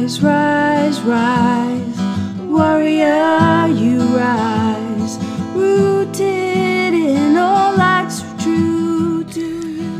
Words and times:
Rise, 0.00 0.22
rise, 0.22 1.00
rise, 1.02 2.00
warrior, 2.46 3.66
you 3.68 4.00
rise, 4.16 5.18
rooted 5.54 6.94
in 6.94 7.36
all 7.36 7.76
that's 7.76 8.22
true. 8.42 9.24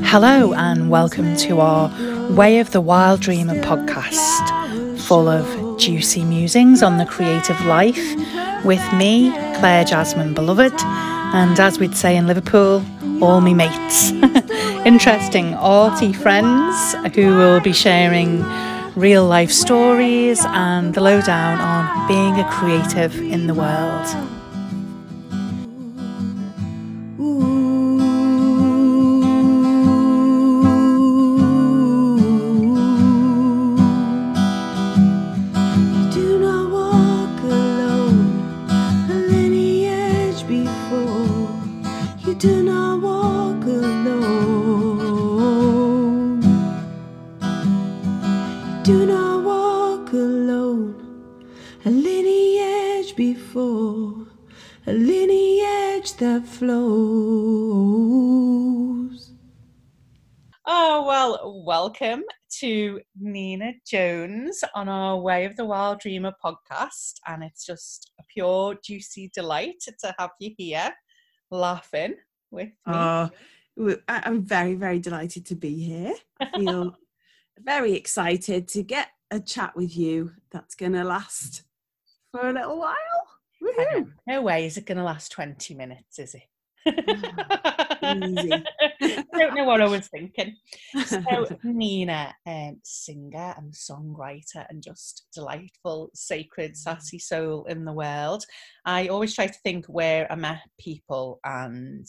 Hello, 0.03 0.55
and 0.55 0.89
welcome 0.89 1.37
to 1.37 1.61
our 1.61 1.91
Way 2.31 2.61
of 2.61 2.71
the 2.71 2.81
Wild 2.81 3.21
Dreamer 3.21 3.57
podcast, 3.57 4.99
full 5.01 5.29
of 5.29 5.79
juicy 5.79 6.25
musings 6.25 6.83
on 6.83 6.97
the 6.97 7.05
creative 7.05 7.61
life 7.67 8.17
with 8.65 8.83
me, 8.95 9.31
Claire 9.59 9.85
Jasmine 9.85 10.33
Beloved, 10.33 10.81
and 10.81 11.61
as 11.61 11.79
we'd 11.79 11.95
say 11.95 12.17
in 12.17 12.27
Liverpool, 12.27 12.83
all 13.23 13.43
me 13.43 13.53
mates. 13.53 14.13
Interesting 14.87 15.53
arty 15.57 16.15
friends 16.15 16.95
who 17.15 17.37
will 17.37 17.61
be 17.61 17.75
sharing 17.75 18.43
real 18.97 19.27
life 19.27 19.51
stories 19.51 20.45
and 20.45 20.95
the 20.95 21.01
lowdown 21.01 21.59
on 21.59 22.09
being 22.09 22.35
a 22.39 22.49
creative 22.51 23.15
in 23.21 23.47
the 23.47 23.55
world. 23.55 24.40
Welcome 61.91 62.23
to 62.49 63.01
Nina 63.19 63.73
Jones 63.85 64.63
on 64.77 64.89
our 64.89 65.19
Way 65.19 65.45
of 65.45 65.57
the 65.57 65.65
Wild 65.65 65.99
Dreamer 65.99 66.33
podcast. 66.45 67.15
And 67.27 67.43
it's 67.43 67.67
just 67.67 68.13
a 68.21 68.23
pure, 68.33 68.77
juicy 68.85 69.29
delight 69.35 69.83
to 69.99 70.15
have 70.17 70.31
you 70.39 70.53
here 70.57 70.93
laughing 71.51 72.15
with 72.53 72.69
me. 72.69 72.75
Ah, 72.87 73.29
I- 74.09 74.23
I'm 74.25 74.45
very, 74.45 74.75
very 74.77 75.01
delighted 75.01 75.45
to 75.47 75.57
be 75.57 75.83
here. 75.83 76.15
I 76.39 76.51
feel 76.59 76.97
very 77.59 77.95
excited 77.95 78.69
to 78.69 78.85
get 78.85 79.09
a 79.33 79.41
chat 79.41 79.75
with 79.75 79.97
you 79.97 80.31
that's 80.53 80.77
going 80.77 80.93
to 80.93 81.03
last 81.03 81.65
for 82.31 82.51
a 82.51 82.53
little 82.53 82.79
while. 82.79 82.95
No 84.29 84.43
way 84.43 84.65
is 84.65 84.77
it 84.77 84.87
going 84.87 84.99
to 84.99 85.05
last 85.05 85.33
20 85.33 85.75
minutes, 85.75 86.21
is 86.21 86.37
it? 86.37 86.43
Easy. 86.87 88.53
Don't 89.33 89.55
know 89.55 89.65
what 89.65 89.81
I 89.81 89.89
was 89.89 90.09
thinking. 90.09 90.57
So, 91.07 91.47
Nina, 91.65 92.35
um, 92.47 92.81
singer 92.83 93.55
and 93.57 93.73
songwriter, 93.73 94.67
and 94.69 94.83
just 94.83 95.27
delightful, 95.35 96.11
sacred, 96.15 96.77
sassy 96.77 97.19
soul 97.19 97.65
in 97.65 97.85
the 97.85 97.93
world. 97.93 98.45
I 98.85 99.09
always 99.09 99.35
try 99.35 99.47
to 99.47 99.59
think 99.65 99.87
where 99.87 100.31
I 100.31 100.37
met 100.37 100.61
people, 100.79 101.41
and 101.45 102.07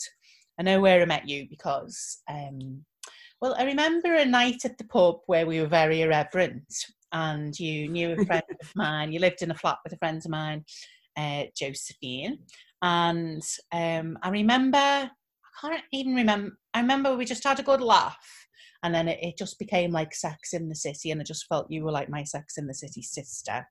I 0.60 0.64
know 0.64 0.82
where 0.82 1.02
I 1.02 1.06
met 1.06 1.28
you 1.28 1.48
because, 1.50 2.22
um, 2.30 2.86
well, 3.42 3.56
I 3.58 3.64
remember 3.64 4.14
a 4.14 4.26
night 4.26 4.66
at 4.66 4.78
the 4.78 4.86
pub 4.86 5.18
where 5.26 5.46
we 5.46 5.60
were 5.60 5.68
very 5.68 6.02
irreverent, 6.02 6.74
and 7.12 7.58
you 7.60 7.90
knew 7.90 8.12
a 8.12 8.26
friend 8.26 8.44
of 8.62 8.72
mine. 8.76 9.12
You 9.12 9.20
lived 9.20 9.42
in 9.42 9.52
a 9.52 9.56
flat 9.56 9.78
with 9.84 9.94
a 9.94 9.98
friend 9.98 10.22
of 10.24 10.30
mine, 10.30 10.64
uh, 11.18 11.44
Josephine, 11.56 12.40
and 12.82 13.44
um, 13.72 14.18
I 14.22 14.30
remember. 14.30 14.78
I 14.78 15.68
can't 15.68 15.84
even 15.92 16.16
remember. 16.16 16.58
I 16.74 16.82
remember 16.82 17.16
we 17.16 17.26
just 17.26 17.44
had 17.44 17.60
a 17.60 17.64
good 17.64 17.82
laugh, 17.82 18.48
and 18.84 18.94
then 18.94 19.08
it, 19.08 19.20
it 19.22 19.38
just 19.38 19.60
became 19.60 19.92
like 19.92 20.14
Sex 20.14 20.54
in 20.54 20.70
the 20.70 20.76
City, 20.76 21.12
and 21.12 21.22
I 21.22 21.24
just 21.24 21.46
felt 21.48 21.70
you 21.70 21.84
were 21.84 21.92
like 21.92 22.10
my 22.10 22.24
Sex 22.24 22.58
in 22.58 22.68
the 22.68 22.74
City 22.74 23.02
sister. 23.02 23.68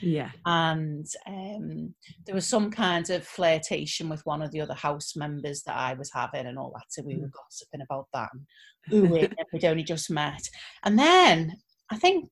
Yeah. 0.00 0.30
And 0.46 1.06
um, 1.26 1.94
there 2.24 2.34
was 2.34 2.46
some 2.46 2.70
kind 2.70 3.08
of 3.10 3.26
flirtation 3.26 4.08
with 4.08 4.24
one 4.24 4.42
of 4.42 4.52
the 4.52 4.60
other 4.60 4.74
house 4.74 5.16
members 5.16 5.62
that 5.64 5.76
I 5.76 5.94
was 5.94 6.10
having, 6.12 6.46
and 6.46 6.58
all 6.58 6.72
that. 6.74 6.86
So 6.90 7.02
we 7.02 7.16
were 7.16 7.30
gossiping 7.30 7.82
about 7.82 8.06
that. 8.14 8.30
And, 8.32 8.94
ooh, 8.94 9.16
it, 9.16 9.32
we'd 9.52 9.64
only 9.64 9.84
just 9.84 10.10
met, 10.10 10.42
and 10.84 10.98
then 10.98 11.56
I 11.90 11.96
think. 11.96 12.28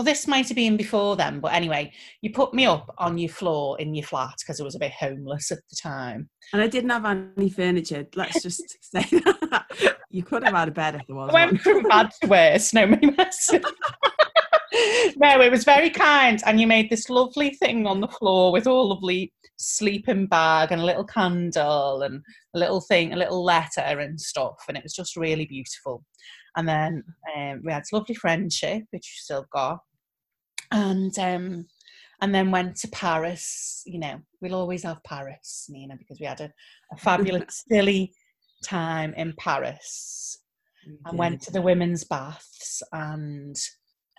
Well, 0.00 0.04
this 0.06 0.26
might 0.26 0.48
have 0.48 0.56
been 0.56 0.78
before 0.78 1.14
then, 1.14 1.40
but 1.40 1.52
anyway, 1.52 1.92
you 2.22 2.32
put 2.32 2.54
me 2.54 2.64
up 2.64 2.90
on 2.96 3.18
your 3.18 3.28
floor 3.28 3.78
in 3.78 3.94
your 3.94 4.06
flat 4.06 4.32
because 4.38 4.58
I 4.58 4.64
was 4.64 4.74
a 4.74 4.78
bit 4.78 4.92
homeless 4.92 5.52
at 5.52 5.58
the 5.68 5.76
time. 5.76 6.30
And 6.54 6.62
I 6.62 6.68
didn't 6.68 6.88
have 6.88 7.04
any 7.04 7.50
furniture. 7.50 8.06
Let's 8.16 8.42
just 8.42 8.62
say 8.80 9.02
that. 9.02 9.98
You 10.08 10.22
could 10.22 10.42
have 10.44 10.54
had 10.54 10.68
a 10.68 10.70
bed 10.70 10.94
if 10.94 11.06
there 11.06 11.14
was 11.14 11.28
I 11.28 11.34
went 11.34 11.60
from 11.60 11.82
bad 11.82 12.12
to 12.22 12.28
worse. 12.28 12.72
No, 12.72 12.86
me 12.86 12.98
mess. 13.14 13.50
no, 15.18 15.38
it 15.42 15.50
was 15.50 15.64
very 15.64 15.90
kind, 15.90 16.40
and 16.46 16.58
you 16.58 16.66
made 16.66 16.88
this 16.88 17.10
lovely 17.10 17.50
thing 17.50 17.86
on 17.86 18.00
the 18.00 18.08
floor 18.08 18.52
with 18.52 18.66
all 18.66 18.88
lovely 18.88 19.34
sleeping 19.58 20.28
bag 20.28 20.72
and 20.72 20.80
a 20.80 20.86
little 20.86 21.04
candle 21.04 22.00
and 22.00 22.22
a 22.54 22.58
little 22.58 22.80
thing, 22.80 23.12
a 23.12 23.16
little 23.16 23.44
letter 23.44 23.82
and 23.82 24.18
stuff, 24.18 24.64
and 24.66 24.78
it 24.78 24.82
was 24.82 24.94
just 24.94 25.14
really 25.14 25.44
beautiful. 25.44 26.06
And 26.56 26.66
then 26.66 27.04
um, 27.36 27.60
we 27.62 27.70
had 27.70 27.82
this 27.82 27.92
lovely 27.92 28.14
friendship, 28.14 28.84
which 28.92 29.02
we 29.14 29.20
still 29.22 29.44
got, 29.52 29.80
and 30.70 31.18
um, 31.18 31.66
and 32.20 32.34
then 32.34 32.50
went 32.50 32.76
to 32.76 32.88
Paris. 32.88 33.82
You 33.86 33.98
know, 33.98 34.20
we'll 34.40 34.54
always 34.54 34.82
have 34.84 35.02
Paris, 35.04 35.66
Nina, 35.68 35.96
because 35.98 36.18
we 36.20 36.26
had 36.26 36.40
a, 36.40 36.52
a 36.92 36.96
fabulous, 36.96 37.64
silly 37.70 38.12
time 38.64 39.14
in 39.14 39.34
Paris 39.38 40.40
and 41.04 41.18
went 41.18 41.42
to 41.42 41.52
the 41.52 41.62
women's 41.62 42.04
baths 42.04 42.82
and 42.92 43.56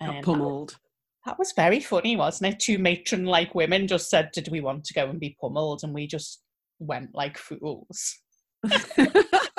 Got 0.00 0.16
um, 0.16 0.22
pummeled. 0.22 0.78
that 1.26 1.38
was 1.38 1.52
very 1.52 1.80
funny 1.80 2.16
wasn't 2.16 2.54
it 2.54 2.60
two 2.60 2.78
matron 2.78 3.24
like 3.24 3.54
women 3.54 3.86
just 3.86 4.10
said 4.10 4.30
did 4.32 4.48
we 4.48 4.60
want 4.60 4.84
to 4.84 4.94
go 4.94 5.08
and 5.08 5.20
be 5.20 5.36
pummeled 5.40 5.80
and 5.82 5.94
we 5.94 6.06
just 6.06 6.42
went 6.78 7.10
like 7.14 7.38
fools 7.38 8.18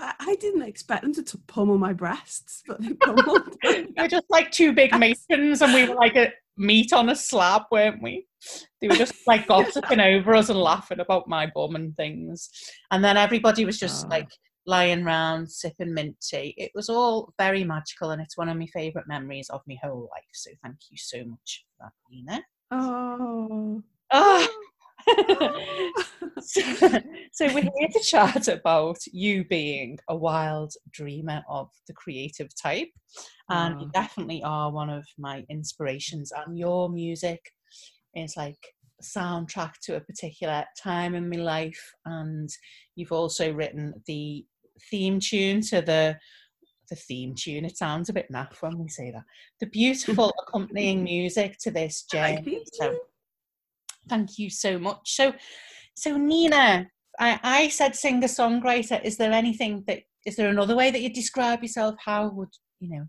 I 0.00 0.36
didn't 0.40 0.62
expect 0.62 1.02
them 1.02 1.12
to 1.14 1.22
t- 1.22 1.38
pummel 1.46 1.78
my 1.78 1.92
breasts, 1.92 2.62
but 2.66 2.80
they 2.80 2.94
pummeled. 2.94 3.56
we're 3.64 4.08
just 4.08 4.26
like 4.30 4.50
two 4.50 4.72
big 4.72 4.96
masons, 4.98 5.62
and 5.62 5.74
we 5.74 5.88
were 5.88 5.94
like 5.94 6.16
a 6.16 6.32
meat 6.60 6.92
on 6.92 7.08
a 7.08 7.16
slab 7.16 7.62
weren't 7.72 8.02
we 8.02 8.26
they 8.80 8.88
were 8.88 8.94
just 8.94 9.14
like 9.26 9.46
gossiping 9.48 9.98
over 9.98 10.34
us 10.34 10.50
and 10.50 10.58
laughing 10.58 11.00
about 11.00 11.26
my 11.26 11.50
bum 11.54 11.74
and 11.74 11.96
things 11.96 12.50
and 12.90 13.02
then 13.02 13.16
everybody 13.16 13.64
was 13.64 13.78
just 13.78 14.04
Oh. 14.04 14.08
like 14.10 14.28
lying 14.66 15.02
round 15.02 15.50
sipping 15.50 15.94
mint 15.94 16.16
tea 16.20 16.54
it 16.58 16.70
was 16.74 16.90
all 16.90 17.32
very 17.38 17.64
magical 17.64 18.10
and 18.10 18.20
it's 18.20 18.36
one 18.36 18.50
of 18.50 18.58
my 18.58 18.66
favourite 18.66 19.08
memories 19.08 19.48
of 19.48 19.62
my 19.66 19.76
whole 19.82 20.10
life 20.14 20.24
so 20.34 20.50
thank 20.62 20.76
you 20.90 20.98
so 20.98 21.24
much 21.24 21.64
for 21.78 21.86
that 21.86 21.92
Nina 22.10 22.42
oh. 22.72 23.82
Ah. 24.12 24.46
so, 26.40 26.60
so 27.32 27.46
we're 27.54 27.62
here 27.62 27.88
to 27.92 28.00
chat 28.04 28.48
about 28.48 28.98
you 29.12 29.44
being 29.44 29.98
a 30.08 30.16
wild 30.16 30.72
dreamer 30.90 31.42
of 31.48 31.68
the 31.86 31.92
creative 31.94 32.48
type. 32.60 32.88
And 33.48 33.80
you 33.80 33.86
Oh. 33.86 33.90
definitely 33.92 34.42
are 34.44 34.70
one 34.70 34.90
of 34.90 35.04
my 35.18 35.44
inspirations 35.48 36.32
and 36.32 36.56
your 36.58 36.88
music 36.88 37.40
is 38.14 38.36
like 38.36 38.58
a 39.00 39.02
soundtrack 39.02 39.72
to 39.82 39.96
a 39.96 40.00
particular 40.00 40.64
time 40.80 41.14
in 41.14 41.28
my 41.28 41.36
life. 41.36 41.92
And 42.04 42.48
you've 42.94 43.12
also 43.12 43.52
written 43.52 43.94
the 44.06 44.44
theme 44.90 45.20
tune 45.20 45.60
to 45.62 45.82
the 45.82 46.18
the 46.88 46.96
theme 46.96 47.34
tune. 47.36 47.64
It 47.64 47.76
sounds 47.78 48.08
a 48.08 48.12
bit 48.12 48.26
naff 48.32 48.60
when 48.62 48.76
we 48.76 48.88
say 48.88 49.12
that. 49.12 49.22
The 49.60 49.66
beautiful 49.66 50.32
accompanying 50.48 51.04
music 51.04 51.56
to 51.60 51.70
this 51.70 52.04
I 52.12 52.16
like 52.16 52.44
so 52.72 52.90
tune. 52.90 52.98
Thank 54.10 54.38
you 54.40 54.50
so 54.50 54.76
much. 54.76 55.14
So, 55.14 55.32
so 55.94 56.16
Nina, 56.16 56.90
I, 57.18 57.38
I 57.42 57.68
said 57.68 57.94
singer 57.94 58.26
songwriter. 58.26 59.02
Is 59.04 59.16
there 59.16 59.32
anything 59.32 59.84
that 59.86 60.00
is 60.26 60.34
there 60.36 60.50
another 60.50 60.74
way 60.76 60.90
that 60.90 61.00
you 61.00 61.12
describe 61.14 61.62
yourself? 61.62 61.94
How 62.04 62.28
would 62.30 62.48
you 62.80 62.88
know? 62.90 63.06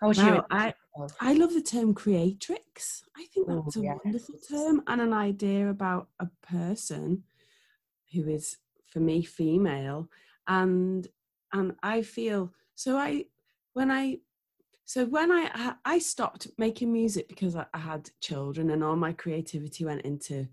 How 0.00 0.08
would 0.08 0.16
you? 0.16 0.42
I- 0.50 0.74
I 1.20 1.32
love 1.34 1.54
the 1.54 1.62
term 1.62 1.94
creatrix. 1.94 3.04
I 3.16 3.24
think 3.32 3.48
Oh, 3.48 3.62
that's 3.64 3.76
a 3.76 3.82
yes. 3.82 3.98
wonderful 4.04 4.34
term 4.48 4.82
and 4.86 5.00
an 5.00 5.12
idea 5.12 5.70
about 5.70 6.08
a 6.20 6.28
person 6.42 7.22
who 8.12 8.28
is, 8.28 8.58
for 8.86 9.00
me, 9.00 9.22
female. 9.22 10.08
And 10.46 11.06
and 11.52 11.74
I 11.82 12.02
feel 12.02 12.52
so. 12.74 12.96
I 12.96 13.26
when 13.74 13.90
I 13.90 14.18
so 14.84 15.04
when 15.06 15.30
I 15.32 15.74
I- 15.84 15.98
stopped 15.98 16.48
making 16.58 16.92
music 16.92 17.28
because 17.28 17.54
I, 17.56 17.66
I 17.72 17.78
had 17.78 18.10
children 18.20 18.70
and 18.70 18.82
all 18.84 18.96
my 18.96 19.12
creativity 19.12 19.84
went 19.84 20.02
into 20.02 20.48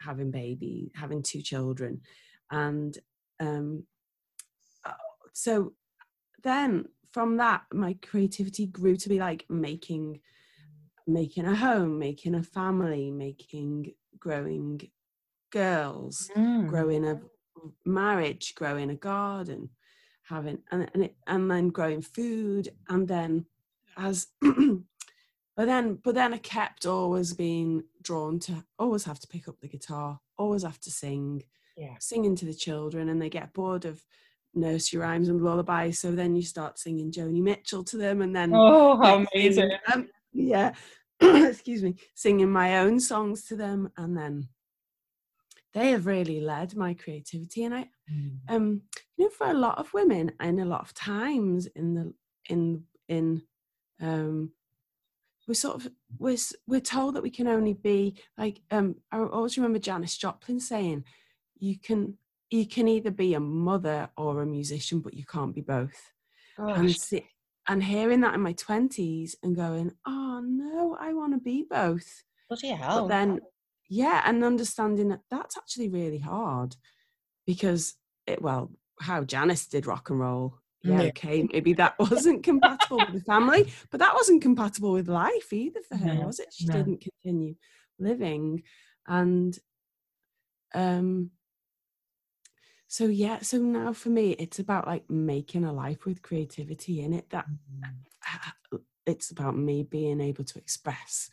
having 0.00 0.30
baby, 0.30 0.90
having 0.94 1.22
two 1.22 1.42
children, 1.42 2.00
and 2.50 2.96
um, 3.40 3.84
uh, 4.84 4.92
so 5.32 5.72
then 6.42 6.86
from 7.12 7.36
that 7.38 7.62
my 7.72 7.96
creativity 8.02 8.66
grew 8.66 8.96
to 8.96 9.08
be 9.08 9.18
like 9.18 9.44
making 9.48 10.20
making 11.06 11.46
a 11.46 11.54
home, 11.54 11.98
making 11.98 12.34
a 12.34 12.42
family, 12.42 13.10
making 13.10 13.92
growing 14.18 14.80
girls, 15.52 16.30
Mm. 16.36 16.68
growing 16.68 17.06
a 17.06 17.20
marriage, 17.84 18.54
growing 18.54 18.90
a 18.90 18.94
garden, 18.96 19.70
having 20.24 20.58
and 20.70 20.90
and, 20.94 21.04
it, 21.04 21.16
and 21.26 21.50
then 21.50 21.68
growing 21.68 22.02
food, 22.02 22.68
and 22.88 23.06
then 23.08 23.46
as 23.96 24.28
but 24.40 25.66
then 25.66 25.94
but 26.04 26.14
then 26.14 26.34
I 26.34 26.38
kept 26.38 26.86
always 26.86 27.32
being 27.34 27.84
drawn 28.02 28.38
to 28.40 28.64
always 28.78 29.04
have 29.04 29.18
to 29.20 29.28
pick 29.28 29.48
up 29.48 29.60
the 29.60 29.68
guitar, 29.68 30.20
always 30.38 30.62
have 30.62 30.80
to 30.80 30.90
sing, 30.90 31.42
Yeah. 31.76 31.96
singing 32.00 32.36
to 32.36 32.44
the 32.44 32.54
children, 32.54 33.08
and 33.08 33.20
they 33.20 33.30
get 33.30 33.52
bored 33.52 33.84
of 33.84 34.04
nursery 34.54 35.00
rhymes 35.00 35.28
and 35.28 35.42
lullabies. 35.42 35.98
So 35.98 36.12
then 36.12 36.34
you 36.36 36.42
start 36.42 36.78
singing 36.78 37.12
Joni 37.12 37.42
Mitchell 37.42 37.84
to 37.84 37.96
them, 37.96 38.22
and 38.22 38.34
then 38.34 38.52
Oh, 38.54 38.96
how 39.02 39.24
amazing. 39.34 39.70
um, 39.92 40.08
yeah, 40.32 40.72
excuse 41.20 41.82
me, 41.82 41.94
singing 42.14 42.50
my 42.50 42.78
own 42.78 43.00
songs 43.00 43.44
to 43.48 43.56
them, 43.56 43.90
and 43.96 44.16
then 44.16 44.48
they 45.72 45.90
have 45.90 46.06
really 46.06 46.40
led 46.40 46.74
my 46.74 46.94
creativity. 46.94 47.64
And 47.64 47.74
I, 47.74 47.88
um, 48.48 48.82
you 49.16 49.24
know, 49.26 49.30
for 49.30 49.48
a 49.48 49.54
lot 49.54 49.78
of 49.78 49.92
women, 49.94 50.32
and 50.40 50.60
a 50.60 50.64
lot 50.64 50.82
of 50.82 50.94
times 50.94 51.66
in 51.66 51.94
the 51.94 52.14
in 52.48 52.84
in 53.08 53.42
um, 54.00 54.52
we're 55.48 55.54
sort 55.54 55.76
of 55.76 55.92
we're 56.18 56.36
we're 56.66 56.80
told 56.80 57.14
that 57.14 57.22
we 57.22 57.30
can 57.30 57.46
only 57.48 57.74
be 57.74 58.16
like 58.36 58.60
um. 58.70 58.96
I 59.12 59.18
always 59.18 59.56
remember 59.56 59.78
Janis 59.78 60.16
Joplin 60.16 60.60
saying, 60.60 61.04
"You 61.58 61.78
can." 61.78 62.18
You 62.48 62.64
can 62.64 62.86
either 62.86 63.10
be 63.10 63.34
a 63.34 63.40
mother 63.40 64.08
or 64.16 64.40
a 64.40 64.46
musician, 64.46 65.00
but 65.00 65.14
you 65.14 65.24
can't 65.24 65.52
be 65.52 65.62
both 65.62 66.12
and 66.74 66.92
si- 66.96 67.26
and 67.68 67.82
hearing 67.82 68.20
that 68.20 68.34
in 68.34 68.40
my 68.40 68.52
20s 68.54 69.34
and 69.42 69.56
going 69.56 69.92
oh 70.06 70.40
no 70.44 70.96
i 71.00 71.12
want 71.12 71.32
to 71.34 71.40
be 71.40 71.64
both 71.68 72.22
Bloody 72.48 72.68
hell. 72.68 73.02
but 73.02 73.08
then 73.08 73.40
yeah 73.90 74.22
and 74.24 74.44
understanding 74.44 75.08
that 75.08 75.22
that's 75.30 75.56
actually 75.56 75.88
really 75.88 76.18
hard 76.20 76.76
because 77.46 77.94
it 78.26 78.40
well 78.40 78.70
how 79.00 79.24
Janis 79.24 79.66
did 79.66 79.86
rock 79.86 80.08
and 80.10 80.20
roll 80.20 80.58
yeah 80.86 81.02
Yeah. 81.02 81.08
okay 81.08 81.48
maybe 81.52 81.72
that 81.74 81.94
wasn't 81.98 82.42
compatible 82.42 83.00
with 83.00 83.12
the 83.14 83.20
family 83.20 83.72
but 83.90 84.00
that 84.00 84.14
wasn't 84.14 84.42
compatible 84.42 84.92
with 84.92 85.08
life 85.08 85.52
either 85.52 85.80
for 85.88 85.96
her 85.96 86.14
No, 86.14 86.26
was 86.26 86.38
it 86.38 86.48
she 86.52 86.66
no. 86.66 86.72
didn't 86.74 87.00
continue 87.00 87.54
living 87.98 88.62
and 89.06 89.58
um 90.74 91.30
so 92.88 93.04
yeah 93.06 93.40
so 93.40 93.58
now 93.58 93.92
for 93.92 94.10
me 94.10 94.32
it's 94.32 94.58
about 94.58 94.86
like 94.86 95.08
making 95.10 95.64
a 95.64 95.72
life 95.72 96.04
with 96.06 96.22
creativity 96.22 97.00
in 97.02 97.12
it 97.12 97.30
that 97.30 97.46
Mm. 97.82 98.80
it's 99.06 99.30
about 99.30 99.56
me 99.56 99.82
being 99.84 100.20
able 100.20 100.44
to 100.44 100.58
express 100.58 101.30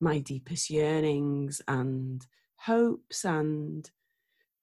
my 0.00 0.18
deepest 0.18 0.70
yearnings 0.70 1.62
and 1.68 2.26
hopes 2.56 3.24
and 3.24 3.90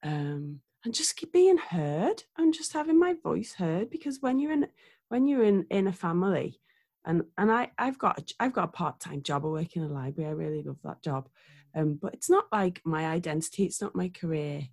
um 0.04 0.60
and 0.86 0.94
just 0.94 1.16
keep 1.16 1.34
being 1.34 1.58
heard 1.58 2.24
and 2.38 2.54
just 2.54 2.74
having 2.74 3.00
my 3.00 3.14
voice 3.14 3.54
heard 3.54 3.90
because 3.90 4.22
when 4.22 4.40
you're 4.40 4.52
in 4.54 4.68
when 5.10 5.28
you're 5.28 5.44
in 5.44 5.66
in 5.70 5.88
a 5.88 5.94
family 5.94 6.60
and 7.06 7.24
and 7.38 7.52
I 7.52 7.72
I've 7.78 7.98
got 8.00 8.20
a, 8.20 8.26
I've 8.40 8.54
got 8.54 8.66
a 8.70 8.72
part-time 8.72 9.24
job 9.24 9.46
I 9.46 9.50
work 9.50 9.76
in 9.76 9.84
a 9.84 9.88
library 9.90 10.30
I 10.30 10.34
really 10.34 10.64
love 10.64 10.80
that 10.84 11.02
job 11.04 11.30
um 11.76 12.00
but 12.02 12.14
it's 12.14 12.30
not 12.30 12.46
like 12.52 12.82
my 12.86 13.06
identity 13.08 13.66
it's 13.66 13.82
not 13.82 13.96
my 13.96 14.10
career. 14.10 14.64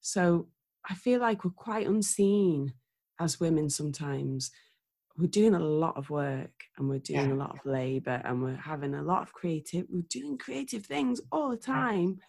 So 0.00 0.48
I 0.88 0.94
feel 0.94 1.20
like 1.20 1.44
we're 1.44 1.50
quite 1.52 1.86
unseen 1.86 2.74
as 3.18 3.40
women 3.40 3.70
sometimes. 3.70 4.50
We're 5.16 5.28
doing 5.28 5.54
a 5.54 5.60
lot 5.60 5.96
of 5.96 6.10
work 6.10 6.52
and 6.76 6.88
we're 6.88 6.98
doing 6.98 7.30
Yeah. 7.30 7.34
a 7.34 7.36
lot 7.36 7.52
of 7.52 7.64
labor 7.66 8.20
and 8.24 8.42
we're 8.42 8.56
having 8.56 8.94
a 8.94 9.02
lot 9.02 9.22
of 9.22 9.32
creative 9.32 9.86
we're 9.88 10.02
doing 10.10 10.38
creative 10.38 10.84
things 10.86 11.20
all 11.30 11.50
the 11.50 11.56
time 11.56 12.20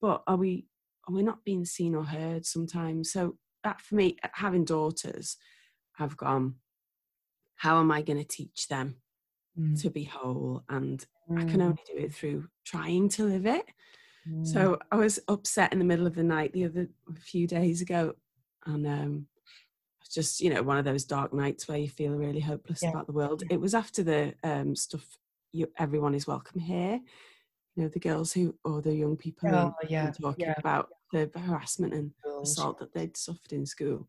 but 0.00 0.22
are 0.26 0.36
we 0.36 0.66
are 1.10 1.16
we 1.16 1.22
not 1.22 1.44
being 1.44 1.64
seen 1.64 1.94
or 1.94 2.04
heard 2.04 2.46
sometimes 2.46 3.12
so 3.12 3.36
that 3.64 3.80
for 3.80 3.94
me 3.96 4.16
having 4.32 4.64
daughters 4.64 5.36
i've 5.98 6.16
gone 6.16 6.54
how 7.56 7.78
am 7.80 7.90
i 7.90 8.02
going 8.02 8.18
to 8.18 8.24
teach 8.24 8.68
them 8.68 8.96
Mm. 9.58 9.80
to 9.82 9.90
be 9.90 10.04
whole 10.04 10.62
and 10.68 11.04
i 11.36 11.42
can 11.42 11.58
Mm. 11.60 11.64
only 11.64 11.82
do 11.84 11.94
it 11.96 12.14
through 12.14 12.46
trying 12.64 13.08
to 13.10 13.24
live 13.24 13.46
it 13.46 13.66
Mm. 14.28 14.46
so 14.46 14.78
I 14.92 14.96
was 14.96 15.18
upset 15.28 15.72
in 15.72 15.78
the 15.80 15.84
middle 15.84 16.06
of 16.06 16.14
the 16.14 16.22
night 16.22 16.52
the 16.52 16.66
other 16.66 16.88
a 17.08 17.20
few 17.20 17.46
days 17.46 17.80
ago, 17.80 18.14
and 18.66 18.86
um, 18.86 19.26
just 20.10 20.40
you 20.42 20.50
know 20.50 20.62
one 20.62 20.76
of 20.76 20.84
those 20.84 21.04
dark 21.04 21.32
nights 21.32 21.66
where 21.66 21.78
you 21.78 21.88
feel 21.88 22.12
really 22.12 22.38
hopeless 22.40 22.82
Yeah. 22.82 22.90
about 22.90 23.06
the 23.06 23.12
world. 23.14 23.42
It 23.50 23.58
was 23.60 23.74
after 23.74 24.02
the 24.02 24.34
um, 24.44 24.76
stuff. 24.76 25.06
You, 25.52 25.72
everyone 25.78 26.14
is 26.14 26.26
welcome 26.26 26.60
here. 26.60 27.00
You 27.74 27.82
know 27.82 27.88
the 27.88 27.98
girls 27.98 28.32
who 28.32 28.54
or 28.62 28.82
the 28.82 28.94
young 28.94 29.16
people 29.16 29.48
Oh, 29.50 29.74
yeah, 29.88 30.10
talking 30.10 30.46
yeah. 30.46 30.54
about 30.58 30.90
the 31.12 31.30
harassment 31.38 31.94
and 31.94 32.12
Girls. 32.22 32.52
assault 32.52 32.78
that 32.78 32.92
they'd 32.92 33.16
suffered 33.16 33.52
in 33.52 33.66
school. 33.66 34.08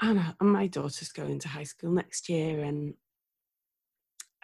And, 0.00 0.18
uh, 0.18 0.32
and 0.40 0.52
my 0.52 0.66
daughter's 0.66 1.10
going 1.12 1.38
to 1.40 1.48
high 1.48 1.64
school 1.64 1.90
next 1.90 2.28
year, 2.28 2.62
and 2.62 2.94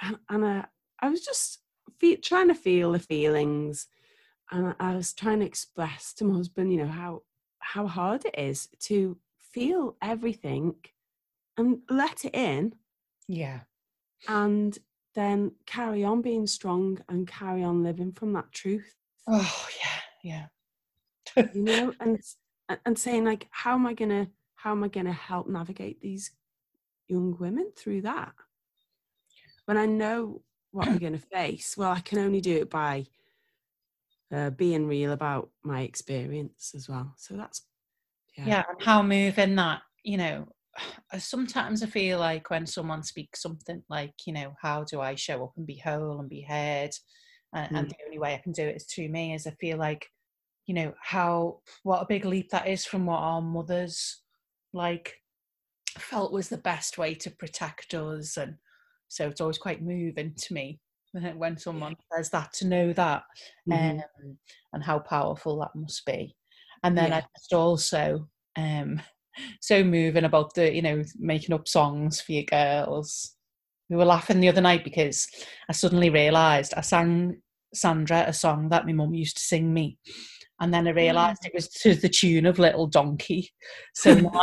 and, 0.01 0.19
and 0.29 0.45
uh, 0.45 0.63
I 1.01 1.09
was 1.11 1.25
just 1.25 1.61
fe- 2.01 2.17
trying 2.17 2.49
to 2.49 2.55
feel 2.55 2.93
the 2.93 2.99
feelings, 2.99 3.87
and 4.51 4.75
I 4.81 4.95
was 4.97 5.13
trying 5.13 5.41
to 5.41 5.47
express 5.47 6.15
to 6.15 6.25
my 6.25 6.37
husband, 6.37 6.73
you 6.73 6.79
know, 6.79 6.89
how 6.91 7.23
how 7.59 7.87
hard 7.87 8.25
it 8.25 8.35
is 8.39 8.69
to 8.81 9.19
feel 9.39 9.97
everything 10.03 10.75
and 11.59 11.81
let 11.91 12.25
it 12.25 12.35
in, 12.35 12.75
Yeah. 13.29 13.61
and 14.29 14.79
then 15.15 15.53
carry 15.67 16.03
on 16.03 16.23
being 16.23 16.47
strong 16.47 16.99
and 17.11 17.29
carry 17.29 17.63
on 17.63 17.83
living 17.83 18.13
from 18.13 18.33
that 18.33 18.51
truth 18.53 18.97
Oh, 19.29 19.69
yeah. 19.79 20.01
Yeah. 20.25 20.47
You 21.37 21.63
know 21.63 21.95
and 22.01 22.21
and 22.87 22.99
saying 22.99 23.25
like 23.25 23.47
how 23.51 23.75
am 23.75 23.87
i 23.87 23.93
gonna 23.95 24.29
how 24.55 24.71
am 24.73 24.85
i 24.85 24.89
gonna 24.89 25.13
help 25.13 25.49
navigate 25.49 26.01
these 26.01 26.31
young 27.09 27.37
women 27.39 27.71
through 27.77 28.01
that? 28.03 28.33
When 29.67 29.77
i 29.77 29.87
know 29.87 30.43
what 30.71 30.89
i'm 30.89 30.99
gonna 30.99 31.19
face 31.19 31.77
well 31.77 31.93
i 31.93 32.01
can 32.01 32.19
only 32.19 32.41
do 32.41 32.57
it 32.57 32.71
by 32.71 33.07
uh, 34.33 34.51
being 34.51 34.87
real 34.87 35.13
about 35.13 35.51
my 35.63 35.83
experience 35.83 36.73
as 36.75 36.89
well. 36.89 37.13
So 37.19 37.37
that's 37.37 37.67
yeah, 38.39 38.47
yeah 38.47 38.65
and 38.71 38.83
how 38.83 39.03
moving 39.03 39.57
that 39.57 39.83
you 40.05 40.17
know 40.17 40.49
sometimes 41.19 41.83
i 41.83 41.87
feel 41.87 42.19
like 42.19 42.49
when 42.49 42.67
someone 42.67 43.03
speaks 43.03 43.43
something 43.43 43.83
like 43.91 44.15
you 44.27 44.33
know 44.33 44.55
how 44.63 44.85
do 44.85 45.01
i 45.03 45.15
show 45.15 45.45
up 45.45 45.53
and 45.59 45.67
be 45.67 45.77
whole 45.77 46.19
and 46.21 46.29
be 46.31 46.41
heard? 46.43 46.91
And, 47.53 47.71
and 47.75 47.87
Mm. 47.87 47.91
the 47.91 47.97
only 48.07 48.19
way 48.19 48.35
i 48.35 48.39
can 48.39 48.53
do 48.53 48.63
it 48.63 48.77
is 48.77 48.87
through 48.87 49.11
me 49.11 49.35
is 49.35 49.47
i 49.47 49.51
feel 49.61 49.77
like 49.77 50.09
you 50.67 50.75
know 50.75 50.95
how 51.01 51.61
what 51.83 52.01
a 52.03 52.07
big 52.07 52.25
leap 52.25 52.51
that 52.51 52.69
is 52.69 52.85
from 52.85 53.07
what 53.07 53.19
our 53.19 53.43
mothers 53.43 54.23
like 54.73 55.15
felt 55.99 56.33
was 56.33 56.49
the 56.49 56.59
best 56.59 56.99
way 56.99 57.15
to 57.15 57.31
protect 57.31 57.93
us 57.95 58.37
and 58.37 58.57
so 59.09 59.29
it's 59.29 59.41
always 59.41 59.59
quite 59.59 59.83
moving 59.83 60.33
to 60.35 60.55
me 60.55 60.81
when- 61.13 61.59
someone 61.59 61.95
says 62.15 62.31
that 62.31 62.53
to 62.55 62.67
know 62.67 62.93
that 62.93 63.25
Mhm. 63.69 64.03
um, 64.03 64.39
and 64.73 64.83
how 64.83 64.99
powerful 64.99 65.59
that 65.61 65.75
must 65.75 66.05
be. 66.07 66.35
And 66.83 66.97
then 66.97 67.13
I 67.13 67.21
just 67.37 67.53
also 67.53 68.29
um, 68.57 69.01
so 69.61 69.85
moving 69.85 70.25
about 70.25 70.55
the 70.55 70.73
you 70.75 70.83
know 70.83 71.03
making 71.19 71.55
up 71.55 71.69
songs 71.69 72.21
for 72.21 72.33
your 72.33 72.45
girls. 72.45 73.37
We 73.91 73.97
were 73.97 74.05
laughing 74.07 74.41
the 74.41 74.49
other 74.49 74.63
night 74.63 74.85
because 74.85 75.29
I 75.69 75.73
suddenly 75.73 76.09
realised 76.09 76.73
I 76.75 76.81
sang 76.81 77.43
Sandra 77.75 78.25
a 78.27 78.33
song 78.33 78.71
that 78.71 78.87
my 78.87 78.93
mum 78.93 79.13
used 79.15 79.37
to 79.37 79.43
sing 79.43 79.73
me. 79.75 79.99
And 80.63 80.73
then 80.73 80.87
I 80.87 80.93
realised 80.93 81.45
it 81.45 81.53
was 81.53 81.69
to 81.69 81.97
the 81.97 82.09
tune 82.09 82.47
of 82.47 82.61
Little 82.61 82.87
Donkey. 82.87 83.51
So 83.95 84.15
now 84.15 84.31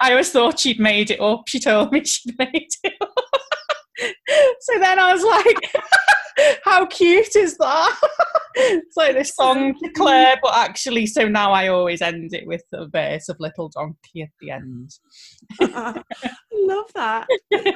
I 0.00 0.10
always 0.10 0.30
thought 0.30 0.60
she'd 0.60 0.78
made 0.78 1.10
it 1.10 1.18
up. 1.18 1.44
She 1.48 1.58
told 1.58 1.92
me 1.92 2.04
she'd 2.04 2.34
made 2.38 2.68
it 2.84 2.92
up. 3.00 3.24
so 4.60 4.78
then 4.78 4.98
I 4.98 5.14
was 5.14 5.24
like, 5.24 6.58
how 6.64 6.84
cute 6.84 7.34
is 7.36 7.56
that? 7.56 7.98
it's 8.54 8.96
like 8.98 9.14
this 9.14 9.34
song 9.34 9.74
to 9.82 9.90
Claire, 9.96 10.36
but 10.42 10.54
actually, 10.54 11.06
so 11.06 11.26
now 11.26 11.52
I 11.52 11.68
always 11.68 12.02
end 12.02 12.34
it 12.34 12.46
with 12.46 12.62
a 12.74 12.86
verse 12.86 13.30
of 13.30 13.40
Little 13.40 13.70
Donkey 13.70 14.22
at 14.22 14.28
the 14.42 14.50
end. 14.50 14.90
I 15.58 15.64
mm. 15.66 16.02
love 16.52 16.90
that. 16.94 17.26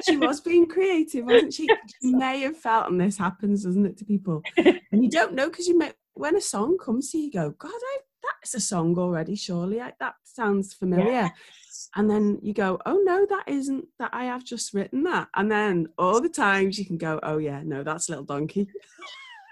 She 0.05 0.17
was 0.17 0.39
being 0.39 0.67
creative, 0.67 1.25
wasn't 1.25 1.55
she? 1.55 1.67
She 1.99 2.13
may 2.13 2.41
have 2.41 2.57
felt, 2.57 2.91
and 2.91 3.01
this 3.01 3.17
happens, 3.17 3.63
doesn't 3.63 3.87
it, 3.87 3.97
to 3.97 4.05
people? 4.05 4.43
And 4.55 5.03
you 5.03 5.09
don't 5.09 5.33
know 5.33 5.49
because 5.49 5.67
you 5.67 5.77
may, 5.77 5.93
when 6.19 6.35
a 6.35 6.41
song 6.41 6.77
comes 6.77 7.11
to 7.11 7.17
you, 7.17 7.25
you 7.25 7.31
go, 7.31 7.51
God, 7.51 7.71
I, 7.73 7.97
that's 8.23 8.53
a 8.53 8.59
song 8.59 8.97
already, 8.97 9.35
surely. 9.35 9.79
I, 9.79 9.93
that 10.01 10.15
sounds 10.25 10.73
familiar. 10.73 11.31
And 11.95 12.09
then 12.09 12.39
you 12.41 12.53
go, 12.53 12.77
oh 12.85 13.01
no, 13.05 13.25
that 13.29 13.45
isn't, 13.47 13.85
that 13.99 14.09
I 14.11 14.25
have 14.25 14.43
just 14.43 14.73
written 14.73 15.03
that. 15.03 15.29
And 15.37 15.49
then 15.49 15.87
all 15.97 16.19
the 16.19 16.27
times 16.27 16.77
you 16.77 16.85
can 16.85 16.97
go, 16.97 17.21
oh 17.23 17.37
yeah, 17.37 17.61
no, 17.63 17.83
that's 17.83 18.09
Little 18.09 18.25
Donkey. 18.25 18.67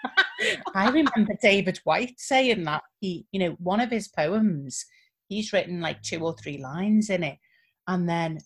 I 0.75 0.89
remember 0.89 1.33
David 1.41 1.79
Whyte 1.85 2.15
saying 2.17 2.65
that 2.65 2.83
he, 2.99 3.25
you 3.31 3.39
know, 3.39 3.55
one 3.59 3.79
of 3.79 3.89
his 3.89 4.09
poems, 4.09 4.85
he's 5.29 5.53
written 5.53 5.79
like 5.79 6.01
two 6.01 6.19
or 6.19 6.35
three 6.35 6.57
lines 6.57 7.09
in 7.09 7.23
it, 7.23 7.37
and 7.87 8.09
then, 8.09 8.39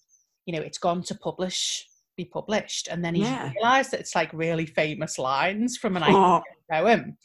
you 0.45 0.55
know, 0.55 0.61
it's 0.61 0.77
gone 0.77 1.01
to 1.03 1.15
publish 1.15 1.87
be 2.17 2.25
published. 2.25 2.87
And 2.87 3.03
then 3.03 3.15
he's 3.15 3.25
Yeah. 3.25 3.51
realised 3.55 3.91
that 3.91 3.99
it's 4.01 4.15
like 4.15 4.31
really 4.33 4.65
famous 4.65 5.17
lines 5.17 5.77
from 5.77 5.97
an 5.97 6.03
Oh. 6.05 6.41
poem. 6.69 7.17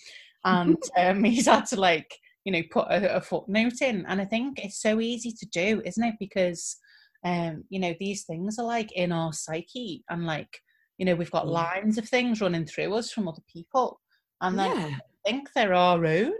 And 0.46 0.76
um, 0.96 1.24
he's 1.24 1.46
had 1.46 1.66
to 1.66 1.76
like, 1.80 2.10
you 2.44 2.52
know, 2.52 2.62
put 2.70 2.86
a, 2.88 3.16
a 3.16 3.20
footnote 3.20 3.82
in. 3.82 4.06
And 4.06 4.20
I 4.20 4.24
think 4.24 4.58
it's 4.64 4.80
so 4.80 5.00
easy 5.00 5.32
to 5.32 5.46
do, 5.46 5.82
isn't 5.84 6.02
it? 6.04 6.14
Because, 6.18 6.76
um, 7.24 7.64
you 7.68 7.78
know, 7.80 7.94
these 8.00 8.24
things 8.24 8.58
are 8.58 8.64
like 8.64 8.92
in 8.92 9.12
our 9.12 9.32
psyche 9.34 10.04
and 10.08 10.24
like, 10.24 10.60
you 10.96 11.04
know, 11.04 11.14
we've 11.14 11.30
got 11.30 11.44
Mm. 11.44 11.50
lines 11.50 11.98
of 11.98 12.08
things 12.08 12.40
running 12.40 12.64
through 12.64 12.94
us 12.94 13.10
from 13.12 13.28
other 13.28 13.42
people. 13.52 14.00
And 14.40 14.58
then 14.58 14.74
yeah. 14.76 14.96
think 15.26 15.48
they're 15.54 15.74
our 15.74 16.04
own. 16.06 16.32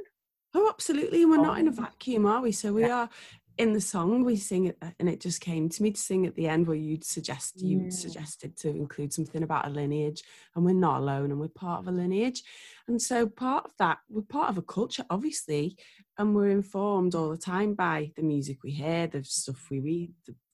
Oh, 0.55 0.69
absolutely. 0.71 1.23
And 1.23 1.31
we're 1.31 1.39
not 1.43 1.59
in 1.59 1.69
a 1.69 1.71
Oh. 1.71 1.75
vacuum, 1.75 2.25
are 2.25 2.41
we? 2.41 2.53
So 2.53 2.73
we 2.73 2.85
are 2.85 3.11
in 3.59 3.73
the 3.73 3.81
song 3.81 4.25
we 4.25 4.37
sing 4.37 4.67
it, 4.67 4.79
and 4.99 5.09
it 5.09 5.21
just 5.21 5.41
came 5.41 5.69
to 5.69 5.83
me 5.83 5.91
to 5.91 6.01
sing 6.01 6.27
at 6.27 6.35
the 6.35 6.47
end 6.49 6.67
where 6.67 6.77
you'd 6.77 7.05
suggest 7.05 7.63
you 7.63 7.81
Mm. 7.81 7.93
suggested 7.93 8.57
to 8.59 8.69
include 8.69 9.13
something 9.13 9.43
about 9.43 9.67
a 9.67 9.71
lineage, 9.71 10.23
and 10.55 10.65
we're 10.65 10.75
not 10.75 11.01
alone, 11.01 11.31
and 11.31 11.41
we're 11.41 11.49
part 11.49 11.81
of 11.81 11.89
a 11.89 11.93
lineage, 11.93 12.43
and 12.89 13.01
so 13.01 13.27
part 13.29 13.65
of 13.65 13.73
that 13.79 13.99
we're 14.09 14.23
part 14.23 14.51
of 14.51 14.59
a 14.59 14.63
culture, 14.63 15.05
obviously, 15.11 15.77
and 16.19 16.35
we're 16.35 16.51
informed 16.51 17.15
all 17.15 17.31
the 17.31 17.37
time 17.39 17.75
by 17.75 18.13
the 18.17 18.23
music 18.23 18.63
we 18.63 18.73
hear, 18.73 19.07
the 19.07 19.25
stuff 19.25 19.69
we 19.71 19.81
read, 19.81 20.13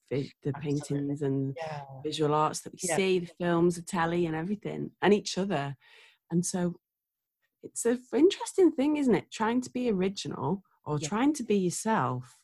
the 0.09 0.29
the 0.43 0.53
paintings 0.53 1.21
and 1.21 1.55
Yeah. 1.55 1.81
visual 2.03 2.33
arts 2.33 2.61
that 2.61 2.73
we 2.73 2.79
Yeah. 2.83 2.95
see, 2.95 3.19
the 3.19 3.31
films, 3.39 3.75
the 3.75 3.81
telly, 3.81 4.25
and 4.27 4.35
everything, 4.35 4.91
and 5.01 5.13
each 5.13 5.37
other. 5.37 5.75
And 6.31 6.45
so 6.45 6.79
it's 7.63 7.85
an 7.85 7.99
interesting 8.13 8.71
thing, 8.71 8.97
isn't 8.97 9.15
it? 9.15 9.31
Trying 9.31 9.61
to 9.61 9.69
be 9.71 9.89
original 9.89 10.63
or 10.85 10.99
Yeah. 10.99 11.07
trying 11.07 11.33
to 11.33 11.43
be 11.43 11.57
yourself 11.57 12.37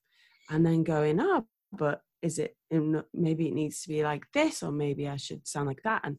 and 0.49 0.65
then 0.65 0.83
going, 0.83 1.19
oh, 1.21 1.45
but 1.71 2.01
is 2.21 2.39
it, 2.39 2.55
in, 2.69 3.03
maybe 3.13 3.47
it 3.47 3.53
needs 3.53 3.81
to 3.83 3.89
be 3.89 4.03
like 4.03 4.25
this, 4.33 4.63
or 4.63 4.71
maybe 4.71 5.07
I 5.07 5.17
should 5.17 5.47
sound 5.47 5.67
like 5.67 5.83
that. 5.83 6.01
And 6.03 6.17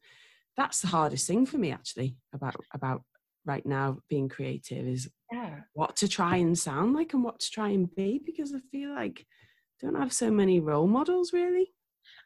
that's 0.56 0.80
the 0.80 0.88
hardest 0.88 1.26
thing 1.26 1.46
for 1.46 1.58
me, 1.58 1.72
actually, 1.72 2.16
about, 2.32 2.56
about 2.72 3.02
right 3.44 3.64
now 3.66 3.98
being 4.08 4.28
creative 4.28 4.86
is 4.86 5.08
Yeah. 5.32 5.60
what 5.74 5.96
to 5.96 6.08
try 6.08 6.36
and 6.36 6.58
sound 6.58 6.94
like 6.94 7.14
and 7.14 7.24
what 7.24 7.40
to 7.40 7.50
try 7.50 7.68
and 7.70 7.94
be 7.94 8.20
because 8.24 8.54
I 8.54 8.60
feel 8.70 8.94
like 8.94 9.26
I 9.82 9.86
don't 9.86 10.00
have 10.00 10.12
so 10.12 10.30
many 10.30 10.60
role 10.60 10.86
models 10.86 11.32
really. 11.32 11.72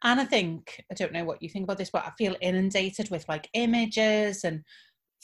And 0.02 0.20
I 0.20 0.24
think, 0.24 0.84
I 0.90 0.94
don't 0.94 1.12
know 1.12 1.24
what 1.24 1.42
you 1.42 1.48
think 1.48 1.64
about 1.64 1.78
this, 1.78 1.90
but 1.90 2.04
I 2.06 2.12
feel 2.18 2.36
inundated 2.40 3.10
with 3.10 3.28
like 3.28 3.48
images 3.54 4.44
and 4.44 4.62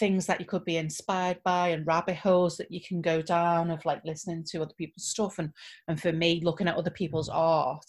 things 0.01 0.27
that 0.27 0.41
you 0.41 0.47
could 0.47 0.65
be 0.65 0.79
inspired 0.79 1.39
by 1.45 1.69
and 1.69 1.87
rabbit 1.87 2.17
holes 2.17 2.57
that 2.57 2.73
you 2.73 2.81
can 2.81 3.01
go 3.01 3.23
down 3.23 3.71
of 3.71 3.85
like 3.85 4.01
listening 4.05 4.43
to 4.51 4.63
other 4.63 4.75
people's 4.77 5.07
stuff 5.07 5.39
and 5.39 5.51
and 5.87 6.01
for 6.01 6.11
me 6.11 6.41
looking 6.43 6.67
at 6.67 6.77
other 6.77 6.91
people's 6.91 7.29
art. 7.29 7.87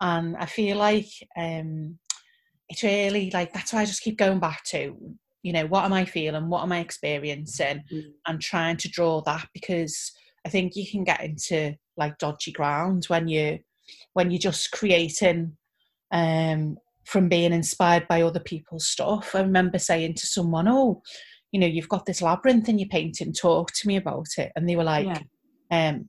And 0.00 0.36
i 0.36 0.46
feel 0.46 0.76
like 0.76 1.08
um 1.36 1.98
it's 2.68 2.84
really 2.84 3.30
like 3.32 3.52
that's 3.52 3.72
why 3.72 3.80
i 3.80 3.84
just 3.84 4.02
keep 4.02 4.18
going 4.18 4.38
back 4.38 4.62
to 4.64 4.96
you 5.42 5.52
know 5.52 5.66
what 5.66 5.84
am 5.84 5.92
i 5.92 6.04
feeling? 6.04 6.48
What 6.48 6.62
am 6.62 6.72
i 6.72 6.80
experiencing? 6.80 7.82
Mm. 7.92 8.02
and 8.26 8.40
trying 8.40 8.76
to 8.76 8.88
draw 8.88 9.22
that 9.22 9.48
because 9.54 10.12
i 10.46 10.48
think 10.48 10.76
you 10.76 10.88
can 10.88 11.02
get 11.02 11.24
into 11.24 11.74
like 11.96 12.18
dodgy 12.18 12.52
ground 12.52 13.06
when 13.08 13.26
you 13.26 13.58
when 14.12 14.30
you're 14.30 14.38
just 14.50 14.70
creating 14.70 15.56
um 16.12 16.76
from 17.08 17.28
being 17.28 17.54
inspired 17.54 18.06
by 18.06 18.20
other 18.20 18.40
people's 18.40 18.86
stuff. 18.86 19.34
I 19.34 19.40
remember 19.40 19.78
saying 19.78 20.14
to 20.14 20.26
someone 20.26 20.68
oh 20.68 21.02
you 21.52 21.60
know 21.60 21.66
you've 21.66 21.88
got 21.88 22.06
this 22.06 22.22
labyrinth 22.22 22.68
in 22.68 22.78
your 22.78 22.88
painting 22.88 23.32
talk 23.32 23.72
to 23.72 23.88
me 23.88 23.96
about 23.96 24.26
it. 24.36 24.52
And 24.56 24.68
they 24.68 24.76
were 24.76 24.84
like 24.84 25.06
Yeah. 25.06 25.88
um 25.88 26.08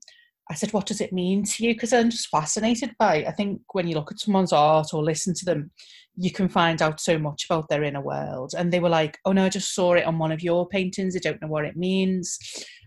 i 0.52 0.56
said 0.56 0.74
what 0.74 0.86
does 0.88 1.02
it 1.02 1.14
mean 1.14 1.44
to 1.44 1.64
you? 1.66 1.74
Because 1.74 1.94
i'm 1.94 2.10
just 2.10 2.30
fascinated 2.30 2.96
by 3.00 3.26
i 3.26 3.32
think 3.32 3.62
when 3.74 3.88
you 3.88 3.96
look 3.96 4.12
at 4.12 4.20
someone's 4.20 4.54
art 4.54 4.88
or 4.94 5.04
listen 5.04 5.34
to 5.36 5.46
them 5.46 5.72
you 6.16 6.32
can 6.32 6.50
find 6.50 6.82
out 6.82 7.00
so 7.00 7.18
much 7.18 7.46
about 7.50 7.70
their 7.70 7.84
inner 7.84 8.02
world. 8.02 8.54
And 8.58 8.74
they 8.74 8.80
were 8.82 8.90
like 8.90 9.18
oh 9.26 9.32
no 9.32 9.46
i 9.46 9.50
just 9.50 9.74
saw 9.74 9.94
it 9.94 10.06
on 10.06 10.18
one 10.20 10.32
of 10.32 10.42
your 10.42 10.68
paintings. 10.68 11.16
I 11.16 11.20
don't 11.20 11.42
know 11.42 11.48
what 11.48 11.66
it 11.66 11.78
means. 11.78 12.38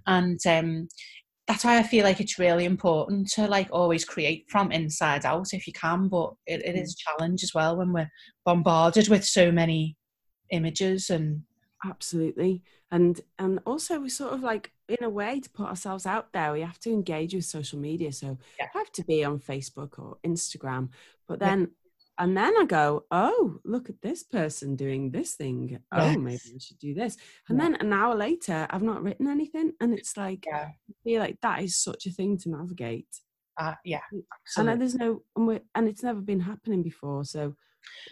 And 0.07 0.39
um 0.47 0.89
that's 1.49 1.65
why 1.65 1.77
I 1.79 1.83
feel 1.83 2.05
like 2.05 2.21
it's 2.21 2.39
really 2.39 2.65
important 2.65 3.29
to 3.33 3.47
like 3.49 3.69
always 3.73 4.05
create 4.05 4.45
from 4.49 4.71
inside 4.71 5.25
out 5.25 5.49
if 5.53 5.67
you 5.67 5.73
can, 5.73 6.09
but 6.09 6.35
it, 6.47 6.65
it 6.65 6.77
is 6.77 6.95
a 6.95 7.03
challenge 7.11 7.43
as 7.43 7.53
well 7.53 7.77
when 7.77 7.93
we're 7.93 8.11
bombarded 8.45 9.09
with 9.09 9.25
so 9.25 9.51
many 9.51 9.97
images 10.51 11.11
and 11.11 11.43
Absolutely. 11.85 12.63
And 12.91 13.21
and 13.39 13.61
also 13.67 14.01
we 14.01 14.09
sort 14.09 14.33
of 14.35 14.41
like 14.41 14.73
in 14.89 15.03
a 15.05 15.09
way 15.11 15.41
to 15.41 15.51
put 15.51 15.67
ourselves 15.69 16.07
out 16.07 16.33
there, 16.33 16.53
we 16.53 16.61
have 16.61 16.79
to 16.81 16.91
engage 16.93 17.35
with 17.35 17.45
social 17.45 17.79
media. 17.79 18.13
So 18.13 18.39
Yeah. 18.59 18.69
I 18.75 18.79
have 18.79 18.93
to 18.93 19.05
be 19.05 19.25
on 19.25 19.39
Facebook 19.41 19.99
or 19.99 20.19
Instagram. 20.25 20.91
But 21.27 21.41
Yeah. 21.41 21.49
then 21.51 21.71
and 22.19 22.37
then 22.37 22.55
I 22.59 22.67
go, 22.67 23.07
oh, 23.11 23.59
look 23.65 23.89
at 23.89 24.03
this 24.03 24.23
person 24.23 24.77
doing 24.77 25.11
this 25.11 25.35
thing. 25.35 25.79
Oh, 25.93 26.17
maybe 26.19 26.33
Yes. 26.45 26.53
I 26.55 26.59
should 26.59 26.79
do 26.79 26.95
this. 26.95 27.17
And 27.49 27.59
Yeah. 27.59 27.65
then 27.71 27.75
an 27.77 27.93
hour 27.93 28.15
later, 28.15 28.67
I've 28.71 28.83
not 28.83 29.03
written 29.03 29.27
anything. 29.27 29.73
And 29.81 29.95
it's 29.95 30.17
like, 30.17 30.45
yeah, 30.47 30.69
I 30.91 30.93
feel 31.05 31.21
like 31.21 31.41
that 31.41 31.63
is 31.63 31.75
such 31.75 32.07
a 32.07 32.11
thing 32.11 32.37
to 32.39 32.51
navigate. 32.51 33.09
uh, 33.59 33.75
yeah, 33.85 34.01
And 34.13 34.23
absolutely. 34.33 34.71
then 34.71 34.79
there's 34.79 34.95
no, 34.95 35.23
and, 35.37 35.47
we're, 35.47 35.61
and 35.75 35.89
it's 35.89 36.03
never 36.03 36.21
been 36.21 36.41
happening 36.41 36.83
before. 36.83 37.25
So 37.25 37.55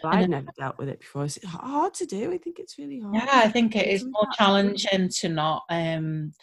well, 0.03 0.13
I've 0.13 0.29
never 0.29 0.51
dealt 0.57 0.77
with 0.77 0.89
it 0.89 0.99
before. 0.99 1.25
It's 1.25 1.43
hard 1.45 1.93
to 1.95 2.05
do. 2.05 2.31
I 2.31 2.37
think 2.37 2.59
it's 2.59 2.77
really 2.77 2.99
hard. 2.99 3.15
yeah, 3.15 3.41
I 3.43 3.49
think 3.49 3.75
more 3.75 4.27
hard 4.37 4.67
to 4.67 4.73
do. 4.73 4.77
challenging 4.83 5.09
to 5.19 5.29
not 5.29 5.63
um 5.69 6.33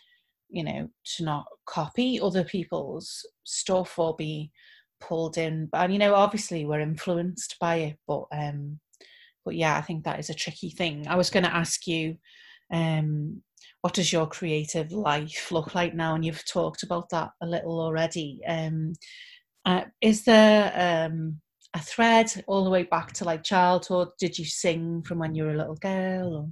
you 0.49 0.64
know 0.64 0.88
to 1.16 1.25
not 1.25 1.47
copy 1.66 2.20
other 2.20 2.44
people's 2.44 3.26
stuff 3.44 3.99
or 3.99 4.16
be 4.16 4.50
pulled 5.00 5.38
in 5.38 5.66
but 5.70 5.82
and, 5.82 5.92
you 5.92 5.99
know 5.99 6.14
obviously 6.14 6.64
we're 6.64 6.80
influenced 6.80 7.56
by 7.61 7.76
it 7.76 7.99
but 8.06 8.25
um 8.32 8.78
but 9.44 9.54
yeah 9.54 9.76
i 9.76 9.80
think 9.80 10.04
that 10.04 10.18
is 10.18 10.30
a 10.30 10.35
tricky 10.35 10.70
thing 10.70 11.06
i 11.06 11.16
was 11.16 11.30
going 11.30 11.44
to 11.44 11.54
ask 11.54 11.87
you 11.87 12.16
um 12.73 13.40
what 13.82 13.94
does 13.94 14.12
your 14.12 14.26
creative 14.26 14.90
life 14.90 15.52
look 15.52 15.75
like 15.75 15.94
now 15.94 16.14
and 16.14 16.25
you've 16.25 16.44
talked 16.44 16.82
about 16.82 17.08
that 17.11 17.30
a 17.42 17.47
little 17.47 17.80
already 17.80 18.40
um 18.49 18.92
uh, 19.64 19.85
is 20.00 20.25
there 20.25 21.06
um 21.06 21.40
a 21.75 21.81
thread 21.81 22.33
all 22.47 22.65
the 22.65 22.71
way 22.71 22.83
back 22.83 23.13
to 23.13 23.25
like 23.25 23.43
childhood 23.43 24.09
did 24.19 24.39
you 24.39 24.45
sing 24.45 25.03
from 25.03 25.19
when 25.19 25.35
you 25.35 25.45
were 25.45 25.53
a 25.53 25.57
little 25.57 25.77
girl 25.77 26.35
or? 26.35 26.49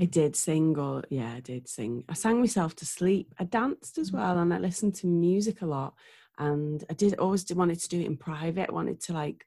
I 0.00 0.04
did 0.04 0.34
sing, 0.34 0.76
or 0.78 1.04
yeah, 1.10 1.34
I 1.34 1.40
did 1.40 1.68
sing. 1.68 2.04
I 2.08 2.14
sang 2.14 2.40
myself 2.40 2.74
to 2.76 2.86
sleep. 2.86 3.34
I 3.38 3.44
danced 3.44 3.98
as 3.98 4.10
well, 4.10 4.38
and 4.38 4.52
I 4.52 4.58
listened 4.58 4.96
to 4.96 5.06
music 5.06 5.62
a 5.62 5.66
lot. 5.66 5.94
And 6.38 6.84
I 6.90 6.94
did 6.94 7.14
always 7.18 7.44
did, 7.44 7.56
wanted 7.56 7.80
to 7.80 7.88
do 7.88 8.00
it 8.00 8.06
in 8.06 8.16
private. 8.16 8.72
Wanted 8.72 9.00
to 9.02 9.12
like 9.12 9.46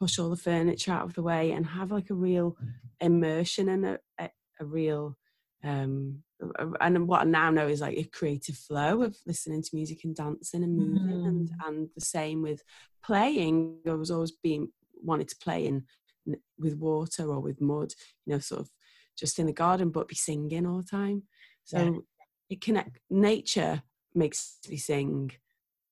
push 0.00 0.18
all 0.18 0.30
the 0.30 0.36
furniture 0.36 0.92
out 0.92 1.04
of 1.04 1.14
the 1.14 1.22
way 1.22 1.52
and 1.52 1.66
have 1.66 1.90
like 1.90 2.10
a 2.10 2.14
real 2.14 2.56
immersion 3.00 3.68
and 3.68 3.86
a, 3.86 3.98
a, 4.18 4.30
a 4.60 4.64
real 4.64 5.16
um 5.64 6.22
a- 6.58 6.72
and 6.82 7.08
what 7.08 7.22
I 7.22 7.24
now 7.24 7.50
know 7.50 7.66
is 7.68 7.80
like 7.80 7.96
a 7.96 8.04
creative 8.04 8.56
flow 8.56 9.02
of 9.02 9.16
listening 9.26 9.62
to 9.62 9.70
music 9.74 10.04
and 10.04 10.14
dancing 10.14 10.62
and 10.64 10.76
moving 10.76 11.22
and 11.26 11.50
and 11.66 11.88
the 11.94 12.00
same 12.00 12.42
with 12.42 12.62
playing. 13.04 13.78
I 13.86 13.92
was 13.92 14.10
always 14.10 14.32
being 14.32 14.68
wanted 15.02 15.28
to 15.28 15.36
play 15.36 15.66
in 15.66 15.86
with 16.58 16.76
water 16.76 17.24
or 17.30 17.40
with 17.40 17.60
mud, 17.60 17.92
you 18.26 18.32
know, 18.34 18.38
sort 18.38 18.62
of 18.62 18.70
just 19.16 19.38
in 19.38 19.46
the 19.46 19.52
garden, 19.52 19.90
but 19.90 20.08
be 20.08 20.14
singing 20.14 20.66
all 20.66 20.78
the 20.82 20.88
time. 20.88 21.22
So 21.64 21.78
Yeah. 21.78 22.00
it 22.50 22.60
connect 22.60 22.98
nature 23.10 23.82
makes 24.14 24.58
me 24.68 24.76
sing. 24.76 25.32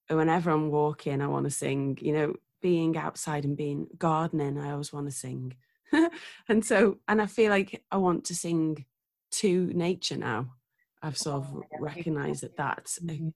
And 0.09 0.19
whenever 0.19 0.51
I'm 0.51 0.71
walking, 0.71 1.23
I 1.23 1.27
want 1.29 1.45
to 1.45 1.51
sing. 1.51 1.99
You 2.01 2.13
know, 2.13 2.35
being 2.61 2.97
outside 2.97 3.45
and 3.45 3.57
being 3.57 3.87
gardening, 3.99 4.59
I 4.59 4.73
always 4.73 4.93
want 4.93 5.07
to 5.07 5.13
sing. 5.17 5.55
and 6.49 6.65
so, 6.65 6.99
and 7.09 7.23
I 7.23 7.27
feel 7.27 7.51
like 7.51 7.83
I 7.91 7.97
want 7.97 8.25
to 8.27 8.35
sing 8.35 8.85
to 9.41 9.67
nature 9.75 10.17
now. 10.17 10.55
I've 11.03 11.19
sort 11.19 11.37
of 11.45 11.53
Oh, 11.53 11.65
recognised 11.81 12.43
that 12.43 12.57
that's 12.57 12.99
a, 13.09 13.33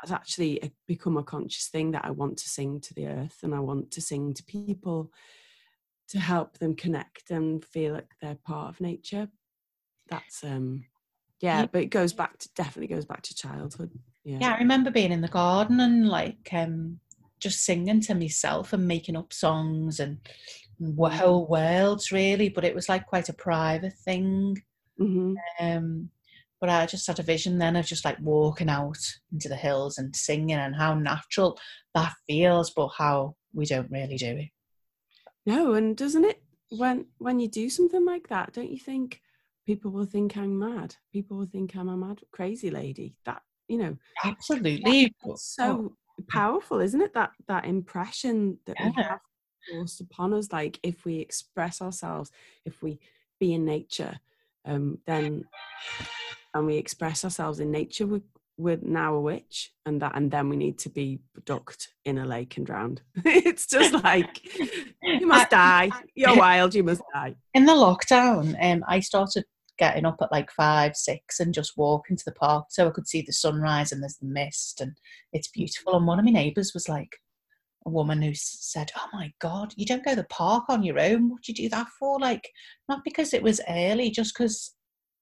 that's 0.00 0.10
actually 0.10 0.58
a, 0.62 0.72
become 0.88 1.16
a 1.16 1.22
conscious 1.22 1.68
thing 1.68 1.92
that 1.92 2.04
I 2.04 2.10
want 2.10 2.38
to 2.38 2.48
sing 2.48 2.80
to 2.80 2.94
the 2.94 3.06
earth 3.06 3.38
and 3.42 3.54
I 3.54 3.60
want 3.60 3.90
to 3.92 4.00
sing 4.00 4.34
to 4.34 4.42
people 4.44 5.12
to 6.08 6.18
help 6.18 6.58
them 6.58 6.74
connect 6.74 7.30
and 7.30 7.64
feel 7.64 7.94
like 7.94 8.10
they're 8.20 8.34
part 8.44 8.70
of 8.70 8.80
nature. 8.80 9.28
That's 10.08 10.42
um 10.44 10.84
yeah, 11.40 11.62
Yeah. 11.62 11.66
but 11.72 11.82
it 11.82 11.86
goes 11.90 12.12
back 12.12 12.38
to 12.38 12.48
definitely 12.54 12.94
goes 12.94 13.04
back 13.06 13.22
to 13.22 13.34
childhood. 13.34 13.90
Yeah. 14.24 14.38
Yeah, 14.40 14.54
I 14.54 14.58
remember 14.58 14.90
being 14.90 15.12
in 15.12 15.20
the 15.20 15.28
garden 15.28 15.80
and 15.80 16.08
like 16.08 16.48
um 16.52 17.00
just 17.40 17.64
singing 17.64 18.00
to 18.02 18.14
myself 18.14 18.72
and 18.72 18.86
making 18.86 19.16
up 19.16 19.32
songs 19.32 20.00
and 20.00 20.18
Mm. 20.80 21.12
whole 21.12 21.46
worlds 21.46 22.10
really, 22.10 22.48
but 22.48 22.64
it 22.64 22.74
was 22.74 22.88
like 22.88 23.06
quite 23.06 23.28
a 23.28 23.32
private 23.34 23.92
thing. 24.04 24.56
Hmm 24.98 25.34
Um, 25.60 26.10
but 26.60 26.70
I 26.70 26.86
just 26.86 27.06
had 27.06 27.18
a 27.18 27.24
vision 27.24 27.58
then 27.58 27.74
of 27.76 27.86
just 27.86 28.04
like 28.04 28.18
walking 28.20 28.68
out 28.68 28.98
into 29.32 29.48
the 29.48 29.56
hills 29.56 29.98
and 29.98 30.14
singing 30.14 30.56
and 30.56 30.76
how 30.76 30.94
natural 30.94 31.58
that 31.94 32.12
feels, 32.28 32.70
but 32.70 32.88
how 32.96 33.34
we 33.52 33.66
don't 33.66 33.90
really 33.90 34.16
do 34.16 34.36
it. 34.36 34.50
No, 35.44 35.74
and 35.74 35.96
doesn't 35.96 36.24
it 36.24 36.42
when 36.70 37.06
when 37.18 37.40
you 37.40 37.48
do 37.48 37.68
something 37.68 38.04
like 38.04 38.28
that, 38.28 38.52
don't 38.52 38.70
you 38.70 38.78
think 38.78 39.20
people 39.66 39.90
will 39.90 40.04
think 40.04 40.36
I'm 40.36 40.58
mad? 40.58 40.94
People 41.12 41.36
will 41.36 41.46
think 41.46 41.74
I'm 41.74 41.88
a 41.88 41.96
mad 41.96 42.20
crazy 42.30 42.70
lady. 42.70 43.16
That 43.24 43.42
you 43.68 43.78
know, 43.78 43.98
Absolutely. 44.24 45.12
so 45.36 45.96
powerful, 46.28 46.80
isn't 46.80 47.00
it? 47.00 47.14
That 47.14 47.32
that 47.48 47.64
impression 47.64 48.58
that 48.66 48.78
we 48.78 48.92
have 49.08 49.20
forced 49.68 50.00
upon 50.00 50.34
us. 50.34 50.52
Like 50.52 50.78
if 50.82 51.04
we 51.04 51.18
express 51.18 51.82
ourselves, 51.82 52.30
if 52.64 52.82
we 52.82 53.00
be 53.40 53.52
in 53.54 53.64
nature, 53.64 54.20
um, 54.64 54.98
then 55.06 55.44
and 56.54 56.66
we 56.66 56.76
express 56.76 57.24
ourselves 57.24 57.60
in 57.60 57.70
nature, 57.70 58.06
we, 58.06 58.20
we're 58.58 58.78
now 58.82 59.14
a 59.14 59.20
witch, 59.20 59.72
and 59.86 60.00
that, 60.02 60.12
and 60.14 60.30
then 60.30 60.48
we 60.48 60.56
need 60.56 60.78
to 60.80 60.90
be 60.90 61.20
ducked 61.44 61.88
in 62.04 62.18
a 62.18 62.26
lake 62.26 62.56
and 62.56 62.66
drowned. 62.66 63.00
it's 63.24 63.66
just 63.66 63.94
like 64.04 64.40
you 65.02 65.26
must 65.26 65.50
die. 65.50 65.90
You're 66.14 66.36
wild. 66.38 66.74
You 66.74 66.84
must 66.84 67.02
die. 67.14 67.34
In 67.54 67.64
the 67.64 67.72
lockdown, 67.72 68.56
um, 68.62 68.84
I 68.86 69.00
started 69.00 69.44
getting 69.78 70.04
up 70.04 70.18
at 70.20 70.30
like 70.30 70.50
five, 70.50 70.94
six, 70.94 71.40
and 71.40 71.54
just 71.54 71.76
walking 71.76 72.16
to 72.16 72.24
the 72.24 72.32
park 72.32 72.66
so 72.70 72.86
I 72.86 72.90
could 72.90 73.08
see 73.08 73.22
the 73.22 73.32
sunrise 73.32 73.90
and 73.90 74.02
there's 74.02 74.18
the 74.18 74.26
mist 74.26 74.80
and 74.80 74.96
it's 75.32 75.48
beautiful. 75.48 75.96
And 75.96 76.06
one 76.06 76.18
of 76.18 76.24
my 76.24 76.30
neighbours 76.30 76.72
was 76.74 76.88
like, 76.88 77.16
a 77.86 77.90
woman 77.90 78.22
who 78.22 78.32
said, 78.34 78.90
"Oh 78.96 79.08
my 79.12 79.32
God, 79.40 79.72
you 79.76 79.86
don't 79.86 80.04
go 80.04 80.10
to 80.12 80.16
the 80.16 80.24
park 80.24 80.64
on 80.68 80.82
your 80.82 80.98
own. 81.00 81.30
What 81.30 81.42
do 81.42 81.52
you 81.52 81.56
do 81.56 81.68
that 81.70 81.88
for?" 81.98 82.18
Like, 82.20 82.50
not 82.88 83.04
because 83.04 83.32
it 83.34 83.42
was 83.42 83.60
early, 83.68 84.10
just 84.10 84.34
because 84.34 84.74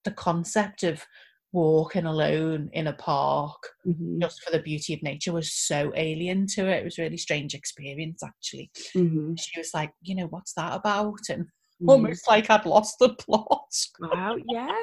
the 0.05 0.13
concept 0.13 0.83
of 0.83 1.05
walking 1.53 2.07
alone 2.07 2.71
in 2.73 2.87
a 2.87 2.93
park 2.93 3.59
Mhm, 3.85 4.21
just 4.23 4.43
for 4.43 4.51
the 4.53 4.63
beauty 4.63 4.95
of 4.95 5.03
nature 5.03 5.33
was 5.33 5.53
so 5.53 5.93
alien 5.97 6.47
to 6.47 6.67
it. 6.69 6.81
It 6.81 6.85
was 6.85 6.99
a 6.99 7.03
really 7.03 7.17
strange 7.17 7.55
experience, 7.55 8.23
actually. 8.23 8.71
mhm, 8.95 9.37
She 9.39 9.59
was 9.59 9.73
like, 9.75 9.93
"You 10.03 10.15
know, 10.17 10.27
what's 10.27 10.55
that 10.55 10.75
about?" 10.75 11.21
And 11.29 11.47
mhm. 11.81 11.87
almost 11.89 12.29
like 12.29 12.51
I'd 12.51 12.67
lost 12.67 12.97
the 13.01 13.15
plot. 13.15 13.75
Wow, 13.99 14.37
yeah. 14.47 14.83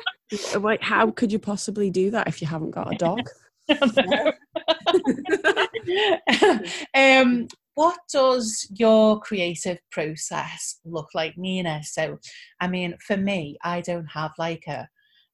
Wait, 0.55 0.83
how 0.83 1.11
could 1.11 1.31
you 1.31 1.39
possibly 1.39 1.89
do 1.89 2.11
that 2.11 2.27
if 2.27 2.41
you 2.41 2.47
haven't 2.47 2.71
got 2.71 2.91
a 2.91 2.95
dog? 2.95 3.29
um, 6.93 7.47
what 7.75 7.99
does 8.11 8.67
your 8.75 9.19
creative 9.19 9.79
process 9.91 10.79
look 10.85 11.09
like, 11.13 11.37
Nina? 11.37 11.83
So, 11.83 12.17
I 12.59 12.67
mean, 12.67 12.97
for 13.05 13.17
me, 13.17 13.57
I 13.63 13.81
don't 13.81 14.07
have 14.07 14.31
like 14.39 14.63
a, 14.67 14.87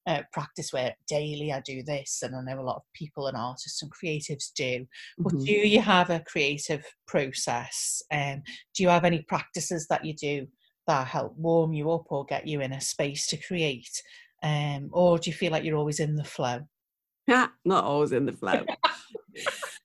a 0.07 0.25
practice 0.33 0.73
where 0.73 0.95
daily 1.07 1.53
I 1.53 1.61
do 1.61 1.83
this, 1.83 2.21
and 2.21 2.35
I 2.35 2.41
know 2.41 2.61
a 2.61 2.63
lot 2.63 2.77
of 2.77 2.83
people 2.93 3.27
and 3.27 3.37
artists 3.37 3.81
and 3.81 3.91
creatives 3.91 4.51
do. 4.53 4.85
But 5.23 5.33
Mhm. 5.33 5.45
do 5.45 5.51
you 5.53 5.81
have 5.81 6.09
a 6.09 6.19
creative 6.19 6.85
process? 7.07 8.01
Um, 8.11 8.43
do 8.75 8.83
you 8.83 8.89
have 8.89 9.05
any 9.05 9.21
practices 9.21 9.87
that 9.87 10.03
you 10.03 10.13
do 10.13 10.47
that 10.87 11.07
help 11.07 11.37
warm 11.37 11.71
you 11.71 11.89
up 11.91 12.11
or 12.11 12.25
get 12.25 12.45
you 12.45 12.59
in 12.59 12.73
a 12.73 12.81
space 12.81 13.27
to 13.27 13.37
create? 13.37 14.01
Um, 14.41 14.89
or 14.91 15.17
do 15.17 15.29
you 15.29 15.35
feel 15.35 15.53
like 15.53 15.63
you're 15.63 15.77
always 15.77 16.01
in 16.01 16.17
the 16.17 16.25
flow? 16.25 16.67
Not 17.65 17.83
always 17.83 18.11
in 18.11 18.25
the 18.25 18.33
flow. 18.33 18.65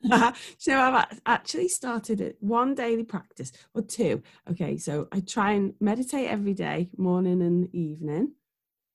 so 0.58 0.78
I've 0.78 1.20
actually 1.26 1.68
started 1.68 2.20
it 2.20 2.36
one 2.40 2.74
daily 2.74 3.04
practice 3.04 3.52
or 3.74 3.82
two. 3.82 4.22
Okay, 4.50 4.76
so 4.76 5.08
I 5.12 5.20
try 5.20 5.52
and 5.52 5.74
meditate 5.80 6.28
every 6.28 6.54
day, 6.54 6.90
morning 6.96 7.42
and 7.42 7.74
evening. 7.74 8.32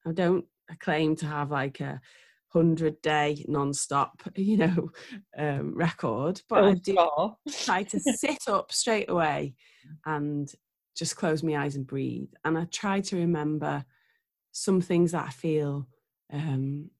I 0.05 0.11
don't 0.11 0.45
claim 0.79 1.15
to 1.17 1.25
have 1.25 1.51
like 1.51 1.79
a 1.79 1.99
hundred 2.49 3.01
day 3.01 3.43
non-stop, 3.47 4.21
you 4.35 4.57
know, 4.57 4.91
um, 5.37 5.75
record, 5.75 6.41
but 6.47 6.63
I 6.63 6.73
do 6.75 6.95
Oh, 6.97 7.37
try 7.49 7.83
to 7.83 7.99
sit 7.99 8.47
up 8.47 8.71
straight 8.71 9.09
away 9.09 9.55
and 10.05 10.51
just 10.95 11.15
close 11.15 11.43
my 11.43 11.57
eyes 11.57 11.75
and 11.75 11.87
breathe. 11.87 12.29
And 12.45 12.57
I 12.57 12.65
try 12.65 13.01
to 13.01 13.15
remember 13.17 13.83
some 14.51 14.81
things 14.81 15.11
that 15.11 15.25
I 15.27 15.31
feel 15.31 15.87
um, 16.31 16.91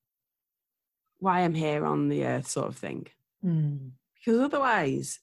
why 1.24 1.40
I'm 1.42 1.54
here 1.56 1.86
on 1.86 2.10
the 2.10 2.26
earth, 2.26 2.48
sort 2.48 2.68
of 2.68 2.78
thing. 2.78 3.08
Mm. 3.44 3.92
Because 4.16 4.40
otherwise, 4.42 5.20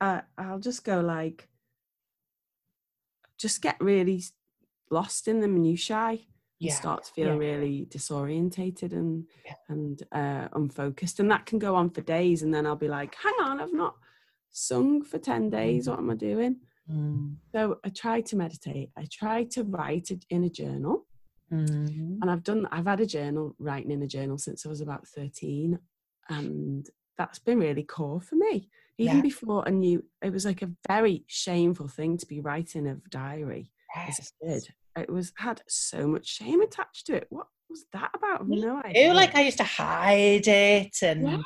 uh, 0.00 0.20
I'll 0.36 0.58
just 0.58 0.84
go 0.84 1.00
like, 1.00 1.48
just 3.38 3.62
get 3.62 3.76
really 3.80 4.22
lost 4.90 5.28
in 5.28 5.40
the 5.40 5.48
minutiae 5.48 6.10
and 6.10 6.18
Yeah. 6.58 6.74
start 6.74 7.04
to 7.04 7.12
feel 7.12 7.32
yeah. 7.34 7.36
really 7.48 7.86
disorientated 7.86 8.92
and 8.92 9.26
Yeah. 9.44 9.54
and 9.68 10.02
uh, 10.12 10.48
unfocused, 10.52 11.20
and 11.20 11.30
that 11.30 11.46
can 11.46 11.58
go 11.58 11.74
on 11.74 11.90
for 11.90 12.00
days. 12.00 12.42
And 12.42 12.52
then 12.54 12.66
I'll 12.66 12.76
be 12.86 12.88
like, 12.88 13.14
"Hang 13.16 13.34
on, 13.40 13.60
I've 13.60 13.72
not 13.84 13.96
sung 14.50 15.02
for 15.02 15.18
ten 15.18 15.50
days. 15.50 15.88
What 15.88 15.98
am 15.98 16.10
I 16.10 16.14
doing?" 16.14 16.60
Mm. 16.90 17.36
So 17.52 17.80
I 17.84 17.88
try 17.88 18.20
to 18.22 18.36
meditate. 18.36 18.90
I 18.96 19.06
try 19.10 19.44
to 19.54 19.62
write 19.64 20.10
it 20.10 20.24
in 20.30 20.44
a 20.44 20.50
journal, 20.50 21.06
Mm. 21.52 22.18
and 22.22 22.30
I've 22.30 22.42
done. 22.42 22.66
I've 22.72 22.86
had 22.86 23.00
a 23.00 23.06
journal 23.06 23.54
writing 23.58 23.90
in 23.90 24.02
a 24.02 24.06
journal 24.06 24.38
since 24.38 24.64
I 24.64 24.68
was 24.68 24.80
about 24.80 25.06
thirteen, 25.06 25.78
and 26.28 26.86
that's 27.18 27.38
been 27.38 27.58
really 27.58 27.82
core 27.84 28.20
for 28.20 28.36
me. 28.36 28.68
Even 28.98 29.16
Yeah. 29.16 29.22
before 29.22 29.66
I 29.66 29.70
knew, 29.70 30.04
it 30.22 30.30
was 30.32 30.44
like 30.44 30.62
a 30.62 30.70
very 30.88 31.24
shameful 31.26 31.88
thing 31.88 32.16
to 32.18 32.26
be 32.26 32.40
writing 32.40 32.86
a 32.86 32.96
diary 33.10 33.70
as 33.94 34.18
Yes. 34.18 34.32
a 34.42 34.46
kid. 34.46 34.74
It 34.96 35.10
was 35.10 35.32
had 35.36 35.62
so 35.68 36.06
much 36.06 36.26
shame 36.26 36.60
attached 36.62 37.06
to 37.06 37.14
it. 37.16 37.26
What 37.30 37.48
was 37.68 37.84
that 37.92 38.10
about? 38.14 38.48
No 38.48 38.80
idea. 38.82 39.12
like 39.12 39.34
I 39.34 39.42
used 39.42 39.58
to 39.58 39.64
hide 39.64 40.46
it 40.48 40.96
and 41.02 41.22
Yeah. 41.28 41.42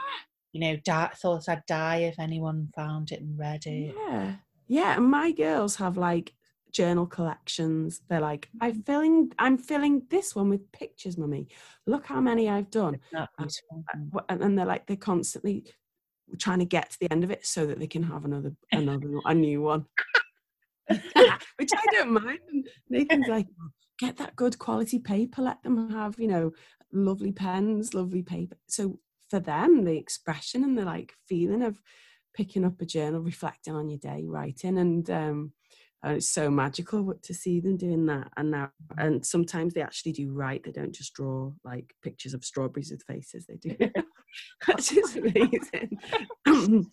you 0.53 0.61
know, 0.61 0.77
di- 0.77 1.13
thought 1.17 1.49
I'd 1.49 1.65
die 1.67 1.99
if 1.99 2.19
anyone 2.19 2.69
found 2.75 3.13
it 3.13 3.21
and 3.21 3.39
read 3.39 3.67
it. 3.67 3.95
Yeah. 3.97 4.37
Yeah. 4.67 4.97
And 4.97 5.11
my 5.11 5.33
girls 5.33 5.77
have 5.77 5.97
like 5.97 6.35
journal 6.73 7.07
collections. 7.07 8.01
They're 8.09 8.21
like, 8.21 8.49
I'm 8.61 8.83
filling 8.83 9.33
I'm 9.39 9.59
filling 9.59 10.03
this 10.11 10.35
one 10.35 10.49
with 10.49 10.71
pictures, 10.73 11.19
mummy. 11.19 11.49
Look 11.87 12.07
how 12.07 12.21
many 12.21 12.49
I've 12.49 12.71
done. 12.71 12.99
Uh, 13.17 13.27
And 13.39 14.43
and 14.43 14.59
they're 14.59 14.67
like 14.67 14.87
they're 14.87 14.97
constantly 14.97 15.73
trying 16.39 16.59
to 16.59 16.65
get 16.65 16.91
to 16.91 16.99
the 17.01 17.11
end 17.11 17.25
of 17.25 17.31
it 17.31 17.47
so 17.47 17.67
that 17.67 17.79
they 17.79 17.87
can 17.87 18.03
have 18.03 18.25
another 18.25 18.53
another 18.73 19.09
a 19.25 19.35
new 19.35 19.63
one. 19.63 19.87
Which 20.89 21.71
I 21.75 21.85
don't 21.93 22.13
mind. 22.13 22.39
And 22.51 22.67
Nathan's 22.89 23.29
like, 23.29 23.47
"Oh, 23.61 23.69
get 23.99 24.17
that 24.19 24.37
good 24.37 24.59
quality 24.59 24.99
paper, 24.99 25.43
let 25.43 25.63
them 25.63 25.91
have, 25.91 26.19
you 26.19 26.29
know, 26.29 26.53
lovely 26.93 27.33
pens, 27.33 27.95
lovely 27.95 28.23
paper. 28.23 28.57
So 28.67 28.99
for 29.29 29.41
them, 29.41 29.85
the 29.85 29.97
expression 29.97 30.65
and 30.65 30.79
the 30.79 30.85
like 30.85 31.15
feeling 31.27 31.63
of 31.63 31.81
picking 32.35 32.65
up 32.65 32.81
a 32.81 32.87
journal, 32.87 33.21
reflecting 33.21 33.75
on 33.75 33.89
your 33.89 33.99
day, 33.99 34.25
writing, 34.27 34.79
and 34.79 35.09
um, 35.11 35.53
and 36.03 36.17
it's 36.17 36.29
so 36.29 36.51
magical 36.51 37.15
to 37.15 37.35
see 37.35 37.61
them 37.61 37.77
doing 37.77 38.07
that. 38.07 38.31
And 38.37 38.53
now, 38.53 38.71
and 38.97 39.25
sometimes 39.25 39.75
they 39.75 39.83
actually 39.83 40.13
do 40.13 40.33
write. 40.33 40.63
They 40.65 40.71
don't 40.71 40.95
just 40.95 41.15
draw 41.15 41.53
like 41.65 41.95
pictures 42.03 42.35
of 42.35 42.45
strawberries 42.45 42.91
with 42.91 43.03
faces. 43.03 43.47
They 43.47 43.57
do, 43.57 43.77
which 44.69 44.93
is 44.97 45.17
amazing. 45.17 45.99
Oh, 46.47 46.85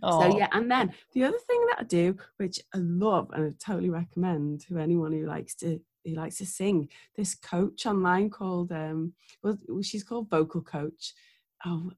So 0.00 0.38
yeah, 0.38 0.48
and 0.52 0.70
then 0.70 0.94
the 1.12 1.24
other 1.24 1.38
thing 1.38 1.66
that 1.66 1.80
I 1.80 1.84
do, 1.84 2.16
which 2.38 2.58
I 2.74 2.78
love 2.78 3.30
and 3.34 3.44
I 3.44 3.54
totally 3.62 3.90
recommend 3.90 4.62
to 4.62 4.78
anyone 4.78 5.12
who 5.12 5.26
likes 5.26 5.54
to 5.56 5.78
who 6.06 6.14
likes 6.14 6.38
to 6.38 6.46
sing, 6.46 6.88
this 7.14 7.34
coach 7.34 7.84
online 7.84 8.30
called 8.30 8.72
um 8.72 9.12
well 9.42 9.58
she's 9.82 10.02
called 10.02 10.30
Vocal 10.30 10.62
Coach. 10.62 11.12
Oh 11.66 11.92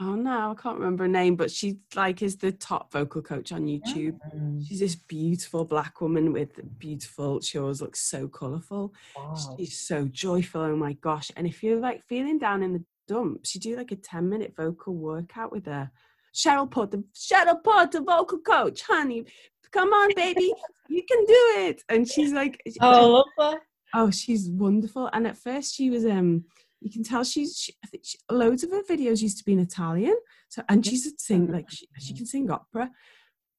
oh 0.00 0.14
no, 0.14 0.50
I 0.52 0.54
can't 0.60 0.78
remember 0.78 1.04
her 1.04 1.08
name, 1.08 1.36
but 1.36 1.50
she 1.50 1.78
like 1.94 2.22
is 2.22 2.36
the 2.36 2.52
top 2.52 2.92
vocal 2.92 3.22
coach 3.22 3.52
on 3.52 3.66
YouTube. 3.66 4.18
Mm, 4.34 4.66
She's 4.66 4.80
this 4.80 4.94
beautiful 4.94 5.64
black 5.64 6.00
woman 6.00 6.32
with 6.32 6.60
beautiful, 6.78 7.40
she 7.40 7.58
always 7.58 7.80
looks 7.80 8.00
so 8.00 8.28
colourful. 8.28 8.92
wow. 9.16 9.34
She's 9.58 9.78
so 9.78 10.06
joyful, 10.06 10.60
oh 10.62 10.76
my 10.76 10.92
gosh. 10.94 11.30
And 11.36 11.46
if 11.46 11.62
you're 11.62 11.80
like 11.80 12.02
feeling 12.04 12.38
down 12.38 12.62
in 12.62 12.72
the 12.74 12.84
dumps, 13.08 13.54
you 13.54 13.60
do 13.60 13.76
like 13.76 13.92
a 13.92 13.96
10 13.96 14.28
minute 14.28 14.54
vocal 14.56 14.94
workout 14.94 15.52
with 15.52 15.66
her. 15.66 15.90
Cheryl 16.34 16.70
Porter, 16.70 17.02
Cheryl 17.14 17.62
Porter, 17.64 18.00
vocal 18.02 18.38
coach, 18.38 18.82
honey. 18.82 19.24
Come 19.72 19.88
on, 19.92 20.10
baby, 20.14 20.52
you 20.88 21.02
can 21.10 21.24
do 21.24 21.66
it. 21.68 21.82
And 21.88 22.06
she's 22.08 22.32
like, 22.32 22.60
Oh, 22.80 22.90
I 22.90 23.00
love 23.06 23.26
that. 23.38 23.60
oh, 23.94 24.10
she's 24.10 24.50
wonderful. 24.50 25.08
And 25.12 25.26
at 25.26 25.36
first, 25.38 25.74
she 25.74 25.88
was 25.90 26.04
um, 26.04 26.44
you 26.80 26.90
can 26.90 27.02
tell 27.02 27.24
she's 27.24 27.58
she, 27.58 27.74
I 27.84 27.86
think 27.88 28.04
she, 28.04 28.18
loads 28.30 28.62
of 28.62 28.70
her 28.70 28.82
videos 28.82 29.22
used 29.22 29.38
to 29.38 29.44
be 29.44 29.52
in 29.52 29.58
Italian. 29.60 30.16
So 30.48 30.62
and 30.68 30.84
she's 30.84 31.06
a 31.06 31.10
sing 31.18 31.50
like 31.50 31.70
she, 31.70 31.88
she 31.98 32.14
can 32.14 32.26
sing 32.26 32.50
opera. 32.50 32.90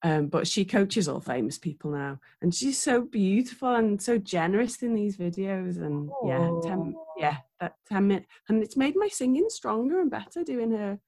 Um, 0.03 0.27
but 0.27 0.47
she 0.47 0.63
coaches 0.63 1.08
all 1.08 1.19
famous 1.19 1.58
people 1.58 1.89
now, 1.89 2.19
and 2.43 2.53
she's 2.53 2.80
so 2.80 3.01
beautiful 3.01 3.73
and 3.73 3.99
so 3.99 4.19
generous 4.19 4.84
in 4.84 4.93
these 4.93 5.17
videos. 5.17 5.77
And 5.77 6.12
yeah, 6.23 6.51
ten, 6.62 6.95
yeah, 7.17 7.38
that 7.60 7.73
ten 7.88 8.08
minutes, 8.08 8.27
and 8.47 8.62
it's 8.62 8.77
made 8.77 8.95
my 8.95 9.08
singing 9.08 9.49
stronger 9.49 9.99
and 9.99 10.12
better 10.12 10.43
doing 10.43 10.69
her 10.71 10.99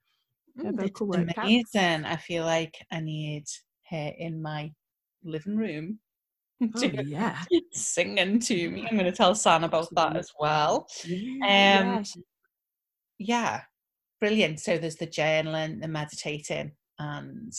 her 0.57 0.71
Mm, 0.71 0.81
vocal 0.81 1.05
workout. 1.07 1.37
amazing. 1.37 2.05
I 2.05 2.15
feel 2.15 2.45
like 2.45 2.75
I 2.91 2.99
need 2.99 3.45
her 3.91 4.11
in 4.17 4.41
my 4.41 4.73
living 5.23 5.55
room. 5.55 5.99
Oh, 6.75 6.91
yeah, 7.05 7.37
singing 7.71 8.39
to 8.39 8.69
me. 8.69 8.85
I'm 8.89 8.97
going 8.97 9.09
to 9.09 9.15
tell 9.15 9.33
San 9.35 9.63
about 9.63 9.87
that 9.95 10.15
as 10.17 10.29
well. 10.39 10.87
yeah, 11.05 11.95
Um, 11.97 12.03
yeah, 13.17 13.61
brilliant. 14.19 14.59
So 14.59 14.77
there's 14.77 14.95
the 14.97 15.07
journaling, 15.07 15.81
the 15.81 15.87
meditating, 15.87 16.71
and 16.97 17.53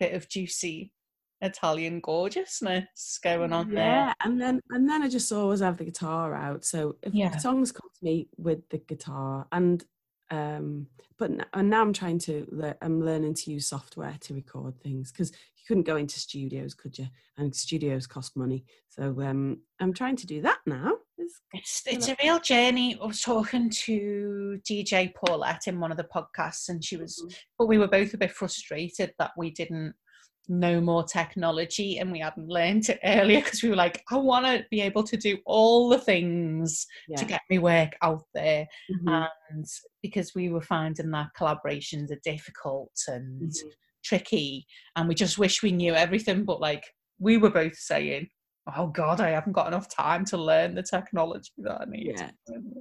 a 0.00 0.04
bit 0.06 0.14
of 0.14 0.28
juicy 0.28 0.92
Italian 1.40 2.00
gorgeousness 2.00 3.20
going 3.22 3.52
on 3.52 3.70
there. 3.72 3.84
yeah 3.84 4.12
and 4.24 4.40
then 4.40 4.60
and 4.70 4.88
then 4.90 5.02
i 5.04 5.08
just 5.08 5.30
always 5.30 5.60
have 5.60 5.76
the 5.76 5.84
guitar 5.84 6.34
out 6.34 6.64
so 6.64 6.96
if 7.04 7.14
Yeah. 7.14 7.36
songs 7.36 7.70
come 7.70 7.88
to 7.96 8.04
me 8.04 8.28
with 8.36 8.68
the 8.70 8.78
guitar 8.78 9.46
and 9.52 9.84
um, 10.30 10.86
but 11.18 11.30
n- 11.30 11.46
and 11.54 11.70
now 11.70 11.82
I'm 11.82 11.92
trying 11.92 12.18
to. 12.20 12.46
Le- 12.50 12.76
I'm 12.82 13.04
learning 13.04 13.34
to 13.34 13.50
use 13.50 13.66
software 13.66 14.16
to 14.20 14.34
record 14.34 14.80
things 14.80 15.10
because 15.10 15.30
you 15.30 15.64
couldn't 15.66 15.86
go 15.86 15.96
into 15.96 16.20
studios, 16.20 16.74
could 16.74 16.98
you? 16.98 17.06
And 17.36 17.54
studios 17.54 18.06
cost 18.06 18.36
money. 18.36 18.64
So 18.88 19.20
um, 19.22 19.58
I'm 19.80 19.92
trying 19.92 20.16
to 20.16 20.26
do 20.26 20.40
that 20.42 20.58
now. 20.66 20.92
It's, 21.16 21.40
It's, 21.52 21.82
it's 21.86 22.08
a 22.08 22.16
real 22.22 22.40
journey. 22.40 22.98
I 23.02 23.06
was 23.06 23.20
talking 23.20 23.70
to 23.70 24.60
DJ 24.68 25.12
Paulette 25.14 25.66
in 25.66 25.80
one 25.80 25.90
of 25.90 25.96
the 25.96 26.04
podcasts, 26.14 26.68
and 26.68 26.84
she 26.84 26.96
was, 26.96 27.24
but 27.58 27.66
we 27.66 27.78
were 27.78 27.88
both 27.88 28.14
a 28.14 28.18
bit 28.18 28.32
frustrated 28.32 29.12
that 29.18 29.32
we 29.36 29.50
didn't 29.50 29.94
know 30.48 30.80
more 30.80 31.04
technology 31.04 31.98
and 31.98 32.10
we 32.10 32.20
hadn't 32.20 32.48
learned 32.48 32.88
it 32.88 32.98
earlier 33.04 33.40
because 33.40 33.62
we 33.62 33.68
were 33.68 33.76
like, 33.76 34.02
I 34.10 34.16
want 34.16 34.46
to 34.46 34.64
be 34.70 34.80
able 34.80 35.02
to 35.04 35.16
do 35.16 35.38
all 35.44 35.88
the 35.88 35.98
things 35.98 36.86
yeah. 37.08 37.16
to 37.16 37.24
get 37.24 37.42
me 37.50 37.58
work 37.58 37.96
out 38.02 38.22
there. 38.34 38.66
Mhm, 38.90 39.28
And 39.50 39.66
because 40.02 40.34
we 40.34 40.48
were 40.48 40.62
finding 40.62 41.10
that 41.10 41.28
collaborations 41.38 42.10
are 42.10 42.20
difficult 42.24 42.92
and 43.06 43.52
mhm. 43.52 43.72
tricky, 44.02 44.66
and 44.96 45.08
we 45.08 45.14
just 45.14 45.38
wish 45.38 45.62
we 45.62 45.72
knew 45.72 45.94
everything, 45.94 46.44
but 46.44 46.60
like 46.60 46.84
we 47.18 47.36
were 47.36 47.50
both 47.50 47.76
saying, 47.76 48.28
Oh 48.76 48.88
God, 48.88 49.20
I 49.20 49.30
haven't 49.30 49.54
got 49.54 49.68
enough 49.68 49.88
time 49.88 50.24
to 50.26 50.36
learn 50.36 50.74
the 50.74 50.82
technology 50.82 51.52
that 51.58 51.80
I 51.80 51.84
need. 51.86 52.14
Yeah. 52.18 52.30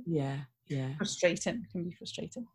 yeah, 0.05 0.37
yeah. 0.67 0.95
Frustrating, 0.97 1.65
can 1.71 1.85
be 1.85 1.95
frustrating. 1.95 2.45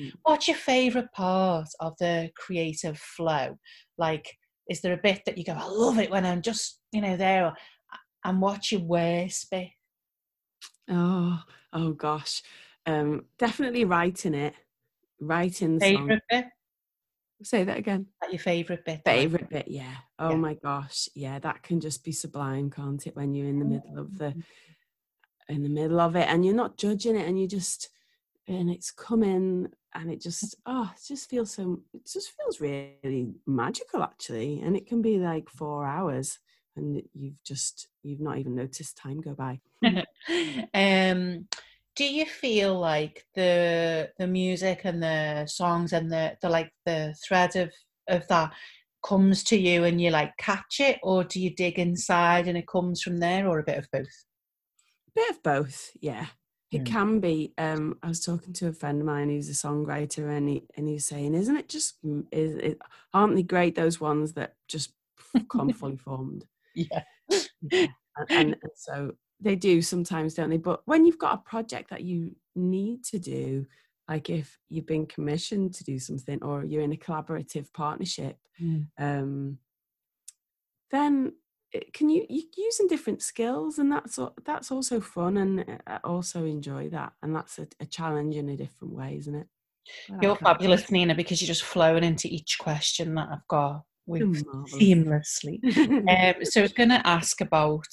Mm. 0.00 0.12
What's 0.22 0.46
your 0.46 0.56
favourite 0.56 1.10
part 1.12 1.68
of 1.80 1.96
the 1.98 2.30
creative 2.36 2.96
flow? 2.96 3.58
Like, 3.98 4.36
is 4.68 4.80
there 4.80 4.92
a 4.92 4.98
bit 4.98 5.22
that 5.26 5.38
you 5.38 5.44
go, 5.44 5.52
I 5.52 5.66
love 5.66 5.98
it 5.98 6.10
when 6.10 6.26
I'm 6.26 6.42
just, 6.42 6.80
you 6.92 7.00
know, 7.00 7.16
there? 7.16 7.46
Or, 7.46 7.54
and 8.24 8.40
what's 8.40 8.72
your 8.72 8.82
worst 8.82 9.50
bit? 9.50 9.68
Oh, 10.90 11.42
oh 11.72 11.92
gosh. 11.92 12.42
Um, 12.86 13.26
definitely 13.38 13.84
writing 13.84 14.34
it. 14.34 14.54
Writing 15.20 15.78
the 15.78 15.86
song. 15.86 15.96
Favourite 15.96 16.22
bit? 16.28 16.44
Say 17.42 17.64
that 17.64 17.76
again. 17.76 18.06
That 18.20 18.32
your 18.32 18.38
favourite 18.38 18.84
bit? 18.84 19.02
Favorite 19.04 19.50
bit, 19.50 19.68
yeah. 19.68 19.94
Oh 20.18 20.30
Yeah. 20.30 20.36
my 20.36 20.54
gosh, 20.54 21.08
yeah. 21.14 21.38
That 21.38 21.62
can 21.62 21.80
just 21.80 22.02
be 22.02 22.12
sublime, 22.12 22.70
can't 22.70 23.06
it? 23.06 23.14
When 23.14 23.34
you're 23.34 23.48
in 23.48 23.58
the 23.58 23.64
middle 23.64 23.98
of 23.98 24.16
the, 24.16 24.34
in 25.48 25.62
the 25.62 25.68
middle 25.68 26.00
of 26.00 26.16
it, 26.16 26.28
and 26.28 26.44
you're 26.44 26.54
not 26.54 26.78
judging 26.78 27.14
it, 27.16 27.28
and 27.28 27.38
you 27.38 27.46
just, 27.46 27.90
and 28.48 28.70
it's 28.70 28.90
coming, 28.90 29.68
and 29.94 30.10
it 30.10 30.20
just, 30.20 30.54
oh, 30.66 30.90
it 30.94 31.02
just 31.06 31.28
feels 31.28 31.52
so. 31.52 31.80
It 31.92 32.06
just 32.06 32.32
feels 32.36 32.60
really 32.60 33.34
magical, 33.46 34.02
actually. 34.02 34.60
And 34.60 34.76
it 34.76 34.86
can 34.86 35.02
be 35.02 35.18
like 35.18 35.48
four 35.48 35.84
hours, 35.84 36.38
and 36.76 37.02
you've 37.14 37.42
just, 37.42 37.88
you've 38.02 38.20
not 38.20 38.38
even 38.38 38.54
noticed 38.54 38.96
time 38.96 39.20
go 39.20 39.34
by. 39.34 39.60
um, 40.74 41.48
do 41.96 42.04
you 42.04 42.26
feel 42.26 42.78
like 42.78 43.24
the 43.34 44.10
the 44.18 44.26
music 44.26 44.82
and 44.84 45.02
the 45.02 45.46
songs 45.46 45.92
and 45.92 46.12
the, 46.12 46.36
the 46.42 46.48
like 46.48 46.70
the 46.84 47.14
thread 47.26 47.56
of 47.56 47.72
of 48.08 48.28
that 48.28 48.52
comes 49.04 49.42
to 49.44 49.56
you 49.56 49.84
and 49.84 50.00
you 50.00 50.10
like 50.10 50.36
catch 50.36 50.80
it, 50.80 50.98
or 51.02 51.24
do 51.24 51.40
you 51.40 51.54
dig 51.54 51.78
inside 51.78 52.46
and 52.46 52.56
it 52.56 52.68
comes 52.68 53.02
from 53.02 53.16
there, 53.16 53.48
or 53.48 53.58
a 53.58 53.64
bit 53.64 53.78
of 53.78 53.88
both? 53.92 54.24
A 55.08 55.12
bit 55.16 55.30
of 55.30 55.42
both 55.42 55.90
yeah 56.00 56.26
it 56.76 56.82
Mm. 56.82 56.86
can 56.86 57.20
be 57.20 57.52
um 57.58 57.98
i 58.02 58.08
was 58.08 58.20
talking 58.24 58.52
to 58.52 58.68
a 58.68 58.72
friend 58.72 59.00
of 59.00 59.06
mine 59.06 59.28
who's 59.30 59.48
a 59.48 59.52
songwriter 59.66 60.36
and 60.36 60.48
he 60.48 60.64
and 60.76 60.88
he's 60.88 61.06
saying 61.06 61.34
isn't 61.34 61.56
it 61.56 61.68
just 61.68 62.02
mm, 62.04 62.24
is 62.32 62.54
it 62.56 62.78
aren't 63.12 63.34
they 63.36 63.42
great 63.42 63.74
those 63.74 64.00
ones 64.00 64.32
that 64.34 64.54
just 64.68 64.92
come 65.48 65.72
fully 65.80 65.96
formed 65.96 66.44
Yeah. 66.74 67.02
Yeah. 67.72 67.86
and, 68.18 68.28
and, 68.30 68.56
and 68.62 68.72
so 68.74 69.14
they 69.40 69.56
do 69.56 69.82
sometimes 69.82 70.34
don't 70.34 70.50
they 70.50 70.56
but 70.70 70.80
when 70.86 71.04
you've 71.04 71.18
got 71.26 71.34
a 71.34 71.48
project 71.48 71.90
that 71.90 72.02
you 72.02 72.34
need 72.54 73.04
to 73.04 73.18
do 73.18 73.66
like 74.08 74.30
if 74.30 74.58
you've 74.68 74.86
been 74.86 75.06
commissioned 75.06 75.74
to 75.74 75.84
do 75.84 75.98
something 75.98 76.42
or 76.42 76.64
you're 76.64 76.82
in 76.82 76.92
a 76.92 76.96
collaborative 76.96 77.72
partnership 77.72 78.38
Mm. 78.62 78.86
um, 78.98 79.58
then 80.90 81.32
can 81.92 82.08
you 82.08 82.24
you 82.28 82.42
using 82.56 82.86
different 82.86 83.22
skills 83.22 83.78
and 83.78 83.90
that's 83.90 84.18
that's 84.44 84.70
also 84.70 85.00
fun 85.00 85.36
and 85.36 85.60
uh, 85.60 85.78
I 85.86 85.96
also 86.04 86.44
enjoy 86.44 86.88
that 86.90 87.12
and 87.22 87.34
that's 87.34 87.58
a, 87.58 87.66
a 87.80 87.86
challenge 87.86 88.36
in 88.36 88.48
a 88.48 88.56
different 88.56 88.94
way 88.94 89.16
isn't 89.18 89.34
it? 89.34 89.46
Like 90.08 90.22
You're 90.22 90.36
fabulous, 90.36 90.90
Nina, 90.90 91.14
because 91.14 91.40
you're 91.40 91.46
just 91.46 91.62
flowing 91.62 92.04
into 92.04 92.28
each 92.28 92.58
question 92.58 93.14
that 93.14 93.28
I've 93.30 93.46
got 93.48 93.82
with 94.06 94.44
seamlessly. 94.68 95.60
um, 96.08 96.44
so 96.44 96.60
I 96.60 96.62
was 96.62 96.72
going 96.72 96.88
to 96.90 97.06
ask 97.06 97.40
about, 97.40 97.86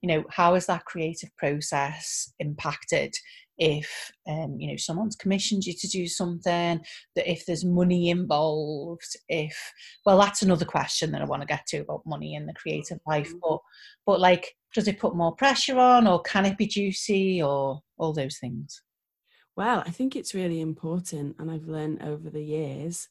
you 0.00 0.08
know, 0.08 0.24
how 0.30 0.54
has 0.54 0.66
that 0.66 0.84
creative 0.84 1.34
process 1.36 2.32
impacted 2.38 3.14
if, 3.58 4.12
um, 4.26 4.56
you 4.58 4.68
know, 4.68 4.76
someone's 4.76 5.16
commissioned 5.16 5.64
you 5.64 5.72
to 5.72 5.88
do 5.88 6.06
something, 6.06 6.80
that 7.14 7.30
if 7.30 7.46
there's 7.46 7.64
money 7.64 8.10
involved, 8.10 9.16
if, 9.28 9.72
well, 10.04 10.18
that's 10.18 10.42
another 10.42 10.64
question 10.64 11.12
that 11.12 11.22
I 11.22 11.26
want 11.26 11.42
to 11.42 11.46
get 11.46 11.66
to 11.68 11.78
about 11.78 12.06
money 12.06 12.34
in 12.34 12.46
the 12.46 12.54
creative 12.54 12.98
life, 13.06 13.32
Mhm. 13.32 13.40
but, 13.42 13.60
but 14.04 14.20
like, 14.20 14.56
does 14.74 14.88
it 14.88 14.98
put 14.98 15.16
more 15.16 15.34
pressure 15.34 15.78
on 15.78 16.06
or 16.06 16.20
can 16.22 16.44
it 16.44 16.58
be 16.58 16.66
juicy 16.66 17.42
or 17.42 17.80
all 17.96 18.12
those 18.12 18.38
things? 18.38 18.82
Well, 19.56 19.82
I 19.86 19.90
think 19.90 20.14
it's 20.14 20.34
really 20.34 20.60
important, 20.60 21.36
and 21.38 21.50
I've 21.50 21.66
learned 21.66 22.02
over 22.02 22.28
the 22.28 22.44
years. 22.44 23.08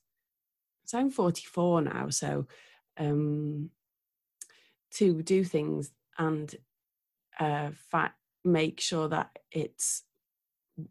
So 0.86 0.99
I'm 0.99 1.10
44 1.10 1.81
now, 1.81 2.10
so 2.10 2.45
um, 2.97 3.71
to 4.91 5.23
do 5.23 5.43
things 5.43 5.91
and 6.19 6.55
uh, 7.39 7.71
make 8.43 8.79
sure 8.79 9.10
that 9.10 9.39
it's 9.51 10.03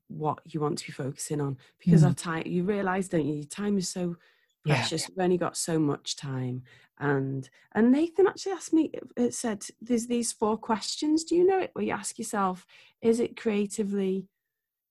what 0.09 0.39
you 0.47 0.61
want 0.61 0.79
to 0.79 0.87
be 0.87 0.93
focusing 0.93 1.41
on, 1.41 1.57
because 1.79 2.03
Mm. 2.03 2.07
our 2.07 2.15
time, 2.15 2.43
you 2.47 2.65
realise, 2.65 3.09
don't 3.09 3.27
you? 3.27 3.35
Your 3.35 3.45
time 3.45 3.77
is 3.79 3.89
so 3.89 4.17
Yeah. 4.65 4.75
precious. 4.77 5.09
We've 5.09 5.19
only 5.25 5.39
got 5.39 5.57
so 5.57 5.79
much 5.79 6.17
time, 6.17 6.63
and 6.99 7.49
and 7.75 7.93
Nathan 7.93 8.27
actually 8.27 8.53
asked 8.53 8.73
me. 8.73 8.93
It 9.17 9.35
said, 9.35 9.65
"There's 9.81 10.07
these 10.07 10.33
four 10.33 10.57
questions. 10.57 11.25
Do 11.25 11.37
you 11.37 11.47
know 11.47 11.59
it? 11.61 11.71
Where 11.75 11.85
you 11.85 11.93
ask 11.93 12.19
yourself, 12.19 12.67
is 13.03 13.21
it 13.21 13.37
creatively?" 13.37 14.27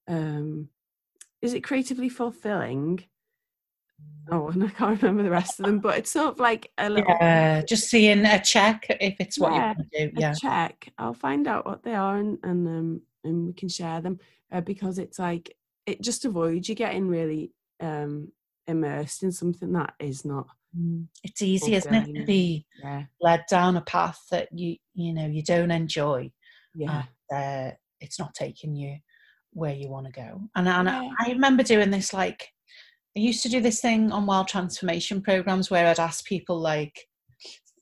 um 0.07 0.67
is 1.41 1.53
it 1.53 1.63
creatively 1.63 2.09
fulfilling 2.09 3.05
oh 4.31 4.47
and 4.53 4.63
i 4.65 4.67
can't 4.67 5.01
remember 5.01 5.23
the 5.23 5.29
rest 5.29 5.59
of 5.59 5.65
them 5.65 5.79
but 5.79 5.97
it's 5.97 6.11
sort 6.11 6.27
of 6.27 6.39
like 6.39 6.69
a 6.77 6.89
little 6.89 7.05
Yeah, 7.07 7.61
just 7.61 7.89
seeing 7.89 8.25
a 8.25 8.41
check 8.43 8.85
if 8.89 9.15
it's 9.21 9.39
what 9.39 9.53
Yeah, 9.53 9.71
you 9.71 9.75
want 9.77 9.91
to 9.93 10.07
do. 10.09 10.17
a 10.17 10.19
Yeah. 10.19 10.33
check 10.33 10.89
i'll 10.97 11.13
find 11.13 11.47
out 11.47 11.65
what 11.65 11.83
they 11.83 11.93
are 11.95 12.17
and 12.17 12.37
and 12.43 12.67
um 12.67 13.01
and 13.23 13.47
we 13.47 13.53
can 13.53 13.69
share 13.69 14.01
them 14.01 14.19
uh, 14.51 14.61
because 14.61 14.97
it's 14.99 15.19
like 15.19 15.55
it 15.85 16.01
just 16.01 16.25
avoids 16.25 16.69
you 16.69 16.75
getting 16.75 17.07
really 17.07 17.51
um 17.81 18.31
immersed 18.67 19.23
in 19.23 19.31
something 19.31 19.71
that 19.73 19.93
is 19.99 20.23
not 20.25 20.47
Mm. 20.75 21.05
It's 21.23 21.43
easy, 21.43 21.75
isn't 21.75 21.93
it, 21.93 22.15
to 22.15 22.25
be 22.25 22.65
yeah 22.81 23.03
led 23.21 23.43
down 23.47 23.77
a 23.77 23.81
path 23.81 24.19
that 24.31 24.47
you 24.51 24.77
you 24.95 25.13
know 25.13 25.27
you 25.27 25.43
don't 25.43 25.69
enjoy. 25.69 26.31
yeah 26.73 27.03
Uh, 27.31 27.71
it's 28.01 28.17
not 28.17 28.33
taking 28.33 28.75
you 28.75 28.97
where 29.51 29.75
you 29.75 29.87
want 29.87 30.07
to 30.07 30.11
go. 30.11 30.41
And, 30.55 30.67
and 30.67 30.89
I- 30.89 31.11
I 31.19 31.29
remember 31.29 31.61
doing 31.61 31.91
this 31.91 32.11
like 32.11 32.49
I 33.15 33.19
used 33.19 33.43
to 33.43 33.49
do 33.49 33.61
this 33.61 33.81
thing 33.81 34.11
on 34.11 34.25
wild 34.25 34.47
transformation 34.47 35.21
programs 35.21 35.69
where 35.69 35.85
I'd 35.85 35.99
ask 35.99 36.25
people 36.25 36.59
like, 36.59 37.07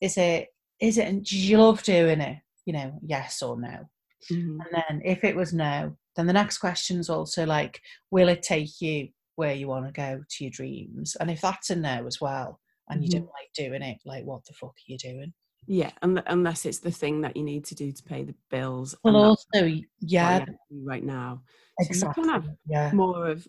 "Is 0.02 0.18
it 0.18 0.50
is 0.82 0.98
it? 0.98 1.08
and 1.08 1.24
Do 1.24 1.38
you 1.38 1.60
love 1.60 1.82
doing 1.84 2.20
it? 2.20 2.40
You 2.66 2.74
know, 2.74 3.00
yes 3.02 3.42
or 3.42 3.58
no." 3.58 3.90
Mhm. 4.30 4.66
And 4.66 4.68
then 4.90 5.02
if 5.04 5.24
it 5.24 5.36
was 5.36 5.54
no, 5.54 5.98
then 6.16 6.28
the 6.28 6.34
next 6.34 6.58
question 6.60 7.00
is 7.00 7.10
also 7.10 7.46
like, 7.46 7.82
will 8.12 8.30
it 8.30 8.44
take 8.44 8.82
you 8.82 9.10
where 9.36 9.54
you 9.54 9.68
want 9.68 9.86
to 9.88 9.92
go 9.92 10.24
to 10.30 10.44
your 10.44 10.52
dreams? 10.52 11.16
And 11.20 11.32
if 11.32 11.42
that's 11.42 11.70
a 11.70 11.76
no 11.76 12.06
as 12.08 12.20
well, 12.22 12.60
and 12.90 13.04
you 13.04 13.10
don't 13.10 13.26
like 13.26 13.52
doing 13.56 13.82
it, 13.82 14.00
like 14.06 14.26
what 14.26 14.46
the 14.46 14.54
fuck 14.54 14.72
are 14.72 14.88
you 14.92 14.98
doing? 14.98 15.34
yeah 15.68 15.92
un- 16.02 16.24
unless 16.28 16.66
it's 16.66 16.80
the 16.80 16.92
thing 16.92 17.22
that 17.22 17.38
you 17.38 17.44
need 17.44 17.64
to 17.66 17.76
do 17.76 17.92
to 17.92 18.04
pay 18.04 18.24
the 18.24 18.36
bills 18.50 18.96
Well, 19.04 19.16
also, 19.16 19.82
yeah, 20.00 20.40
have 20.40 20.46
to 20.46 20.52
do 20.70 20.84
right 20.84 21.04
now 21.04 21.44
exactly. 21.80 22.30
have 22.30 22.46
Yeah, 22.66 22.94
more 22.94 23.28
of 23.30 23.48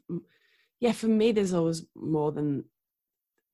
yeah 0.80 0.92
for 0.92 1.08
me 1.08 1.32
there's 1.32 1.54
always 1.54 1.86
more 1.94 2.32
than 2.32 2.64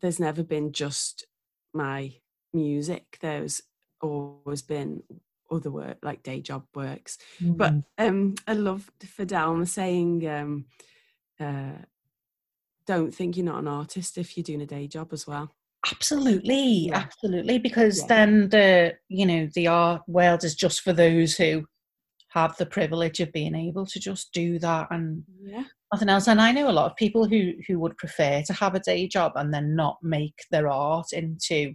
there's 0.01 0.21
never 0.21 0.43
been 0.43 0.73
just 0.73 1.27
my 1.73 2.13
music 2.53 3.19
there's 3.21 3.63
always 4.01 4.63
been 4.63 5.03
other 5.51 5.71
work 5.71 5.99
like 6.03 6.23
day 6.23 6.41
job 6.41 6.65
works 6.75 7.19
but 7.57 7.73
Mm. 7.73 7.85
um 7.99 8.35
i 8.47 8.53
love 8.53 8.91
fidel 9.01 9.65
saying 9.67 10.27
um 10.29 10.67
uh 11.41 11.73
don't 12.87 13.15
think 13.15 13.37
you're 13.37 13.45
not 13.47 13.59
an 13.61 13.69
artist 13.69 14.17
if 14.19 14.37
you're 14.37 14.45
doing 14.45 14.63
a 14.63 14.67
day 14.67 14.87
job 14.87 15.13
as 15.13 15.27
well 15.27 15.51
absolutely, 15.91 16.87
Yeah. 16.87 17.03
absolutely. 17.05 17.59
Because 17.59 17.99
Yeah. 18.01 18.07
then 18.09 18.49
the 18.49 18.95
you 19.09 19.27
know 19.27 19.49
the 19.55 19.69
art 19.69 20.03
world 20.07 20.45
is 20.45 20.55
just 20.55 20.81
for 20.83 20.93
those 20.93 21.37
who 21.37 21.65
have 22.31 22.57
the 22.57 22.67
privilege 22.67 23.21
of 23.21 23.33
being 23.33 23.55
able 23.55 23.87
to 23.87 23.99
just 23.99 24.33
do 24.33 24.59
that 24.59 24.89
and 24.91 25.25
yeah 25.41 25.65
nothing 25.93 26.09
else. 26.11 26.29
And 26.29 26.41
I 26.41 26.53
know 26.53 26.69
a 26.69 26.73
lot 26.79 26.91
of 26.91 26.97
people 26.97 27.27
who 27.27 27.53
who 27.67 27.79
would 27.81 27.97
prefer 27.97 28.43
to 28.43 28.53
have 28.53 28.75
a 28.75 28.81
day 28.81 29.07
job 29.09 29.33
and 29.37 29.53
then 29.53 29.75
not 29.77 29.99
make 30.03 30.45
their 30.51 30.69
art 30.69 31.13
into 31.13 31.75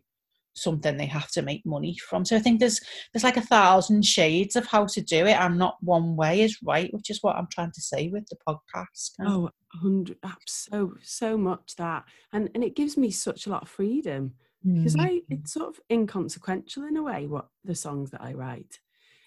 something 0.56 0.98
they 0.98 1.06
have 1.06 1.30
to 1.32 1.42
make 1.42 1.66
money 1.66 1.98
from. 2.10 2.26
So 2.26 2.36
I 2.36 2.40
think 2.40 2.60
there's 2.60 2.80
there's 3.12 3.24
like 3.24 3.38
a 3.38 3.42
thousand 3.42 4.06
shades 4.06 4.56
of 4.56 4.66
how 4.66 4.86
to 4.86 5.02
do 5.02 5.26
it, 5.26 5.34
and 5.40 5.58
not 5.58 5.78
one 5.82 6.16
way 6.16 6.42
is 6.42 6.58
right, 6.64 6.94
which 6.94 7.10
is 7.10 7.20
what 7.22 7.36
I'm 7.36 7.48
trying 7.52 7.72
to 7.72 7.82
say 7.82 8.10
with 8.10 8.26
the 8.28 8.38
podcast. 8.48 9.12
Oh, 9.22 9.50
hundred, 9.74 10.18
so 10.48 10.94
so 11.02 11.38
much 11.38 11.76
that, 11.78 12.04
and 12.32 12.50
and 12.54 12.64
it 12.64 12.76
gives 12.76 12.98
me 12.98 13.12
such 13.12 13.48
a 13.48 13.50
lot 13.50 13.64
of 13.64 13.70
freedom 13.70 14.34
because 14.64 14.96
I 14.98 15.08
Mm. 15.08 15.24
it's 15.30 15.54
sort 15.54 15.70
of 15.70 15.80
inconsequential 15.92 16.86
in 16.86 16.98
a 16.98 17.04
way 17.04 17.28
what 17.28 17.48
the 17.66 17.76
songs 17.76 18.12
that 18.12 18.22
I 18.22 18.34
write 18.34 18.80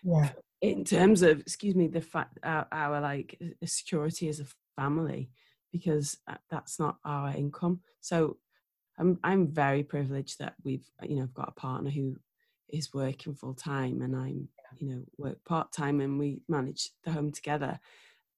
yeah, 0.02 0.30
in 0.62 0.84
terms 0.84 1.22
of 1.22 1.40
excuse 1.40 1.74
me 1.74 1.88
the 1.88 2.00
fact 2.00 2.38
our, 2.42 2.66
our 2.72 3.00
like 3.00 3.38
security 3.64 4.28
as 4.28 4.40
a 4.40 4.46
family 4.76 5.30
because 5.72 6.16
uh, 6.28 6.36
that's 6.50 6.78
not 6.78 6.96
our 7.04 7.34
income 7.36 7.80
so 8.00 8.36
i'm 8.98 9.18
i'm 9.24 9.46
very 9.48 9.82
privileged 9.82 10.38
that 10.38 10.54
we've 10.64 10.88
you 11.02 11.16
know 11.16 11.22
i've 11.22 11.35
got 11.35 11.48
a 11.48 11.61
partner 11.61 11.90
who 11.90 12.16
is 12.68 12.92
working 12.92 13.35
full 13.35 13.54
time 13.54 14.02
and 14.02 14.16
i'm 14.16 14.48
you 14.78 14.88
know 14.88 15.02
work 15.18 15.42
part 15.44 15.72
time 15.72 16.00
and 16.00 16.18
we 16.18 16.40
manage 16.48 16.90
the 17.04 17.12
home 17.12 17.32
together. 17.32 17.78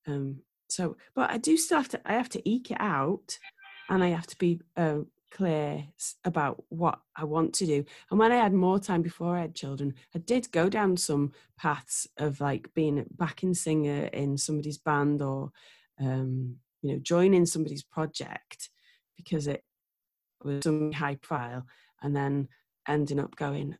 Um 0.07 0.41
so 0.69 0.97
but 1.15 1.31
i 1.31 1.39
do 1.39 1.57
still 1.57 1.79
have 1.79 1.89
to 1.89 2.01
i 2.05 2.13
have 2.13 2.29
to 2.29 2.49
eke 2.49 2.71
it 2.71 2.77
out 2.81 3.39
and 3.89 4.05
i 4.05 4.09
have 4.09 4.27
to 4.27 4.37
be 4.37 4.61
uh, 4.77 4.99
clear 5.31 5.85
about 6.25 6.63
what 6.69 6.99
i 7.17 7.25
want 7.25 7.55
to 7.55 7.67
do. 7.67 7.85
And 8.11 8.19
when 8.19 8.33
i 8.33 8.37
had 8.37 8.53
more 8.53 8.79
time 8.79 9.03
before 9.03 9.37
i 9.37 9.41
had 9.41 9.55
children 9.55 9.95
i 10.15 10.19
did 10.19 10.51
go 10.53 10.69
down 10.69 10.97
some 10.97 11.33
paths 11.57 12.07
of 12.19 12.41
like 12.41 12.73
being 12.75 12.99
a 12.99 13.05
backing 13.13 13.55
singer 13.55 14.05
in 14.13 14.37
somebody's 14.37 14.79
band 14.79 15.23
or 15.23 15.53
um 16.01 16.57
you 16.83 16.93
know 16.93 16.99
joining 16.99 17.47
somebody's 17.47 17.83
project 17.83 18.69
because 19.17 19.47
it 19.47 19.65
was 20.45 20.63
some 20.65 20.93
high 20.93 21.17
profile 21.17 21.67
and 22.03 22.15
then 22.15 22.49
ending 22.87 23.19
up 23.21 23.35
going 23.37 23.77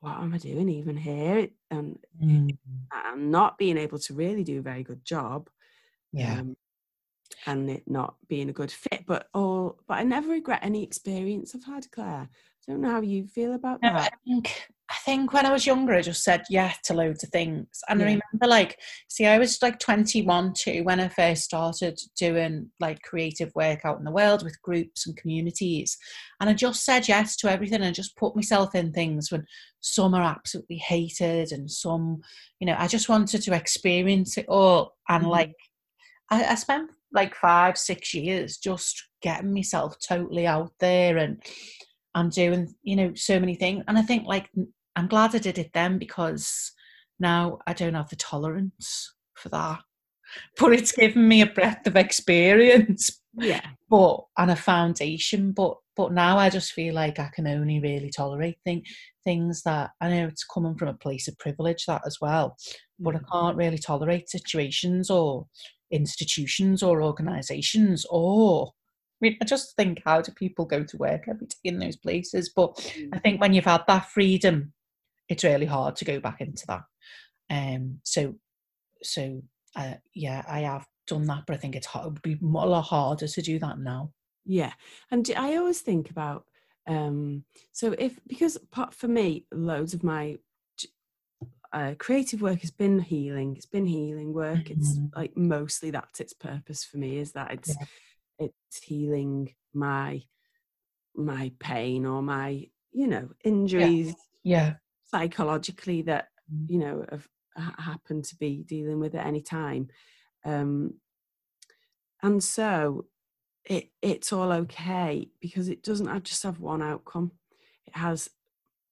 what 0.00 0.18
am 0.18 0.34
i 0.34 0.38
doing 0.38 0.68
even 0.68 0.96
here 0.96 1.48
and 1.70 1.98
Mm. 2.22 2.58
and 2.92 3.30
not 3.30 3.58
being 3.58 3.76
able 3.78 3.98
to 4.00 4.14
really 4.14 4.42
do 4.42 4.58
a 4.58 4.62
very 4.62 4.82
good 4.82 5.04
job 5.04 5.48
yeah. 6.12 6.40
um, 6.40 6.56
and 7.46 7.70
it 7.70 7.84
not 7.86 8.16
being 8.28 8.48
a 8.48 8.52
good 8.52 8.72
fit 8.72 9.04
but 9.06 9.28
all 9.34 9.78
but 9.86 9.98
i 9.98 10.02
never 10.02 10.30
regret 10.30 10.58
any 10.62 10.82
experience 10.82 11.54
i've 11.54 11.64
had 11.64 11.88
claire 11.92 12.28
i 12.28 12.70
don't 12.72 12.80
know 12.80 12.90
how 12.90 13.00
you 13.00 13.26
feel 13.28 13.54
about 13.54 13.80
No, 13.82 13.90
that 13.92 14.12
I 14.14 14.16
think 14.28 14.68
when 15.06 15.46
I 15.46 15.52
was 15.52 15.66
younger, 15.66 15.94
I 15.94 16.02
just 16.02 16.22
said 16.22 16.44
yeah 16.50 16.72
to 16.84 16.94
loads 16.94 17.24
of 17.24 17.30
things, 17.30 17.66
and 17.88 18.00
I 18.00 18.04
remember 18.04 18.46
like, 18.46 18.78
see, 19.08 19.26
I 19.26 19.38
was 19.38 19.60
like 19.62 19.78
21 19.78 20.54
too 20.54 20.82
when 20.84 21.00
I 21.00 21.08
first 21.08 21.44
started 21.44 21.98
doing 22.16 22.70
like 22.80 23.02
creative 23.02 23.52
work 23.54 23.84
out 23.84 23.98
in 23.98 24.04
the 24.04 24.10
world 24.12 24.42
with 24.44 24.60
groups 24.62 25.06
and 25.06 25.16
communities, 25.16 25.96
and 26.40 26.50
I 26.50 26.54
just 26.54 26.84
said 26.84 27.08
yes 27.08 27.36
to 27.36 27.50
everything. 27.50 27.82
And 27.82 27.94
just 27.94 28.16
put 28.16 28.36
myself 28.36 28.74
in 28.74 28.92
things 28.92 29.30
when 29.32 29.46
some 29.80 30.14
are 30.14 30.22
absolutely 30.22 30.76
hated 30.78 31.52
and 31.52 31.70
some, 31.70 32.20
you 32.60 32.66
know, 32.66 32.76
I 32.78 32.86
just 32.88 33.08
wanted 33.08 33.42
to 33.42 33.54
experience 33.54 34.36
it 34.38 34.46
all, 34.48 34.96
and 35.08 35.24
Mhm. 35.24 35.30
like, 35.30 35.54
I, 36.30 36.44
I 36.44 36.54
spent 36.56 36.90
like 37.12 37.34
five, 37.34 37.78
six 37.78 38.14
years 38.14 38.58
just 38.58 39.08
getting 39.22 39.54
myself 39.54 39.96
totally 40.06 40.46
out 40.46 40.72
there 40.80 41.16
and 41.18 41.42
and 42.14 42.32
doing 42.32 42.74
you 42.82 42.96
know 42.96 43.12
so 43.14 43.38
many 43.38 43.54
things. 43.54 43.84
And 43.86 43.98
i 43.98 44.02
think 44.02 44.26
like 44.26 44.50
i'm 44.98 45.06
glad 45.08 45.34
i 45.34 45.38
did 45.38 45.58
it 45.58 45.70
then 45.72 45.98
because 45.98 46.72
now 47.18 47.58
i 47.66 47.72
don't 47.72 47.94
have 47.94 48.08
the 48.10 48.16
tolerance 48.16 49.14
for 49.34 49.48
that 49.48 49.80
but 50.58 50.72
it's 50.72 50.92
given 50.92 51.26
me 51.26 51.40
a 51.40 51.46
breadth 51.46 51.86
of 51.86 51.96
experience 51.96 53.20
yeah 53.34 53.60
but 53.88 54.20
and 54.36 54.50
a 54.50 54.56
foundation 54.56 55.52
but 55.52 55.76
but 55.96 56.12
now 56.12 56.36
i 56.36 56.50
just 56.50 56.72
feel 56.72 56.94
like 56.94 57.18
i 57.18 57.30
can 57.34 57.46
only 57.46 57.80
really 57.80 58.10
tolerate 58.10 58.58
thing, 58.64 58.82
things 59.24 59.62
that 59.62 59.90
i 60.00 60.08
know 60.08 60.26
it's 60.26 60.44
coming 60.44 60.74
from 60.74 60.88
a 60.88 60.94
place 60.94 61.28
of 61.28 61.38
privilege 61.38 61.86
that 61.86 62.02
as 62.04 62.18
well 62.20 62.56
but 62.98 63.14
i 63.14 63.18
Mm. 63.18 63.30
can't 63.32 63.56
really 63.56 63.78
tolerate 63.78 64.28
situations 64.28 65.10
or 65.10 65.46
institutions 65.90 66.82
or 66.82 67.02
organizations 67.02 68.04
or 68.10 68.72
I 69.20 69.26
mean, 69.26 69.36
I 69.42 69.46
just 69.46 69.74
think, 69.74 70.00
how 70.04 70.20
do 70.20 70.30
people 70.30 70.64
go 70.64 70.84
to 70.84 70.96
work 70.96 71.24
every 71.26 71.48
day 71.48 71.56
in 71.64 71.80
those 71.80 71.96
places? 71.96 72.52
But 72.54 72.76
Mm. 72.76 73.10
I 73.14 73.18
think 73.18 73.40
when 73.40 73.52
you've 73.52 73.64
had 73.64 73.82
that 73.88 74.08
freedom, 74.10 74.72
it's 75.28 75.44
really 75.44 75.66
hard 75.66 75.96
to 75.96 76.04
go 76.04 76.20
back 76.20 76.40
into 76.40 76.66
that. 76.68 76.82
Um, 77.50 78.00
so, 78.04 78.36
so 79.02 79.42
uh, 79.76 79.94
yeah, 80.14 80.44
I 80.48 80.60
have 80.60 80.86
done 81.06 81.26
that, 81.26 81.44
but 81.46 81.54
I 81.56 81.58
think 81.58 81.76
it's 81.76 81.86
hard, 81.86 82.06
it 82.06 82.10
would 82.10 82.22
be 82.22 82.34
a 82.42 82.46
lot 82.46 82.82
harder 82.82 83.28
to 83.28 83.42
do 83.42 83.58
that 83.60 83.78
now. 83.78 84.12
Yeah, 84.44 84.72
and 85.10 85.30
I 85.36 85.56
always 85.56 85.80
think 85.80 86.10
about 86.10 86.46
um 86.86 87.44
so 87.72 87.92
if 87.98 88.18
because 88.26 88.56
part 88.70 88.94
for 88.94 89.08
me, 89.08 89.46
loads 89.52 89.92
of 89.94 90.02
my 90.02 90.38
uh, 91.72 91.94
creative 91.98 92.40
work 92.40 92.60
has 92.60 92.70
been 92.70 92.98
healing. 92.98 93.56
It's 93.56 93.66
been 93.66 93.86
healing 93.86 94.32
work. 94.32 94.70
It's 94.70 95.00
Mhm. 95.00 95.12
like 95.14 95.36
mostly 95.36 95.90
that's 95.90 96.20
its 96.20 96.32
purpose 96.32 96.84
for 96.84 96.98
me 96.98 97.18
is 97.18 97.32
that 97.32 97.50
it's 97.52 97.76
it's 98.38 98.82
healing 98.82 99.54
my 99.74 100.22
my 101.16 101.52
pain 101.60 102.06
or 102.06 102.22
my 102.22 102.68
you 102.92 103.08
know 103.08 103.30
injuries 103.44 104.16
Yeah, 104.42 104.78
psychologically 105.10 106.02
that 106.02 106.28
Mm. 106.52 106.70
you 106.70 106.78
know 106.78 107.04
have 107.10 107.28
happened 107.78 108.24
to 108.24 108.36
be 108.36 108.64
dealing 108.66 109.00
with 109.00 109.14
at 109.14 109.26
any 109.26 109.42
time. 109.42 109.88
Um 110.44 110.94
and 112.22 112.42
so 112.42 113.06
it 113.64 113.90
it's 114.00 114.32
all 114.32 114.52
okay 114.52 115.28
because 115.40 115.68
it 115.68 115.82
doesn't 115.82 116.06
have 116.06 116.22
just 116.22 116.42
have 116.42 116.60
one 116.60 116.82
outcome. 116.82 117.32
It 117.86 117.96
has 117.96 118.30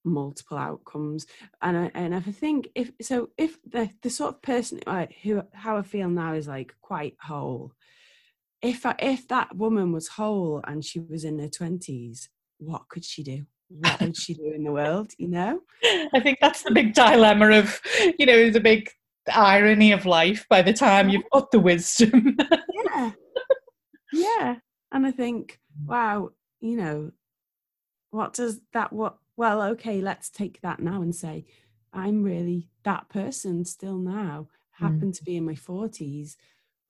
multiple 0.03 0.57
outcomes. 0.57 1.25
And 1.61 1.77
I, 1.77 1.91
and 1.93 2.13
if 2.13 2.27
I 2.27 2.31
think 2.31 2.69
if 2.75 2.91
so 3.01 3.29
if 3.37 3.57
the 3.63 3.89
the 4.01 4.09
sort 4.09 4.35
of 4.35 4.41
person 4.41 4.79
I, 4.85 5.07
who 5.23 5.43
how 5.53 5.77
I 5.77 5.81
feel 5.81 6.09
now 6.09 6.33
is 6.33 6.47
like 6.47 6.75
quite 6.81 7.15
whole. 7.21 7.73
If 8.61 8.85
I, 8.87 8.95
if 8.99 9.27
that 9.27 9.55
woman 9.55 9.91
was 9.91 10.07
whole 10.07 10.61
and 10.67 10.83
she 10.83 10.99
was 10.99 11.23
in 11.23 11.37
her 11.39 11.47
20s 11.47 12.27
what 12.57 12.89
could 12.89 13.05
she 13.05 13.21
do 13.23 13.45
what 13.69 13.99
would 14.01 14.15
she 14.17 14.33
do 14.33 14.51
in 14.55 14.63
the 14.63 14.71
world 14.71 15.11
you 15.17 15.27
know 15.27 15.59
I 16.13 16.19
think 16.21 16.39
that's 16.41 16.63
the 16.63 16.71
big 16.71 16.93
dilemma 16.93 17.51
of, 17.51 17.79
you 18.17 18.25
know, 18.25 18.49
the 18.49 18.59
big 18.59 18.89
irony 19.33 19.91
of 19.91 20.05
life 20.05 20.45
by 20.49 20.61
the 20.61 20.73
time 20.73 21.09
you've 21.09 21.29
got 21.31 21.51
the 21.51 21.59
wisdom. 21.59 22.37
yeah 22.95 23.11
yeah 24.13 24.55
and 24.91 25.05
i 25.05 25.11
think 25.11 25.59
wow 25.85 26.29
you 26.61 26.77
know 26.77 27.11
what 28.11 28.33
does 28.33 28.61
that 28.73 28.93
what 28.93 29.17
well 29.35 29.61
okay 29.61 29.99
let's 30.01 30.29
take 30.29 30.61
that 30.61 30.79
now 30.79 31.01
and 31.01 31.13
say 31.13 31.45
i'm 31.93 32.23
really 32.23 32.69
that 32.83 33.09
person 33.09 33.65
still 33.65 33.97
now 33.97 34.47
happen 34.71 35.11
to 35.11 35.23
be 35.23 35.35
in 35.35 35.45
my 35.45 35.53
40s 35.53 36.35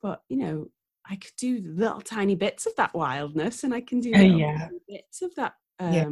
but 0.02 0.22
you 0.30 0.38
know 0.38 0.68
i 1.10 1.16
could 1.16 1.34
do 1.38 1.60
little 1.66 2.02
tiny 2.02 2.36
bits 2.36 2.66
of 2.68 2.76
that 2.76 2.94
wildness 2.94 3.64
and 3.64 3.74
i 3.74 3.82
can 3.82 4.00
do 4.00 4.14
Uh, 4.14 4.22
yeah. 4.22 4.70
bits 4.88 5.22
of 5.24 5.34
that 5.36 5.54
Yeah. 5.80 6.06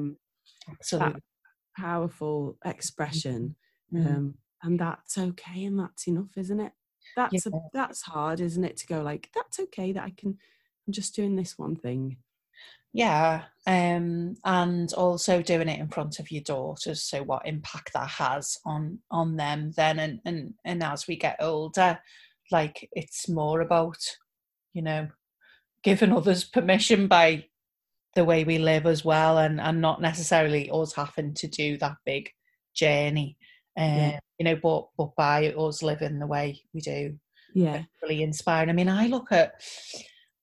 Um 0.70 0.76
Absolutely. 0.80 1.22
powerful 1.78 2.58
expression 2.66 3.56
Mm. 3.94 4.06
um 4.08 4.36
and 4.64 4.80
that's 4.80 5.18
okay 5.18 5.64
and 5.66 5.80
that's 5.80 6.08
enough 6.08 6.36
isn't 6.38 6.60
it 6.60 6.72
that's 7.16 7.46
a, 7.46 7.52
that's 7.74 8.02
hard 8.04 8.40
isn't 8.40 8.64
it 8.64 8.78
to 8.78 8.88
go 8.88 9.02
like 9.02 9.30
that's 9.36 9.60
okay 9.60 9.92
that 9.92 10.04
i 10.04 10.10
can 10.10 10.38
i'm 10.88 10.94
just 10.94 11.16
doing 11.16 11.36
this 11.36 11.58
one 11.58 11.76
thing 11.76 12.18
Yeah, 12.94 13.44
um, 13.68 14.36
and 14.46 14.94
also 14.94 15.42
doing 15.42 15.68
it 15.68 15.80
in 15.80 15.90
front 15.90 16.20
of 16.20 16.32
your 16.32 16.44
daughters. 16.44 17.04
So 17.04 17.24
what 17.24 17.46
impact 17.46 17.92
that 17.94 18.08
has 18.10 18.58
on 18.66 19.00
on 19.12 19.36
them 19.36 19.72
then, 19.76 20.00
and 20.00 20.22
and 20.26 20.54
and 20.64 20.82
as 20.82 21.06
we 21.08 21.18
get 21.18 21.36
older, 21.42 22.00
like 22.52 22.88
it's 22.94 23.28
more 23.28 23.60
about, 23.62 23.98
you 24.74 24.82
know, 24.82 25.10
giving 25.84 26.14
others 26.14 26.44
permission 26.46 27.08
by 27.08 27.46
the 28.16 28.26
way 28.26 28.44
we 28.44 28.58
live 28.58 28.86
as 28.86 29.04
well, 29.06 29.38
and 29.38 29.60
and 29.62 29.82
not 29.82 30.02
necessarily 30.02 30.70
us 30.72 30.94
having 30.94 31.34
to 31.36 31.48
do 31.48 31.78
that 31.78 31.98
big 32.06 32.30
journey. 32.74 33.38
Um, 33.78 33.86
Yeah. 33.98 34.20
you 34.40 34.46
know, 34.46 34.56
but 34.56 34.88
but 34.98 35.16
by 35.16 35.48
us 35.54 35.84
living 35.84 36.20
the 36.20 36.28
way 36.28 36.62
we 36.74 36.82
do, 36.82 37.18
yeah 37.54 37.84
really 38.02 38.24
inspiring. 38.24 38.70
I 38.70 38.74
mean, 38.74 38.90
I 38.90 39.08
look 39.08 39.32
at 39.32 39.54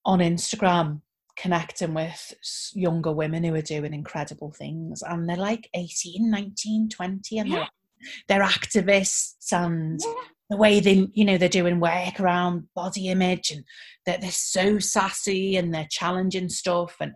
on 0.05 0.19
Instagram 0.19 1.01
connecting 1.37 1.95
with 1.95 2.35
younger 2.75 3.11
women 3.13 3.43
who 3.45 3.55
are 3.55 3.63
doing 3.63 3.95
incredible 3.95 4.53
things 4.53 5.03
and 5.03 5.27
they're 5.29 5.37
like 5.37 5.69
18 5.75 6.31
19 6.31 6.89
20 6.91 7.39
and 7.39 7.53
they're, 7.53 7.69
they're 8.29 8.43
activists 8.43 9.51
and 9.53 9.99
Yeah. 10.05 10.13
the 10.51 10.57
way 10.59 10.81
they 10.81 11.09
you 11.15 11.25
know 11.25 11.39
they're 11.39 11.49
doing 11.49 11.81
work 11.81 12.21
around 12.21 12.69
body 12.75 13.09
image 13.09 13.51
and 13.51 13.65
that 14.05 14.21
they're, 14.21 14.31
so 14.31 14.79
sassy 14.79 15.57
and 15.57 15.73
they're 15.75 15.89
challenging 15.91 16.49
stuff 16.51 16.97
and 17.01 17.13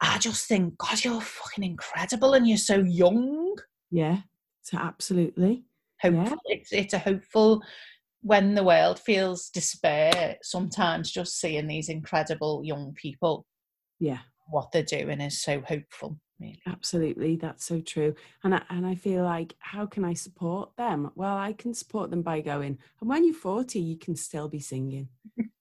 i 0.00 0.18
just 0.18 0.46
think 0.46 0.76
god 0.78 1.02
you're 1.04 1.20
fucking 1.20 1.64
incredible 1.64 2.34
and 2.34 2.46
you're 2.46 2.56
so 2.56 2.78
young 2.78 3.54
yeah 3.90 4.18
so 4.62 4.78
absolutely 4.78 5.64
hopeful 6.00 6.38
it's, 6.46 6.72
it's 6.72 6.94
a 6.94 6.98
hopeful 6.98 7.62
when 8.22 8.54
the 8.54 8.64
world 8.64 8.98
feels 8.98 9.48
despair 9.50 10.36
sometimes 10.42 11.10
just 11.10 11.40
seeing 11.40 11.66
these 11.66 11.88
incredible 11.88 12.62
young 12.64 12.92
people 12.94 13.44
yeah 13.98 14.18
what 14.50 14.70
they're 14.72 14.82
doing 14.82 15.20
is 15.20 15.42
so 15.42 15.60
hopeful 15.60 16.18
really. 16.40 16.60
Absolutely, 16.66 17.36
that's 17.36 17.64
so 17.64 17.80
true. 17.80 18.14
And 18.44 18.54
I, 18.54 18.62
and 18.70 18.86
I 18.86 18.94
feel 18.94 19.24
like, 19.24 19.54
how 19.58 19.86
can 19.86 20.04
I 20.04 20.14
support 20.14 20.70
them? 20.76 21.10
Well, 21.14 21.36
I 21.36 21.52
can 21.52 21.74
support 21.74 22.10
them 22.10 22.22
by 22.22 22.40
going. 22.40 22.78
And 23.00 23.08
when 23.08 23.24
you're 23.24 23.34
40, 23.34 23.78
you 23.80 23.96
can 23.98 24.16
still 24.16 24.48
be 24.48 24.60
singing. 24.60 25.08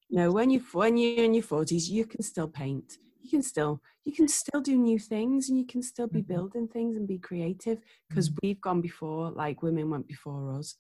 no, 0.10 0.32
when 0.32 0.50
you 0.50 0.62
when 0.73 0.97
you're 0.97 1.26
in 1.26 1.34
your 1.34 1.43
40s, 1.43 1.89
you 1.89 2.06
can 2.06 2.21
still 2.21 2.47
paint. 2.47 2.97
You 3.27 3.31
can 3.31 3.43
still 3.43 3.81
you 4.05 4.13
can 4.13 4.29
still 4.29 4.61
do 4.61 4.77
new 4.77 4.97
things, 4.99 5.49
and 5.49 5.57
you 5.59 5.65
can 5.65 5.81
still 5.81 6.07
be 6.07 6.21
Mhm. 6.21 6.27
building 6.29 6.67
things 6.69 6.95
and 6.95 7.05
be 7.05 7.17
creative 7.19 7.79
because 8.09 8.29
Mhm. 8.29 8.37
we've 8.41 8.61
gone 8.61 8.79
before, 8.79 9.31
like 9.31 9.61
women 9.61 9.89
went 9.89 10.07
before 10.07 10.53
us. 10.57 10.77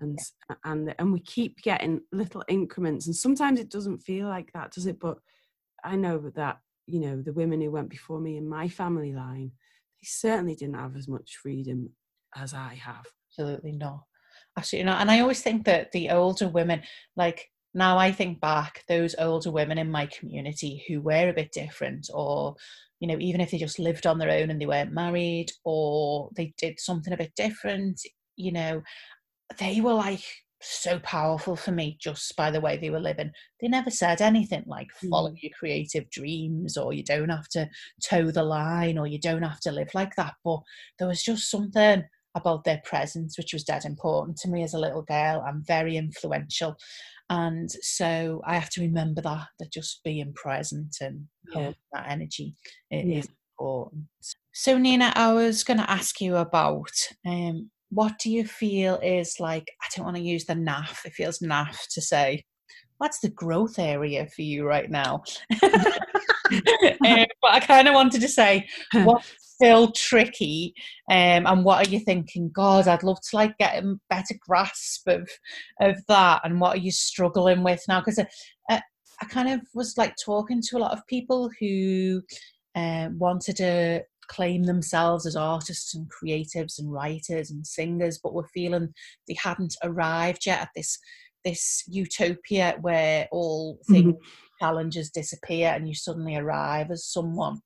And, 0.00 0.18
s- 0.18 0.32
and 0.64 0.92
and 0.98 1.12
we 1.12 1.20
keep 1.20 1.62
getting 1.62 2.00
little 2.10 2.42
increments 2.48 3.06
and 3.06 3.14
sometimes 3.14 3.60
it 3.60 3.70
doesn't 3.70 4.00
feel 4.00 4.26
like 4.26 4.50
that 4.52 4.72
does 4.72 4.86
it 4.86 4.98
but 4.98 5.18
i 5.84 5.94
know 5.94 6.18
that 6.34 6.58
you 6.86 6.98
know 6.98 7.22
the 7.22 7.32
women 7.32 7.60
who 7.60 7.70
went 7.70 7.90
before 7.90 8.18
me 8.20 8.36
in 8.36 8.48
my 8.48 8.68
family 8.68 9.12
line 9.12 9.52
they 10.00 10.06
certainly 10.06 10.56
didn't 10.56 10.74
have 10.74 10.96
as 10.96 11.06
much 11.06 11.36
freedom 11.36 11.90
as 12.36 12.52
i 12.54 12.74
have 12.74 13.06
absolutely 13.30 13.70
not 13.70 14.02
absolutely 14.58 14.86
not 14.90 15.00
and 15.00 15.12
i 15.12 15.20
always 15.20 15.42
think 15.42 15.64
that 15.64 15.92
the 15.92 16.10
older 16.10 16.48
women 16.48 16.82
like 17.16 17.52
now 17.74 17.98
i 17.98 18.10
think 18.12 18.40
back 18.40 18.82
those 18.88 19.14
older 19.18 19.50
women 19.50 19.78
in 19.78 19.90
my 19.90 20.06
community 20.06 20.84
who 20.88 21.00
were 21.00 21.28
a 21.28 21.34
bit 21.34 21.52
different 21.52 22.08
or 22.14 22.54
you 23.00 23.08
know 23.08 23.18
even 23.18 23.40
if 23.40 23.50
they 23.50 23.58
just 23.58 23.78
lived 23.78 24.06
on 24.06 24.18
their 24.18 24.30
own 24.30 24.50
and 24.50 24.60
they 24.60 24.66
weren't 24.66 24.92
married 24.92 25.50
or 25.64 26.30
they 26.36 26.54
did 26.58 26.78
something 26.78 27.12
a 27.12 27.16
bit 27.16 27.32
different 27.36 28.00
you 28.36 28.52
know 28.52 28.82
they 29.58 29.80
were 29.80 29.94
like 29.94 30.24
so 30.60 30.98
powerful 31.00 31.56
for 31.56 31.72
me 31.72 31.96
just 32.00 32.34
by 32.36 32.50
the 32.50 32.60
way 32.60 32.76
they 32.76 32.90
were 32.90 33.00
living. 33.00 33.30
They 33.60 33.68
never 33.68 33.90
said 33.90 34.20
anything 34.22 34.64
like 34.66 34.88
follow 35.10 35.30
Mm. 35.30 35.42
your 35.42 35.52
creative 35.58 36.08
dreams 36.10 36.76
or 36.76 36.92
you 36.92 37.04
don't 37.04 37.28
have 37.28 37.48
to 37.50 37.68
toe 38.02 38.30
the 38.30 38.42
line 38.42 38.96
or 38.98 39.06
you 39.06 39.18
don't 39.20 39.42
have 39.42 39.60
to 39.60 39.72
live 39.72 39.90
like 39.94 40.16
that. 40.16 40.34
But 40.44 40.60
there 40.98 41.08
was 41.08 41.22
just 41.22 41.50
something 41.50 42.04
about 42.34 42.64
their 42.64 42.80
presence 42.84 43.36
which 43.38 43.52
was 43.52 43.62
dead 43.62 43.84
important 43.84 44.38
to 44.38 44.48
me 44.48 44.62
as 44.62 44.74
a 44.74 44.78
little 44.78 45.02
girl. 45.02 45.44
And 45.46 45.66
very 45.66 45.96
influential 45.96 46.76
and 47.30 47.70
so 47.70 48.42
i 48.46 48.54
have 48.54 48.70
to 48.70 48.80
remember 48.80 49.20
that 49.22 49.46
that 49.58 49.72
just 49.72 50.02
being 50.04 50.32
present 50.34 50.96
and 51.00 51.26
Yeah. 51.48 51.54
holding 51.54 51.74
that 51.92 52.06
energy 52.08 52.54
Yeah. 52.90 53.18
is 53.18 53.28
important 53.58 54.04
so 54.52 54.78
nina 54.78 55.12
i 55.16 55.32
was 55.32 55.64
going 55.64 55.78
to 55.78 55.90
ask 55.90 56.20
you 56.20 56.36
about 56.36 56.90
um 57.26 57.70
what 57.90 58.18
do 58.18 58.30
you 58.30 58.44
feel 58.44 58.96
is 59.02 59.38
like 59.38 59.70
i 59.82 59.86
don't 59.94 60.04
want 60.04 60.16
to 60.16 60.22
use 60.22 60.44
the 60.44 60.54
naff 60.54 61.04
it 61.04 61.12
feels 61.12 61.38
naff 61.38 61.86
to 61.92 62.00
say 62.00 62.44
what's 62.98 63.20
the 63.20 63.30
growth 63.30 63.78
area 63.78 64.26
for 64.26 64.42
you 64.42 64.64
right 64.66 64.90
now 64.90 65.22
um, 66.52 67.26
but 67.40 67.50
i 67.50 67.60
kind 67.60 67.88
of 67.88 67.94
wanted 67.94 68.20
to 68.20 68.28
say 68.28 68.66
what's 69.04 69.32
still 69.54 69.92
tricky 69.92 70.74
um, 71.10 71.46
and 71.46 71.64
what 71.64 71.86
are 71.86 71.90
you 71.90 72.00
thinking 72.00 72.50
god 72.52 72.88
i'd 72.88 73.02
love 73.02 73.20
to 73.20 73.36
like 73.36 73.56
get 73.58 73.82
a 73.82 73.94
better 74.10 74.34
grasp 74.46 75.06
of 75.08 75.28
of 75.80 75.96
that 76.08 76.40
and 76.44 76.60
what 76.60 76.76
are 76.76 76.80
you 76.80 76.90
struggling 76.90 77.62
with 77.62 77.82
now? 77.88 78.00
Because 78.00 78.18
uh, 78.18 78.24
uh, 78.68 78.80
i 79.22 79.26
kind 79.26 79.48
of 79.48 79.60
was 79.74 79.96
like 79.96 80.14
talking 80.22 80.60
to 80.60 80.76
a 80.76 80.80
lot 80.80 80.92
of 80.92 81.06
people 81.06 81.50
who 81.60 82.20
uh, 82.74 83.08
wanted 83.16 83.56
to 83.56 84.02
claim 84.26 84.64
themselves 84.64 85.26
as 85.26 85.36
artists 85.36 85.94
and 85.94 86.10
creatives 86.10 86.78
and 86.78 86.90
writers 86.90 87.50
and 87.50 87.66
singers 87.66 88.18
but 88.22 88.34
were 88.34 88.48
feeling 88.54 88.92
they 89.28 89.36
hadn't 89.40 89.76
arrived 89.84 90.46
yet 90.46 90.62
at 90.62 90.70
this 90.74 90.98
this 91.44 91.84
utopia 91.86 92.74
where 92.80 93.28
all 93.30 93.78
things 93.88 94.14
challenges 94.60 95.10
disappear 95.10 95.68
and 95.70 95.88
you 95.88 95.94
suddenly 95.94 96.36
arrive 96.36 96.90
as 96.90 97.06
someone 97.06 97.60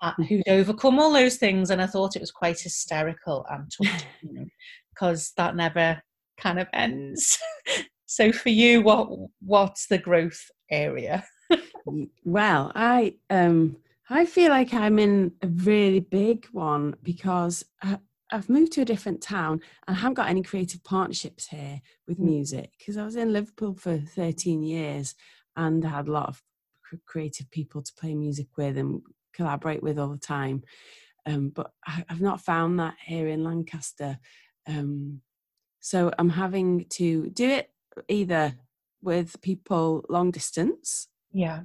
uh, 0.00 0.12
who'd 0.28 0.48
overcome 0.48 0.98
all 0.98 1.12
those 1.12 1.36
things 1.36 1.70
and 1.70 1.80
i 1.82 1.86
thought 1.86 2.16
it 2.16 2.20
was 2.20 2.30
quite 2.30 2.58
hysterical 2.60 3.44
and 3.50 3.70
touching 3.70 4.50
because 4.90 5.32
that 5.36 5.56
never 5.56 6.00
kind 6.38 6.58
of 6.58 6.68
ends. 6.72 7.38
So 8.06 8.30
for 8.30 8.50
you 8.50 8.80
what 8.82 9.08
what's 9.40 9.86
the 9.88 9.98
growth 9.98 10.40
area? 10.70 11.24
Well 12.24 12.70
i 12.74 13.14
um 13.30 13.76
i 14.10 14.24
feel 14.24 14.50
like 14.50 14.72
i'm 14.74 14.98
in 14.98 15.32
a 15.42 15.48
really 15.48 16.00
big 16.00 16.46
one 16.52 16.94
because 17.02 17.64
I, 17.82 17.98
i've 18.30 18.48
moved 18.48 18.72
to 18.72 18.82
a 18.82 18.84
different 18.84 19.20
town 19.22 19.60
and 19.88 19.96
haven't 19.96 20.14
got 20.14 20.28
any 20.28 20.42
creative 20.42 20.84
partnerships 20.84 21.46
here 21.48 21.80
with 22.06 22.18
Mm. 22.18 22.24
music 22.24 22.70
because 22.78 22.96
i 22.96 23.04
was 23.04 23.16
in 23.16 23.32
liverpool 23.32 23.74
for 23.74 23.98
13 23.98 24.62
years 24.62 25.14
and 25.56 25.84
had 25.84 26.08
a 26.08 26.12
lot 26.12 26.28
of 26.28 26.42
creative 27.06 27.50
people 27.50 27.82
to 27.82 27.92
play 27.98 28.14
music 28.14 28.46
with 28.56 28.76
and 28.76 29.02
collaborate 29.32 29.82
with 29.82 29.98
all 29.98 30.08
the 30.08 30.18
time. 30.18 30.62
Um, 31.26 31.48
but 31.48 31.72
I, 31.86 32.04
i've 32.08 32.20
not 32.20 32.42
found 32.42 32.78
that 32.80 32.94
here 33.04 33.28
in 33.28 33.44
lancaster. 33.44 34.18
Um, 34.66 35.20
so 35.80 36.10
i'm 36.18 36.30
having 36.30 36.86
to 36.88 37.28
do 37.30 37.48
it 37.48 37.70
either 38.08 38.54
with 39.02 39.40
people 39.42 40.04
long 40.08 40.30
distance 40.30 41.08
yeah. 41.32 41.60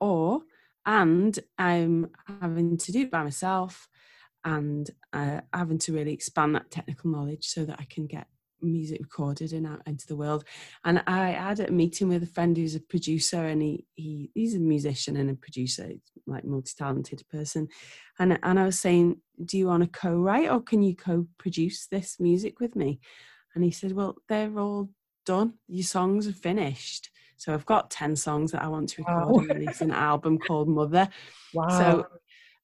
or 0.00 0.42
and 0.86 1.38
I'm 1.58 2.10
having 2.40 2.76
to 2.76 2.92
do 2.92 3.02
it 3.02 3.10
by 3.10 3.22
myself 3.22 3.88
and 4.44 4.90
uh, 5.12 5.40
having 5.52 5.78
to 5.78 5.92
really 5.92 6.12
expand 6.12 6.54
that 6.54 6.70
technical 6.70 7.10
knowledge 7.10 7.46
so 7.46 7.64
that 7.64 7.78
I 7.78 7.84
can 7.84 8.06
get 8.06 8.26
music 8.62 9.00
recorded 9.00 9.52
and 9.52 9.66
out 9.66 9.82
into 9.86 10.06
the 10.06 10.16
world. 10.16 10.44
And 10.84 11.02
I 11.06 11.30
had 11.30 11.60
a 11.60 11.70
meeting 11.70 12.08
with 12.08 12.22
a 12.22 12.26
friend 12.26 12.56
who's 12.56 12.74
a 12.74 12.80
producer 12.80 13.44
and 13.46 13.60
he, 13.62 13.86
he 13.94 14.30
he's 14.34 14.54
a 14.54 14.60
musician 14.60 15.16
and 15.16 15.30
a 15.30 15.34
producer, 15.34 15.90
like 16.26 16.44
multi-talented 16.44 17.22
person. 17.30 17.68
And 18.18 18.38
and 18.42 18.58
I 18.58 18.64
was 18.64 18.80
saying, 18.80 19.20
do 19.44 19.58
you 19.58 19.66
want 19.66 19.82
to 19.82 19.88
co-write 19.88 20.50
or 20.50 20.60
can 20.60 20.82
you 20.82 20.94
co-produce 20.96 21.86
this 21.88 22.18
music 22.20 22.60
with 22.60 22.76
me? 22.76 23.00
And 23.54 23.64
he 23.64 23.70
said, 23.70 23.92
well, 23.92 24.16
they're 24.28 24.58
all 24.58 24.90
done. 25.26 25.54
Your 25.68 25.84
songs 25.84 26.26
are 26.26 26.32
finished. 26.32 27.10
So 27.36 27.52
I've 27.52 27.66
got 27.66 27.90
10 27.90 28.16
songs 28.16 28.52
that 28.52 28.62
I 28.62 28.68
want 28.68 28.88
to 28.90 29.02
record 29.02 29.34
Wow. 29.34 29.38
and 29.40 29.48
release 29.48 29.80
an 29.80 29.90
album 29.90 30.38
called 30.38 30.68
Mother. 30.68 31.08
wow 31.52 31.78
So 31.78 32.06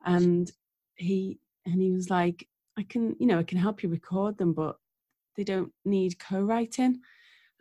and 0.04 0.50
he 0.94 1.40
and 1.66 1.82
he 1.82 1.90
was 1.90 2.08
like, 2.10 2.46
I 2.78 2.84
can, 2.84 3.16
you 3.18 3.26
know, 3.26 3.38
I 3.38 3.42
can 3.42 3.58
help 3.58 3.82
you 3.82 3.88
record 3.88 4.38
them, 4.38 4.52
but 4.54 4.76
they 5.38 5.44
don't 5.44 5.72
need 5.84 6.18
co-writing. 6.18 7.00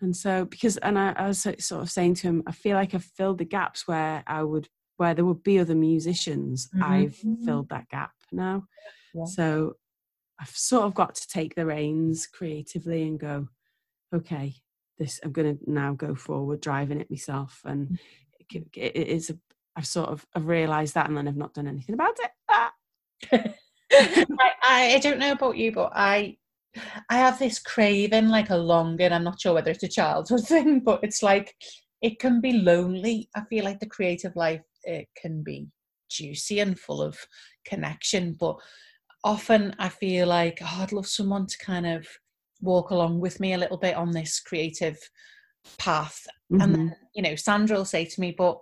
And 0.01 0.15
so 0.15 0.45
because 0.45 0.77
and 0.77 0.97
I, 0.99 1.11
I 1.15 1.27
was 1.27 1.39
sort 1.59 1.81
of 1.83 1.89
saying 1.91 2.15
to 2.15 2.27
him, 2.27 2.43
I 2.47 2.51
feel 2.51 2.75
like 2.75 2.93
I've 2.93 3.03
filled 3.03 3.37
the 3.37 3.45
gaps 3.45 3.87
where 3.87 4.23
I 4.27 4.43
would 4.43 4.67
where 4.97 5.13
there 5.13 5.25
would 5.25 5.43
be 5.43 5.59
other 5.59 5.75
musicians. 5.75 6.69
I've 6.81 7.15
Mhm. 7.23 7.45
filled 7.45 7.69
that 7.69 7.87
gap 7.89 8.13
now. 8.31 8.65
Yeah. 9.13 9.25
So 9.25 9.73
I've 10.39 10.49
sort 10.49 10.85
of 10.85 10.95
got 10.95 11.13
to 11.15 11.27
take 11.27 11.53
the 11.53 11.67
reins 11.67 12.25
creatively 12.25 13.03
and 13.03 13.19
go, 13.19 13.47
okay, 14.13 14.55
this 14.97 15.19
I'm 15.23 15.31
going 15.31 15.57
to 15.57 15.71
now 15.71 15.93
go 15.93 16.15
forward, 16.15 16.61
driving 16.61 16.99
it 16.99 17.11
myself, 17.11 17.61
and 17.63 17.99
it, 18.39 18.63
it 18.75 18.95
it 18.95 19.07
is. 19.07 19.29
A, 19.29 19.37
I've 19.75 19.85
sort 19.85 20.09
of 20.09 20.25
I've 20.35 20.47
realised 20.47 20.95
that, 20.95 21.07
and 21.07 21.15
then 21.15 21.27
I've 21.27 21.37
not 21.37 21.53
done 21.53 21.67
anything 21.67 21.93
about 21.93 22.17
it. 22.19 22.31
Ah. 22.49 22.73
I, 23.31 24.51
I 24.63 24.93
I 24.95 24.99
don't 24.99 25.19
know 25.19 25.31
about 25.33 25.57
you, 25.57 25.71
but 25.71 25.91
I 25.95 26.37
I 27.09 27.17
have 27.17 27.39
this 27.39 27.59
craving, 27.59 28.29
like 28.29 28.49
a 28.49 28.55
longing. 28.57 29.11
I'm 29.11 29.23
not 29.23 29.39
sure 29.41 29.53
whether 29.53 29.71
it's 29.71 29.83
a 29.83 29.87
childhood 29.87 30.43
thing, 30.47 30.81
but 30.81 30.99
it's 31.03 31.23
like 31.23 31.53
it 32.01 32.19
can 32.19 32.41
be 32.41 32.53
lonely. 32.53 33.29
I 33.35 33.41
feel 33.49 33.63
like 33.63 33.79
the 33.79 33.85
creative 33.87 34.35
life 34.35 34.61
it 34.83 35.07
can 35.15 35.43
be 35.43 35.67
juicy 36.09 36.59
and 36.59 36.79
full 36.79 37.01
of 37.01 37.17
connection, 37.65 38.35
but 38.39 38.55
often 39.23 39.75
I 39.79 39.89
feel 39.89 40.27
like 40.27 40.59
oh, 40.61 40.79
I'd 40.81 40.91
love 40.91 41.07
someone 41.07 41.47
to 41.47 41.57
kind 41.57 41.85
of 41.85 42.07
walk 42.61 42.91
along 42.91 43.19
with 43.19 43.39
me 43.39 43.53
a 43.53 43.57
little 43.57 43.77
bit 43.77 43.95
on 43.95 44.11
this 44.11 44.39
creative 44.39 44.97
path 45.77 46.25
and 46.59 46.73
Mhm. 46.73 46.75
then 46.75 46.95
you 47.13 47.21
know 47.21 47.35
sandra 47.35 47.77
will 47.77 47.85
say 47.85 48.05
to 48.05 48.21
me 48.21 48.33
but 48.37 48.59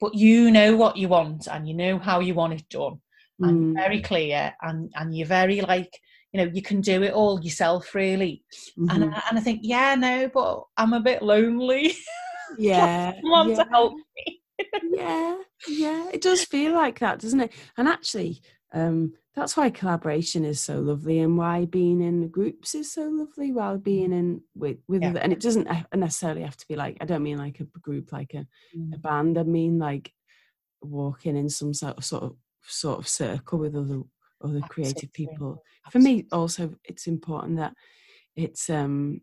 but 0.00 0.14
you 0.14 0.50
know 0.50 0.76
what 0.76 0.96
you 0.96 1.08
want 1.08 1.46
and 1.48 1.68
you 1.68 1.74
know 1.74 1.98
how 1.98 2.20
you 2.20 2.34
want 2.34 2.52
it 2.52 2.68
done 2.68 2.98
and 3.42 3.58
Mm, 3.58 3.74
you're 3.74 3.84
very 3.84 4.00
clear 4.00 4.54
and 4.62 4.90
and 4.94 5.16
you're 5.16 5.26
very 5.26 5.60
like 5.60 5.98
you 6.34 6.44
know 6.44 6.50
you 6.52 6.60
can 6.60 6.80
do 6.80 7.02
it 7.02 7.12
all 7.12 7.40
yourself 7.40 7.94
really 7.94 8.42
and, 8.76 8.90
mhm. 8.90 9.14
I, 9.14 9.22
and 9.30 9.38
i 9.38 9.40
think 9.40 9.60
yeah 9.62 9.94
no 9.94 10.28
but 10.28 10.64
i'm 10.76 10.92
a 10.92 11.00
bit 11.00 11.22
lonely 11.22 11.94
yeah, 12.58 13.12
someone 13.22 13.50
yeah. 13.50 13.62
to 13.62 13.70
help 13.70 13.94
me 13.94 14.42
yeah 14.90 15.36
yeah 15.68 16.10
it 16.12 16.20
does 16.20 16.44
feel 16.44 16.72
like 16.72 16.98
that 16.98 17.20
doesn't 17.20 17.40
it 17.40 17.52
and 17.78 17.88
actually 17.88 18.42
um 18.72 19.14
that's 19.34 19.56
why 19.56 19.68
collaboration 19.70 20.44
is 20.44 20.60
so 20.60 20.78
lovely 20.78 21.18
and 21.18 21.36
why 21.36 21.64
being 21.64 22.00
in 22.00 22.28
groups 22.28 22.74
is 22.74 22.92
so 22.92 23.02
lovely 23.08 23.52
while 23.52 23.78
being 23.78 24.12
in 24.12 24.40
with 24.54 24.78
with 24.88 25.02
Yeah. 25.02 25.14
and 25.20 25.32
it 25.32 25.40
doesn't 25.40 25.68
necessarily 25.94 26.42
have 26.42 26.56
to 26.56 26.66
be 26.68 26.76
like 26.76 26.98
i 27.00 27.04
don't 27.04 27.22
mean 27.22 27.38
like 27.38 27.60
a 27.60 27.64
group 27.80 28.12
like 28.12 28.34
a, 28.34 28.46
a 28.92 28.98
band 28.98 29.38
i 29.38 29.44
mean 29.44 29.78
like 29.78 30.12
walking 30.82 31.36
in 31.36 31.48
some 31.48 31.72
sort 31.74 31.96
of 31.96 32.04
sort 32.04 32.24
of 32.24 32.36
sort 32.66 32.98
of 32.98 33.08
circle 33.08 33.58
with 33.58 33.74
other 33.74 34.02
other 34.44 34.60
creative 34.68 35.10
Absolutely. 35.10 35.26
people 35.26 35.62
for 35.90 35.98
me 35.98 36.26
also 36.32 36.74
it's 36.84 37.06
important 37.06 37.56
that 37.56 37.74
it's 38.36 38.68
um 38.70 39.20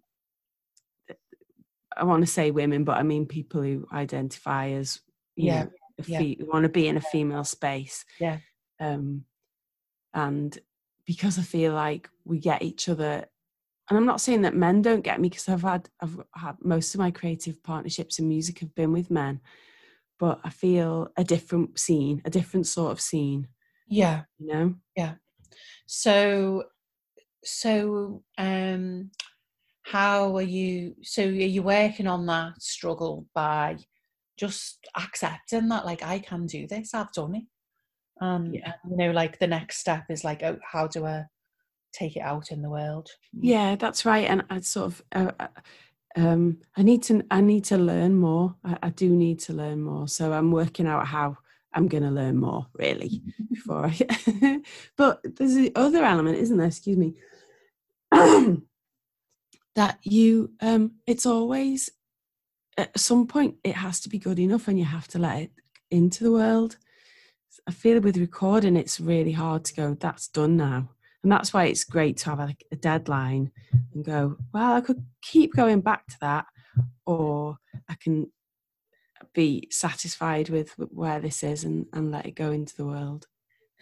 i 1.98 2.04
want 2.04 2.22
to 2.22 2.32
say 2.32 2.52
women 2.52 2.84
but 2.84 2.98
i 2.98 3.04
mean 3.04 3.26
people 3.26 3.62
who 3.62 3.86
identify 3.94 4.70
as 4.70 5.02
you 5.36 5.48
Yeah, 5.48 5.64
know, 5.64 5.70
a 6.00 6.04
yeah. 6.04 6.18
fe- 6.20 6.38
want 6.42 6.64
to 6.64 6.70
be 6.70 6.88
in 6.88 6.98
a 6.98 7.02
female 7.02 7.44
space 7.44 8.04
Yeah. 8.20 8.38
um 8.80 9.24
and 10.14 10.58
because 11.06 11.40
I 11.40 11.42
feel 11.42 11.74
like 11.74 12.10
we 12.26 12.40
get 12.40 12.62
each 12.62 12.88
other 12.90 13.26
and 13.90 13.98
I'm 13.98 14.06
not 14.06 14.22
saying 14.22 14.44
that 14.44 14.56
men 14.56 14.82
don't 14.82 15.02
get 15.04 15.20
me 15.20 15.30
because 15.30 15.50
I've 15.50 15.64
had 15.64 15.90
I've 16.02 16.20
had 16.36 16.56
most 16.64 16.94
of 16.96 17.00
my 17.00 17.12
creative 17.12 17.62
partnerships 17.64 18.20
in 18.20 18.28
music 18.28 18.60
have 18.60 18.74
been 18.76 18.94
with 18.94 19.12
men, 19.12 19.42
but 20.20 20.40
I 20.46 20.50
feel 20.50 21.10
a 21.18 21.24
different 21.26 21.78
scene, 21.80 22.22
a 22.24 22.30
different 22.30 22.68
sort 22.68 22.92
of 22.92 23.02
scene. 23.02 23.48
Yeah. 23.92 24.24
You 24.40 24.48
know? 24.48 24.76
Yeah. 24.96 25.14
So 25.86 26.64
so 27.44 28.24
um 28.38 29.12
how 29.84 30.36
are 30.36 30.42
you 30.42 30.96
so 31.02 31.24
are 31.24 31.26
you 31.26 31.64
working 31.64 32.08
on 32.08 32.26
that 32.28 32.62
struggle 32.62 33.26
by 33.34 33.78
just 34.38 34.80
accepting 34.96 35.68
that 35.70 35.86
like 35.86 36.04
I 36.04 36.20
can 36.20 36.46
do 36.46 36.68
this, 36.68 36.94
I've 36.94 37.12
done 37.14 37.36
it. 37.36 37.44
Um 38.22 38.54
Yeah. 38.54 38.74
and, 38.84 38.92
you 38.92 38.98
know, 38.98 39.12
like 39.12 39.40
the 39.40 39.48
next 39.48 39.78
step 39.78 40.06
is 40.10 40.24
like, 40.24 40.44
oh, 40.44 40.58
how 40.72 40.88
do 40.88 41.06
I 41.06 41.26
take 41.94 42.16
it 42.16 42.22
out 42.22 42.52
in 42.52 42.62
the 42.62 42.70
world? 42.70 43.10
Yeah, 43.34 43.76
that's 43.76 44.06
right. 44.06 44.28
And 44.30 44.44
I 44.50 44.62
sort 44.62 44.86
of, 44.88 45.04
uh, 45.14 45.32
uh, 45.40 45.48
um, 46.16 46.60
I 46.78 46.84
need 46.84 47.04
to, 47.04 47.24
I 47.32 47.42
need 47.42 47.66
to 47.66 47.78
learn 47.78 48.16
more. 48.16 48.56
I, 48.64 48.78
I 48.84 48.90
do 48.90 49.10
need 49.10 49.40
to 49.42 49.54
learn 49.54 49.82
more. 49.82 50.08
So 50.08 50.32
I'm 50.34 50.52
working 50.52 50.88
out 50.88 51.08
how 51.08 51.38
I'm 51.74 51.88
going 51.88 52.04
to 52.04 52.10
learn 52.10 52.38
more, 52.38 52.68
really, 52.74 53.22
before 53.50 53.86
I. 53.88 54.62
but 54.98 55.22
there's 55.24 55.56
the 55.56 55.72
other 55.76 56.04
element, 56.04 56.38
isn't 56.38 56.58
there? 56.58 56.68
Excuse 56.68 56.98
me. 56.98 57.16
that 59.76 60.00
you, 60.04 60.52
um, 60.62 60.94
it's 61.08 61.26
always 61.26 61.90
at 62.78 62.98
some 63.00 63.28
point 63.28 63.56
it 63.64 63.76
has 63.76 64.00
to 64.02 64.10
be 64.10 64.20
good 64.20 64.40
enough, 64.40 64.68
and 64.68 64.78
you 64.78 64.86
have 64.86 65.08
to 65.10 65.20
let 65.20 65.44
it 65.44 65.52
into 65.90 66.24
the 66.24 66.32
world. 66.32 66.78
I 67.68 67.72
feel 67.72 68.00
with 68.00 68.18
recording, 68.18 68.76
it's 68.76 69.00
really 69.00 69.34
hard 69.34 69.66
to 69.66 69.76
go. 69.76 69.94
That's 70.00 70.28
done 70.28 70.58
now 70.58 70.90
and 71.24 71.32
that's 71.32 71.54
why 71.54 71.66
it's 71.66 71.84
great 71.84 72.18
to 72.18 72.30
have 72.30 72.40
a, 72.40 72.56
deadline 72.78 73.52
and 73.94 74.04
go 74.04 74.36
well 74.54 74.74
i 74.74 74.82
could 74.82 75.06
keep 75.22 75.54
going 75.54 75.82
back 75.82 76.08
to 76.08 76.18
that 76.20 76.46
or 77.06 77.58
i 77.90 77.96
can 78.02 78.30
be 79.34 79.68
satisfied 79.72 80.50
with 80.50 80.72
where 80.78 81.20
this 81.20 81.44
is 81.44 81.64
and, 81.64 81.86
and 81.94 82.12
let 82.12 82.26
it 82.26 82.36
go 82.36 82.52
into 82.52 82.76
the 82.76 82.86
world 82.86 83.28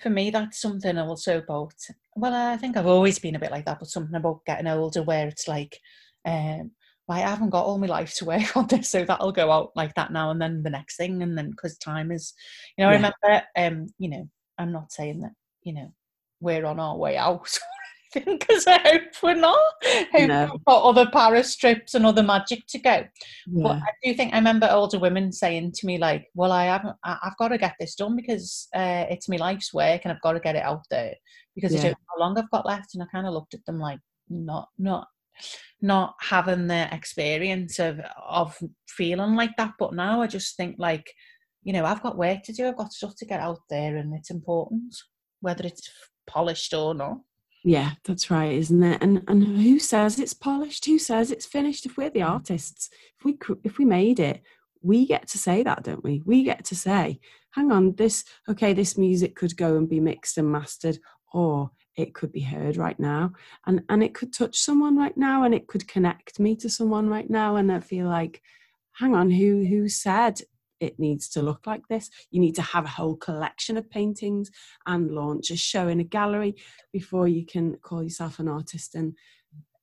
for 0.01 0.09
me 0.09 0.29
that's 0.29 0.61
something 0.61 0.97
also 0.97 1.39
about 1.39 1.73
well 2.15 2.33
i 2.33 2.57
think 2.57 2.77
i've 2.77 2.87
always 2.87 3.19
been 3.19 3.35
a 3.35 3.39
bit 3.39 3.51
like 3.51 3.65
that 3.65 3.79
but 3.79 3.89
something 3.89 4.15
about 4.15 4.45
getting 4.45 4.67
older 4.67 5.03
where 5.03 5.27
it's 5.27 5.47
like 5.47 5.77
um 6.25 6.71
well, 7.09 7.17
I 7.17 7.21
haven't 7.21 7.49
got 7.49 7.65
all 7.65 7.79
my 7.79 7.87
life 7.87 8.13
to 8.17 8.25
work 8.25 8.55
on 8.55 8.67
this, 8.67 8.91
so 8.91 9.03
that'll 9.03 9.31
go 9.31 9.51
out 9.51 9.71
like 9.75 9.95
that 9.95 10.13
now 10.13 10.29
and 10.29 10.39
then 10.39 10.61
the 10.61 10.69
next 10.69 10.95
thing, 10.95 11.23
and 11.23 11.35
then 11.35 11.49
because 11.49 11.75
time 11.77 12.11
is, 12.11 12.33
you 12.77 12.85
know, 12.85 12.91
yeah. 12.91 12.93
I 12.93 12.97
remember, 12.97 13.47
um, 13.57 13.87
you 13.97 14.09
know, 14.09 14.29
I'm 14.59 14.71
not 14.71 14.91
saying 14.91 15.21
that, 15.21 15.31
you 15.63 15.73
know, 15.73 15.91
we're 16.39 16.65
on 16.65 16.79
our 16.79 16.95
way 16.95 17.17
out 17.17 17.57
because 18.13 18.65
I 18.65 18.79
hope 18.79 19.01
we're 19.21 19.35
not. 19.35 19.59
I 19.83 20.07
hope 20.11 20.27
No. 20.27 20.49
we've 20.51 20.65
got 20.65 20.83
other 20.83 21.09
Paris 21.11 21.55
trips 21.55 21.93
and 21.93 22.05
other 22.05 22.23
magic 22.23 22.65
to 22.69 22.79
go. 22.79 23.05
But 23.47 23.77
I 23.77 23.91
do 24.03 24.13
think 24.15 24.33
I 24.33 24.37
remember 24.37 24.67
older 24.71 24.97
women 24.97 25.31
saying 25.31 25.73
to 25.73 25.85
me 25.85 25.99
like, 25.99 26.27
"Well, 26.33 26.51
I 26.51 26.65
haven't. 26.65 26.95
I've 27.03 27.37
got 27.37 27.49
to 27.49 27.57
get 27.59 27.75
this 27.79 27.95
done 27.95 28.15
because 28.15 28.67
uh, 28.75 29.05
it's 29.09 29.29
my 29.29 29.37
life's 29.37 29.73
work, 29.73 30.01
and 30.03 30.11
I've 30.11 30.21
got 30.21 30.33
to 30.33 30.39
get 30.39 30.55
it 30.55 30.63
out 30.63 30.83
there 30.89 31.13
because 31.55 31.73
I 31.75 31.81
don't 31.81 31.91
know 31.91 31.97
how 32.15 32.19
long 32.19 32.37
I've 32.37 32.49
got 32.51 32.65
left." 32.65 32.95
And 32.95 33.03
I 33.03 33.05
kind 33.11 33.27
of 33.27 33.33
looked 33.33 33.53
at 33.53 33.63
them 33.65 33.79
like, 33.79 33.99
not, 34.27 34.69
not, 34.79 35.07
not 35.81 36.15
having 36.19 36.65
the 36.67 36.87
experience 36.91 37.77
of 37.79 37.99
of 38.27 38.57
feeling 38.87 39.35
like 39.35 39.55
that. 39.57 39.73
But 39.77 39.93
now 39.93 40.21
I 40.21 40.27
just 40.27 40.57
think 40.57 40.77
like, 40.79 41.13
you 41.61 41.73
know, 41.73 41.85
I've 41.85 42.01
got 42.01 42.17
work 42.17 42.41
to 42.43 42.53
do. 42.53 42.67
I've 42.67 42.77
got 42.77 42.91
stuff 42.91 43.13
to 43.17 43.25
get 43.25 43.39
out 43.39 43.59
there, 43.69 43.97
and 43.97 44.15
it's 44.15 44.31
important 44.31 44.95
whether 45.41 45.65
it's 45.65 45.89
polished 46.27 46.73
or 46.73 46.93
not. 46.93 47.19
Yeah 47.63 47.91
that's 48.05 48.31
right 48.31 48.53
isn't 48.53 48.83
it? 48.83 49.01
And 49.01 49.23
and 49.27 49.43
who 49.43 49.79
says 49.79 50.19
it's 50.19 50.33
polished? 50.33 50.85
Who 50.85 50.99
says 50.99 51.31
it's 51.31 51.45
finished? 51.45 51.85
If 51.85 51.97
we're 51.97 52.09
the 52.09 52.21
artists 52.21 52.89
if 53.17 53.25
we 53.25 53.37
if 53.63 53.77
we 53.77 53.85
made 53.85 54.19
it 54.19 54.41
we 54.81 55.05
get 55.05 55.27
to 55.27 55.37
say 55.37 55.63
that 55.63 55.83
don't 55.83 56.03
we? 56.03 56.21
We 56.25 56.43
get 56.43 56.63
to 56.65 56.75
say 56.75 57.19
hang 57.51 57.71
on 57.71 57.95
this 57.95 58.23
okay 58.47 58.73
this 58.73 58.97
music 58.97 59.35
could 59.35 59.57
go 59.57 59.75
and 59.75 59.89
be 59.89 59.99
mixed 59.99 60.37
and 60.37 60.51
mastered 60.51 60.99
or 61.33 61.71
it 61.95 62.13
could 62.13 62.31
be 62.31 62.41
heard 62.41 62.77
right 62.77 62.99
now 62.99 63.31
and 63.65 63.81
and 63.89 64.03
it 64.03 64.13
could 64.13 64.31
touch 64.31 64.57
someone 64.57 64.97
right 64.97 65.17
now 65.17 65.43
and 65.43 65.53
it 65.53 65.67
could 65.67 65.87
connect 65.87 66.39
me 66.39 66.55
to 66.55 66.69
someone 66.69 67.09
right 67.09 67.29
now 67.29 67.55
and 67.55 67.71
i 67.71 67.79
feel 67.79 68.07
like 68.07 68.41
hang 68.93 69.15
on 69.15 69.29
who 69.29 69.65
who 69.65 69.89
said 69.89 70.39
it 70.79 70.99
needs 70.99 71.27
to 71.29 71.41
look 71.41 71.65
like 71.65 71.87
this 71.87 72.09
you 72.31 72.39
need 72.39 72.55
to 72.55 72.61
have 72.61 72.85
a 72.85 72.89
whole 72.89 73.15
collection 73.15 73.77
of 73.77 73.89
paintings 73.89 74.49
and 74.85 75.11
launch 75.11 75.51
a 75.51 75.57
show 75.57 75.87
in 75.87 75.99
a 75.99 76.03
gallery 76.03 76.55
before 76.91 77.27
you 77.27 77.45
can 77.45 77.75
call 77.77 78.03
yourself 78.03 78.39
an 78.39 78.47
artist 78.47 78.95
and 78.95 79.13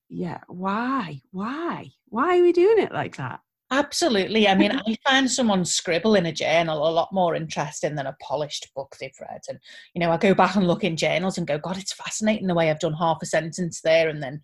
yeah 0.09 0.40
why 0.49 1.20
why 1.32 1.90
why 2.09 2.38
are 2.38 2.42
we 2.42 2.53
doing 2.53 2.78
it 2.78 2.92
like 2.92 3.16
that 3.16 3.40
Absolutely. 3.70 4.47
I 4.47 4.55
mean, 4.55 4.70
I 4.86 4.97
find 5.05 5.30
someone's 5.30 5.74
scribble 5.74 6.14
in 6.14 6.26
a 6.26 6.32
journal 6.32 6.88
a 6.88 6.90
lot 6.90 7.12
more 7.12 7.34
interesting 7.34 7.94
than 7.94 8.07
a 8.07 8.16
polished 8.20 8.68
book 8.74 8.97
they've 9.01 9.11
read. 9.20 9.40
And, 9.49 9.59
you 9.94 10.01
know, 10.01 10.11
I 10.11 10.16
go 10.16 10.34
back 10.34 10.57
and 10.57 10.66
look 10.66 10.84
in 10.84 10.97
journals 10.97 11.38
and 11.38 11.47
go, 11.47 11.59
God, 11.59 11.76
it's 11.76 11.92
fascinating 11.92 12.47
the 12.47 12.55
way 12.55 12.70
I've 12.70 12.78
done 12.78 12.94
half 12.94 13.18
a 13.22 13.26
sentence 13.26 13.80
there 13.80 14.09
and 14.09 14.22
then 14.22 14.40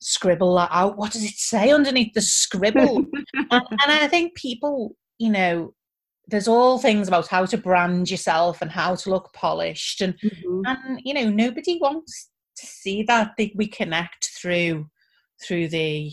scribble 0.00 0.54
that 0.56 0.68
out. 0.72 0.98
What 0.98 1.12
does 1.12 1.24
it 1.24 1.36
say 1.36 1.70
underneath 1.70 2.12
the 2.14 2.20
scribble? 2.20 2.98
and, 3.34 3.50
and 3.50 3.92
I 3.92 4.08
think 4.08 4.34
people, 4.34 4.94
you 5.18 5.30
know, 5.30 5.72
there's 6.28 6.48
all 6.48 6.78
things 6.78 7.06
about 7.08 7.28
how 7.28 7.46
to 7.46 7.56
brand 7.56 8.10
yourself 8.10 8.60
and 8.60 8.70
how 8.70 8.94
to 8.96 9.10
look 9.10 9.32
polished. 9.32 10.00
And, 10.00 10.14
Mhm. 10.20 10.62
and 10.66 11.00
you 11.04 11.14
know, 11.14 11.30
nobody 11.30 11.78
wants 11.80 12.30
to 12.56 12.66
see 12.66 13.02
that. 13.04 13.32
They, 13.38 13.52
we 13.54 13.66
connect 13.68 14.30
through 14.40 14.88
through 15.46 15.68
the 15.68 16.12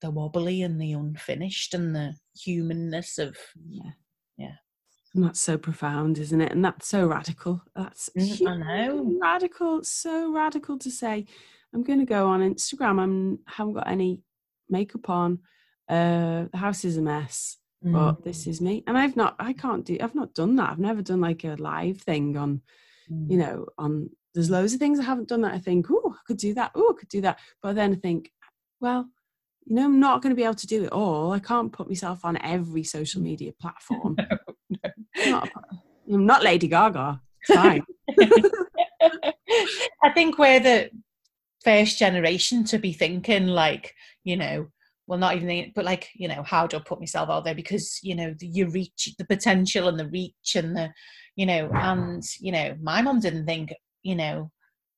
the 0.00 0.10
wobbly 0.10 0.62
and 0.62 0.80
the 0.80 0.92
unfinished 0.92 1.74
and 1.74 1.94
the 1.94 2.14
humanness 2.40 3.18
of 3.18 3.36
yeah 3.68 3.90
Yeah. 4.38 4.54
and 5.14 5.24
that's 5.24 5.40
so 5.40 5.58
profound 5.58 6.16
isn't 6.18 6.40
it 6.40 6.52
and 6.52 6.64
that's 6.64 6.86
so 6.86 7.06
radical 7.06 7.60
that's 7.74 8.08
Mm, 8.16 8.46
I 8.46 8.56
know. 8.86 9.18
radical 9.20 9.82
so 9.84 10.32
radical 10.32 10.78
to 10.78 10.90
say 10.90 11.26
i'm 11.74 11.82
going 11.82 11.98
to 11.98 12.06
go 12.06 12.28
on 12.28 12.40
instagram 12.40 13.00
i'm 13.00 13.38
haven't 13.46 13.74
got 13.74 13.88
any 13.88 14.22
makeup 14.70 15.10
on 15.10 15.40
uh 15.88 16.46
the 16.52 16.56
house 16.56 16.84
is 16.84 16.96
a 16.96 17.02
mess 17.02 17.56
Mm. 17.84 17.92
but 17.92 18.24
this 18.24 18.46
is 18.46 18.60
me. 18.60 18.84
And 18.86 18.98
i've 18.98 19.16
not 19.16 19.36
i 19.38 19.52
can't 19.52 19.84
do 19.84 19.96
i've 20.00 20.14
not 20.14 20.34
done 20.34 20.56
that. 20.56 20.70
I've 20.70 20.78
never 20.78 21.02
done 21.02 21.20
like 21.20 21.44
a 21.44 21.56
live 21.58 21.98
thing 21.98 22.36
on 22.36 22.60
you 23.08 23.38
know 23.38 23.66
on 23.78 24.10
there's 24.34 24.50
loads 24.50 24.72
of 24.72 24.78
things 24.78 25.00
i 25.00 25.02
haven't 25.02 25.28
done 25.28 25.40
that 25.40 25.54
i 25.54 25.58
think 25.58 25.86
oh 25.90 26.14
i 26.14 26.20
could 26.26 26.36
do 26.36 26.54
that. 26.54 26.72
Oh 26.74 26.92
i 26.94 26.98
could 26.98 27.08
do 27.08 27.22
that. 27.22 27.38
But 27.62 27.76
then 27.76 27.92
i 27.92 27.96
think 27.96 28.30
well 28.80 29.08
you 29.64 29.76
know 29.76 29.84
i'm 29.84 29.98
not 29.98 30.22
going 30.22 30.30
to 30.30 30.36
be 30.36 30.44
able 30.44 30.54
to 30.54 30.66
do 30.66 30.84
it 30.84 30.92
all. 30.92 31.32
I 31.32 31.38
can't 31.38 31.72
put 31.72 31.88
myself 31.88 32.24
on 32.24 32.36
every 32.42 32.84
social 32.84 33.22
media 33.22 33.52
platform. 33.60 34.16
I'm 35.16 35.30
not, 35.30 35.48
I'm 36.12 36.26
not 36.26 36.42
lady 36.42 36.68
gaga. 36.68 37.20
It's 37.48 37.58
fine. 37.58 37.84
I 40.02 40.10
think 40.14 40.38
we're 40.38 40.60
the 40.60 40.90
first 41.64 41.98
generation 41.98 42.64
to 42.64 42.78
be 42.78 42.92
thinking 42.92 43.46
like, 43.46 43.94
you 44.24 44.36
know, 44.36 44.68
well, 45.10 45.18
not 45.18 45.34
even, 45.34 45.48
think- 45.48 45.74
but 45.74 45.84
like, 45.84 46.08
you 46.14 46.28
know, 46.28 46.44
how 46.44 46.68
do 46.68 46.76
I 46.76 46.80
put 46.86 47.00
myself 47.00 47.28
out 47.28 47.44
there? 47.44 47.54
Because 47.54 47.98
you 48.04 48.14
know, 48.14 48.32
the, 48.38 48.46
you 48.46 48.68
reach 48.68 49.10
the 49.18 49.24
potential 49.26 49.88
and 49.88 49.98
the 49.98 50.08
reach 50.08 50.54
and 50.54 50.76
the, 50.76 50.90
you 51.34 51.46
know, 51.46 51.68
and 51.74 52.22
you 52.38 52.52
know, 52.52 52.76
my 52.80 53.02
mom 53.02 53.18
didn't 53.18 53.44
think, 53.44 53.74
you 54.04 54.14
know, 54.14 54.52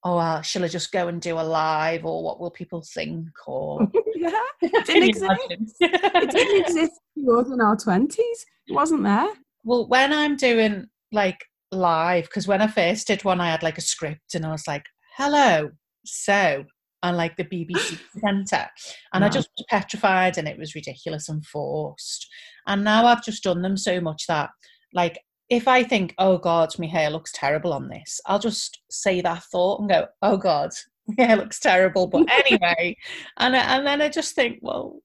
oh, 0.04 0.16
well, 0.16 0.42
shall 0.42 0.64
I 0.64 0.68
just 0.68 0.92
go 0.92 1.08
and 1.08 1.18
do 1.18 1.38
a 1.38 1.40
live, 1.40 2.04
or 2.04 2.22
what 2.22 2.38
will 2.38 2.50
people 2.50 2.84
think, 2.94 3.26
or 3.46 3.88
yeah. 4.14 4.30
Can 4.60 4.82
didn't 4.84 5.08
exist. 5.08 5.76
it 5.80 6.30
didn't 6.30 6.60
exist 6.60 6.92
we 7.16 7.22
in 7.22 7.60
our 7.62 7.76
20s 7.76 8.18
it 8.18 8.74
wasn't 8.74 9.02
there. 9.02 9.28
Well, 9.64 9.88
when 9.88 10.12
I'm 10.12 10.36
doing 10.36 10.88
like 11.10 11.42
live, 11.70 12.24
because 12.24 12.46
when 12.46 12.60
I 12.60 12.66
first 12.66 13.06
did 13.06 13.24
one, 13.24 13.40
I 13.40 13.50
had 13.50 13.62
like 13.62 13.78
a 13.78 13.82
script 13.82 14.34
and 14.34 14.44
I 14.44 14.50
was 14.50 14.68
like, 14.68 14.84
hello, 15.16 15.70
so, 16.04 16.64
and 17.02 17.16
like 17.16 17.36
the 17.36 17.44
BBC 17.44 17.98
presenter. 18.10 18.66
And 19.14 19.24
I 19.24 19.28
just 19.28 19.50
was 19.56 19.66
petrified 19.68 20.38
and 20.38 20.48
it 20.48 20.58
was 20.58 20.74
ridiculous 20.74 21.28
and 21.28 21.44
forced. 21.44 22.26
And 22.66 22.82
now 22.84 23.06
I've 23.06 23.24
just 23.24 23.42
done 23.42 23.62
them 23.62 23.76
so 23.76 24.00
much 24.00 24.26
that, 24.28 24.50
like, 24.94 25.18
if 25.50 25.68
I 25.68 25.82
think, 25.82 26.14
oh 26.18 26.38
God, 26.38 26.70
my 26.78 26.86
hair 26.86 27.10
looks 27.10 27.32
terrible 27.34 27.72
on 27.74 27.88
this, 27.88 28.20
I'll 28.26 28.38
just 28.38 28.80
say 28.90 29.20
that 29.20 29.42
thought 29.44 29.80
and 29.80 29.90
go, 29.90 30.06
oh 30.22 30.36
God, 30.38 30.70
my 31.08 31.24
hair 31.26 31.36
looks 31.36 31.60
terrible. 31.60 32.06
But 32.06 32.26
anyway, 32.30 32.96
and, 33.38 33.54
I- 33.56 33.76
and 33.76 33.86
then 33.86 34.00
I 34.00 34.08
just 34.08 34.34
think, 34.34 34.60
well, 34.62 35.00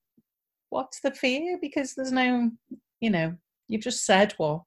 what's 0.69 1.01
the 1.01 1.11
fear? 1.11 1.57
Because 1.61 1.95
there's 1.95 2.11
no, 2.11 2.51
you 3.01 3.09
know, 3.09 3.35
you've 3.67 3.81
just 3.83 4.05
said 4.05 4.33
what 4.37 4.61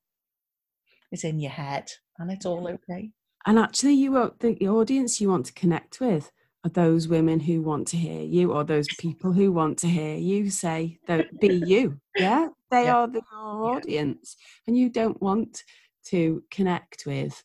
is 1.12 1.24
in 1.24 1.40
your 1.40 1.50
head 1.52 1.90
and 2.18 2.30
it's 2.30 2.46
all 2.46 2.68
okay. 2.68 3.10
And 3.46 3.58
actually, 3.58 3.94
you 3.94 4.34
the 4.40 4.68
audience 4.68 5.20
you 5.20 5.30
want 5.30 5.46
to 5.46 5.52
connect 5.54 5.98
with 6.00 6.30
are 6.64 6.70
those 6.70 7.08
women 7.08 7.40
who 7.40 7.62
want 7.62 7.88
to 7.88 7.96
hear 7.96 8.22
you, 8.22 8.52
or 8.52 8.64
those 8.64 8.88
people 8.98 9.32
who 9.32 9.50
want 9.52 9.78
to 9.78 9.86
hear 9.88 10.16
you 10.16 10.50
say, 10.50 10.98
"Don't 11.06 11.40
be 11.40 11.54
you." 11.54 12.00
Yeah, 12.16 12.48
they 12.70 12.84
Yeah. 12.84 12.96
are 12.96 13.08
the 13.08 13.22
your 13.32 13.76
audience, 13.76 14.36
and 14.66 14.76
you 14.76 14.90
don't 14.90 15.20
want 15.22 15.64
to 16.06 16.42
connect 16.50 17.04
with, 17.06 17.42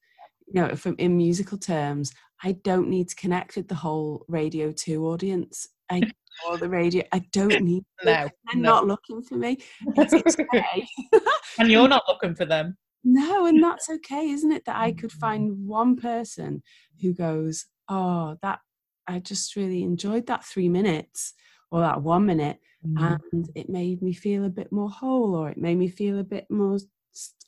you 0.47 0.53
know, 0.61 0.75
from 0.75 0.95
in 0.97 1.15
musical 1.17 1.57
terms, 1.57 2.13
I 2.43 2.53
don't 2.53 2.89
need 2.89 3.09
to 3.09 3.15
connect 3.15 3.55
with 3.55 3.67
the 3.67 3.75
whole 3.75 4.25
Radio 4.27 4.71
Two 4.71 5.05
audience. 5.07 5.67
I 5.89 6.01
or 6.47 6.57
the 6.57 6.69
radio. 6.69 7.03
I 7.13 7.19
don't 7.31 7.61
need. 7.61 7.85
No, 8.03 8.11
They're 8.11 8.29
no. 8.55 8.61
not 8.71 8.87
looking 8.87 9.21
for 9.21 9.35
me. 9.35 9.57
It's 9.95 10.13
okay. 10.39 10.85
and 11.59 11.71
you're 11.71 11.87
not 11.87 12.03
looking 12.07 12.35
for 12.35 12.45
them. 12.45 12.77
No, 13.03 13.45
and 13.45 13.63
that's 13.63 13.89
okay, 13.89 14.29
isn't 14.29 14.51
it? 14.51 14.65
That 14.65 14.75
I 14.75 14.91
could 14.91 15.11
find 15.11 15.65
one 15.65 15.95
person 15.95 16.61
who 17.01 17.13
goes, 17.13 17.65
Oh, 17.87 18.35
that 18.41 18.59
I 19.07 19.19
just 19.19 19.55
really 19.55 19.83
enjoyed 19.83 20.27
that 20.27 20.45
three 20.45 20.69
minutes 20.69 21.33
or 21.71 21.81
that 21.81 22.01
one 22.01 22.25
minute, 22.25 22.59
Mm. 22.85 23.19
and 23.33 23.49
it 23.55 23.67
made 23.67 24.03
me 24.03 24.13
feel 24.13 24.45
a 24.45 24.49
bit 24.49 24.71
more 24.71 24.89
whole, 24.89 25.33
or 25.33 25.49
it 25.49 25.57
made 25.57 25.77
me 25.77 25.87
feel 25.87 26.19
a 26.19 26.23
bit 26.23 26.45
more 26.51 26.77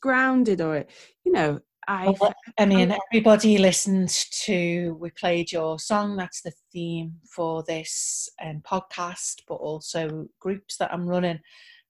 grounded, 0.00 0.60
or 0.60 0.78
it, 0.78 0.90
you 1.24 1.30
know, 1.30 1.60
I. 1.86 2.14
Well, 2.20 2.34
I 2.58 2.66
mean, 2.66 2.94
everybody 3.12 3.56
listened 3.56 4.10
to, 4.44 4.96
we 5.00 5.10
played 5.10 5.52
your 5.52 5.78
song, 5.78 6.16
that's 6.16 6.42
the 6.42 6.52
theme 6.72 7.14
for 7.30 7.62
this 7.62 8.28
um, 8.44 8.62
podcast, 8.66 9.42
but 9.46 9.54
also 9.54 10.26
groups 10.40 10.76
that 10.78 10.92
I'm 10.92 11.06
running. 11.06 11.38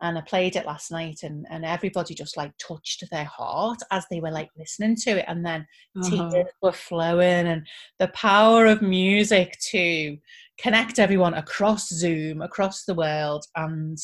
And 0.01 0.17
I 0.17 0.21
played 0.21 0.55
it 0.55 0.67
last 0.67 0.91
night, 0.91 1.21
and, 1.23 1.47
and 1.51 1.65
everybody 1.65 2.15
just 2.15 2.37
like 2.37 2.53
touched 2.59 3.05
their 3.11 3.25
heart 3.25 3.79
as 3.91 4.05
they 4.11 4.21
were 4.21 4.31
like 4.31 4.49
listening 4.57 4.97
to 4.97 5.19
it. 5.19 5.25
And 5.27 5.45
then 5.45 5.67
Uh-huh. 5.97 6.31
tears 6.31 6.53
were 6.63 6.73
flowing, 6.73 7.47
and 7.49 7.67
the 7.99 8.09
power 8.09 8.67
of 8.67 8.81
music 8.81 9.59
to 9.71 10.17
connect 10.59 10.99
everyone 10.99 11.35
across 11.35 11.89
Zoom, 11.89 12.43
across 12.43 12.85
the 12.85 12.95
world, 12.95 13.45
and 13.57 13.99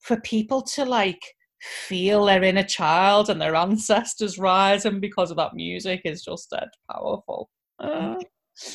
for 0.00 0.20
people 0.20 0.62
to 0.62 0.84
like 0.84 1.34
feel 1.60 2.26
their 2.26 2.44
inner 2.44 2.62
child 2.62 3.28
and 3.28 3.40
their 3.40 3.56
ancestors 3.56 4.38
rising 4.38 5.00
because 5.00 5.30
of 5.30 5.36
that 5.38 5.54
music 5.54 6.02
is 6.04 6.22
just 6.22 6.48
that 6.50 6.68
powerful. 6.90 7.50
Uh, 7.80 8.14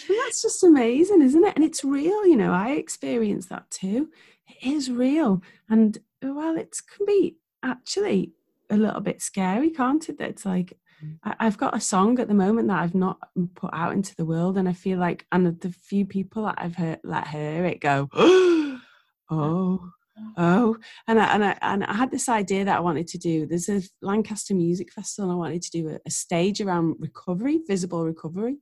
that's 0.09 0.41
just 0.41 0.63
amazing, 0.63 1.21
isn't 1.21 1.45
it? 1.45 1.53
And 1.55 1.63
it's 1.63 1.83
real, 1.83 2.25
you 2.27 2.35
know. 2.35 2.51
I 2.51 2.71
experience 2.71 3.45
that 3.47 3.69
too. 3.71 4.09
It 4.47 4.71
is 4.73 4.91
real, 4.91 5.41
and 5.69 5.97
well, 6.21 6.57
it 6.57 6.75
can 6.95 7.05
be 7.05 7.37
actually 7.63 8.33
a 8.69 8.77
little 8.77 9.01
bit 9.01 9.21
scary, 9.21 9.69
can't 9.69 10.07
it? 10.09 10.17
That 10.17 10.29
it's 10.29 10.45
like 10.45 10.77
I, 11.23 11.35
I've 11.39 11.57
got 11.57 11.75
a 11.75 11.79
song 11.79 12.19
at 12.19 12.27
the 12.27 12.33
moment 12.33 12.67
that 12.67 12.79
I've 12.79 12.95
not 12.95 13.19
put 13.55 13.71
out 13.73 13.93
into 13.93 14.15
the 14.15 14.25
world, 14.25 14.57
and 14.57 14.67
I 14.67 14.73
feel 14.73 14.99
like, 14.99 15.25
and 15.31 15.59
the 15.59 15.71
few 15.71 16.05
people 16.05 16.45
that 16.45 16.55
I've 16.57 16.75
heard 16.75 16.99
let 17.03 17.27
hear 17.27 17.65
it 17.65 17.81
go, 17.81 18.09
oh, 18.13 19.91
oh, 20.37 20.77
and 21.07 21.19
I, 21.19 21.33
and 21.33 21.45
I 21.45 21.57
and 21.61 21.83
I 21.83 21.93
had 21.93 22.11
this 22.11 22.29
idea 22.29 22.65
that 22.65 22.77
I 22.77 22.81
wanted 22.81 23.07
to 23.07 23.17
do. 23.17 23.45
There's 23.45 23.69
a 23.69 23.81
Lancaster 24.01 24.53
Music 24.53 24.91
Festival, 24.91 25.29
and 25.29 25.35
I 25.35 25.39
wanted 25.39 25.61
to 25.63 25.71
do 25.71 25.89
a, 25.89 25.99
a 26.05 26.11
stage 26.11 26.61
around 26.61 26.95
recovery, 26.99 27.61
visible 27.67 28.05
recovery, 28.05 28.57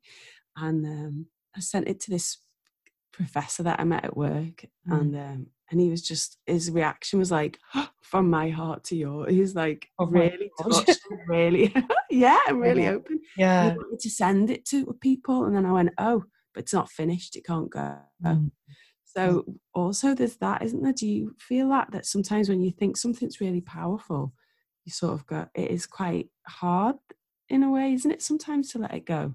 and 0.55 0.86
um, 0.86 1.26
I 1.55 1.60
sent 1.60 1.88
it 1.88 1.99
to 2.01 2.12
this 2.12 2.38
professor 3.12 3.64
that 3.64 3.80
I 3.80 3.84
met 3.84 4.05
at 4.05 4.18
work, 4.18 4.66
Mm. 4.88 4.99
and 5.01 5.16
um, 5.16 5.47
and 5.72 5.80
he 5.80 5.89
was 5.89 6.01
just 6.01 6.38
his 6.45 6.72
reaction 6.72 7.20
was 7.20 7.32
like 7.32 7.60
from 8.01 8.30
my 8.30 8.49
heart 8.49 8.84
to 8.86 8.95
yours. 8.95 9.32
He 9.34 9.39
was 9.41 9.55
like 9.55 9.88
Oh 9.99 10.05
really 10.07 10.49
touched, 10.62 10.99
really, 11.28 11.74
yeah, 12.10 12.39
and 12.47 12.60
really 12.60 12.84
Yeah. 12.84 12.91
open. 12.91 13.20
yeah. 13.38 13.62
I 13.64 13.68
wanted 13.76 13.99
to 13.99 14.10
send 14.10 14.49
it 14.49 14.66
to 14.70 14.97
people, 15.01 15.45
and 15.45 15.55
then 15.55 15.66
I 15.66 15.72
went, 15.72 15.89
oh, 15.97 16.24
but 16.53 16.64
it's 16.64 16.74
not 16.74 16.89
finished. 16.91 17.36
It 17.36 17.45
can't 17.45 17.70
go. 17.70 17.97
Mm. 18.26 18.51
So 19.05 19.43
also 19.74 20.14
there's 20.14 20.38
that, 20.38 20.62
isn't 20.62 20.84
there? 20.84 20.93
Do 20.93 21.07
you 21.07 21.36
feel 21.39 21.70
that 21.70 21.91
that 21.91 22.05
sometimes 22.05 22.47
when 22.47 22.62
you 22.62 22.72
think 22.72 22.95
something's 22.95 23.41
really 23.41 23.62
powerful, 23.62 24.34
you 24.86 24.91
sort 24.91 25.14
of 25.14 25.26
go, 25.26 25.47
it 25.55 25.72
is 25.72 25.86
quite 25.88 26.30
hard 26.47 26.95
in 27.49 27.64
a 27.64 27.72
way, 27.72 27.93
isn't 27.93 28.12
it? 28.12 28.22
Sometimes 28.22 28.72
to 28.72 28.80
let 28.80 28.93
it 28.93 29.05
go. 29.05 29.34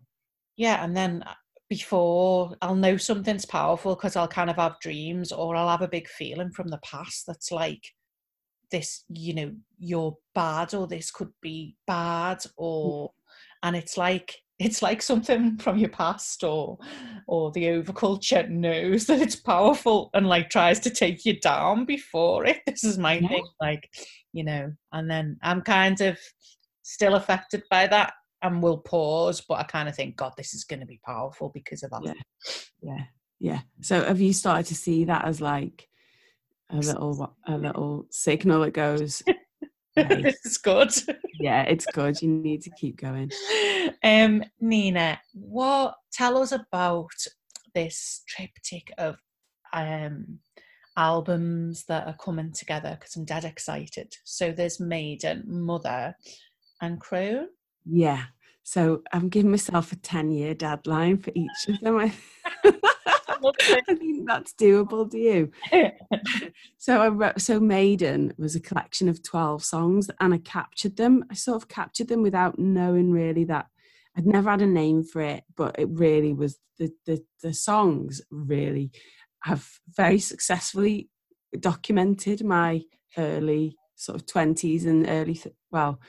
Yeah, 0.57 0.85
and 0.85 0.97
then 0.97 1.25
uh, 1.27 1.35
before 1.69 2.57
I'll 2.61 2.75
know 2.75 2.97
something's 2.97 3.47
powerful 3.47 3.95
because 3.95 4.17
I'll 4.17 4.29
kind 4.29 4.51
of 4.51 4.57
have 4.57 4.81
dreams 4.81 5.33
or 5.33 5.57
I'll 5.57 5.69
have 5.69 5.83
a 5.83 5.89
big 5.89 6.09
feeling 6.09 6.51
from 6.51 6.69
the 6.69 6.79
past 6.79 7.27
that's 7.27 7.51
like 7.51 7.83
this, 8.71 9.05
you 9.09 9.35
know, 9.35 9.53
you're 9.79 10.17
bad 10.35 10.75
or 10.75 10.87
this 10.87 11.11
could 11.11 11.33
be 11.41 11.77
bad 11.87 12.39
mm. 12.39 12.51
or 12.57 13.12
and 13.62 13.77
it's 13.77 13.97
like 13.97 14.37
it's 14.61 14.83
like 14.83 15.03
something 15.03 15.59
from 15.59 15.79
your 15.79 15.89
past 15.89 16.45
or 16.45 16.79
or 17.27 17.51
the 17.53 17.65
overculture 17.65 18.49
knows 18.49 19.07
that 19.07 19.21
it's 19.21 19.35
powerful 19.37 20.11
and 20.15 20.29
like 20.29 20.49
tries 20.49 20.79
to 20.79 20.91
take 20.91 21.25
you 21.25 21.41
down 21.41 21.85
before 21.85 22.45
it. 22.47 22.61
This 22.67 22.85
is 22.85 22.99
my 22.99 23.15
Yeah. 23.15 23.29
thing, 23.29 23.47
like, 23.61 23.89
you 24.33 24.45
know, 24.45 24.73
and 24.93 25.11
then 25.11 25.39
I'm 25.43 25.62
kind 25.62 26.01
of 26.03 26.19
still 26.83 27.15
affected 27.15 27.62
by 27.71 27.87
that 27.89 28.12
and 28.45 28.62
will 28.62 28.78
pause, 28.78 29.40
but 29.40 29.55
I 29.55 29.64
kind 29.64 29.88
of 29.88 29.97
think, 29.97 30.16
God, 30.16 30.34
this 30.36 30.55
is 30.55 30.64
going 30.64 30.80
to 30.80 30.86
be 30.86 31.01
powerful 31.05 31.51
because 31.53 31.82
of 31.82 31.90
that. 31.90 32.03
Yeah. 32.05 32.12
Yeah. 32.82 33.05
Yeah. 33.40 33.61
So 33.80 34.05
have 34.05 34.20
you 34.20 34.32
started 34.32 34.66
to 34.66 34.74
see 34.74 35.05
that 35.05 35.24
as 35.24 35.40
like 35.40 35.88
a 36.70 36.76
little 36.76 37.36
a 37.47 37.57
little 37.57 38.07
signal 38.11 38.61
that 38.61 38.72
goes, 38.72 39.22
this 39.97 40.36
is 40.45 40.59
good. 40.59 40.90
yeah, 41.40 41.62
it's 41.62 41.86
good. 41.86 42.20
You 42.20 42.28
need 42.28 42.62
to 42.62 42.70
keep 42.70 43.01
going. 43.01 43.30
um, 44.05 44.45
Nina, 44.61 45.20
what 45.32 45.97
tell 46.12 46.36
us 46.38 46.53
about 46.53 47.11
this 47.74 48.22
triptych 48.28 48.92
of 48.99 49.16
um 49.72 50.38
albums 50.97 51.84
that 51.86 52.07
are 52.07 52.16
coming 52.22 52.53
together 52.53 52.97
because 52.99 53.16
I'm 53.16 53.24
dead 53.24 53.45
excited. 53.45 54.14
So 54.24 54.53
there's 54.53 54.80
Maiden, 54.80 55.45
Mother, 55.47 56.14
and 56.82 57.01
Crone. 57.01 57.49
Yeah. 57.85 58.24
So 58.62 59.03
I'm 59.12 59.28
giving 59.28 59.51
myself 59.51 59.93
a 59.93 59.97
10 59.97 60.30
year 60.30 60.55
deadline 60.55 61.18
for 61.18 61.32
each 61.35 61.68
of 61.68 61.80
them. 61.80 61.99
I, 61.99 62.12
think 63.87 64.26
that's 64.26 64.55
doable. 64.55 65.09
Do 65.09 65.18
you? 65.18 65.51
So 66.78 67.01
I 67.01 67.09
wrote, 67.09 67.41
so 67.41 67.61
Maiden 67.61 68.35
was 68.37 68.55
a 68.55 68.61
collection 68.61 69.09
of 69.09 69.22
12 69.22 69.64
songs 69.64 70.11
and 70.20 70.35
I 70.35 70.39
captured 70.39 70.97
them. 70.97 71.24
I 71.30 71.35
sort 71.35 71.57
of 71.62 71.68
captured 71.68 72.09
them 72.09 72.22
without 72.22 72.59
knowing 72.59 73.11
really 73.11 73.45
that 73.45 73.66
I'd 74.16 74.26
never 74.26 74.51
had 74.51 74.61
a 74.61 74.66
name 74.66 75.03
for 75.03 75.22
it, 75.22 75.45
but 75.57 75.76
it 75.78 75.89
really 75.91 76.35
was 76.35 76.59
the 76.78 76.91
the, 77.07 77.24
the 77.43 77.55
songs 77.55 78.20
really 78.30 78.91
have 79.45 79.66
very 79.97 80.18
successfully 80.18 81.09
documented 81.59 82.45
my 82.45 82.82
early 83.16 83.76
sort 83.97 84.20
of 84.20 84.26
20s 84.26 84.85
and 84.87 85.09
early 85.09 85.35
th- 85.35 85.55
well 85.70 86.01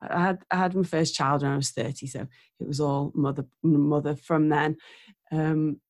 I 0.00 0.20
had 0.20 0.38
I 0.50 0.56
had 0.56 0.74
my 0.74 0.82
first 0.82 1.14
child 1.14 1.42
when 1.42 1.52
I 1.52 1.56
was 1.56 1.70
30 1.70 2.06
so 2.06 2.26
it 2.60 2.66
was 2.66 2.80
all 2.80 3.12
mother 3.14 3.46
mother 3.62 4.16
from 4.16 4.48
then. 4.48 4.76
Um 5.32 5.80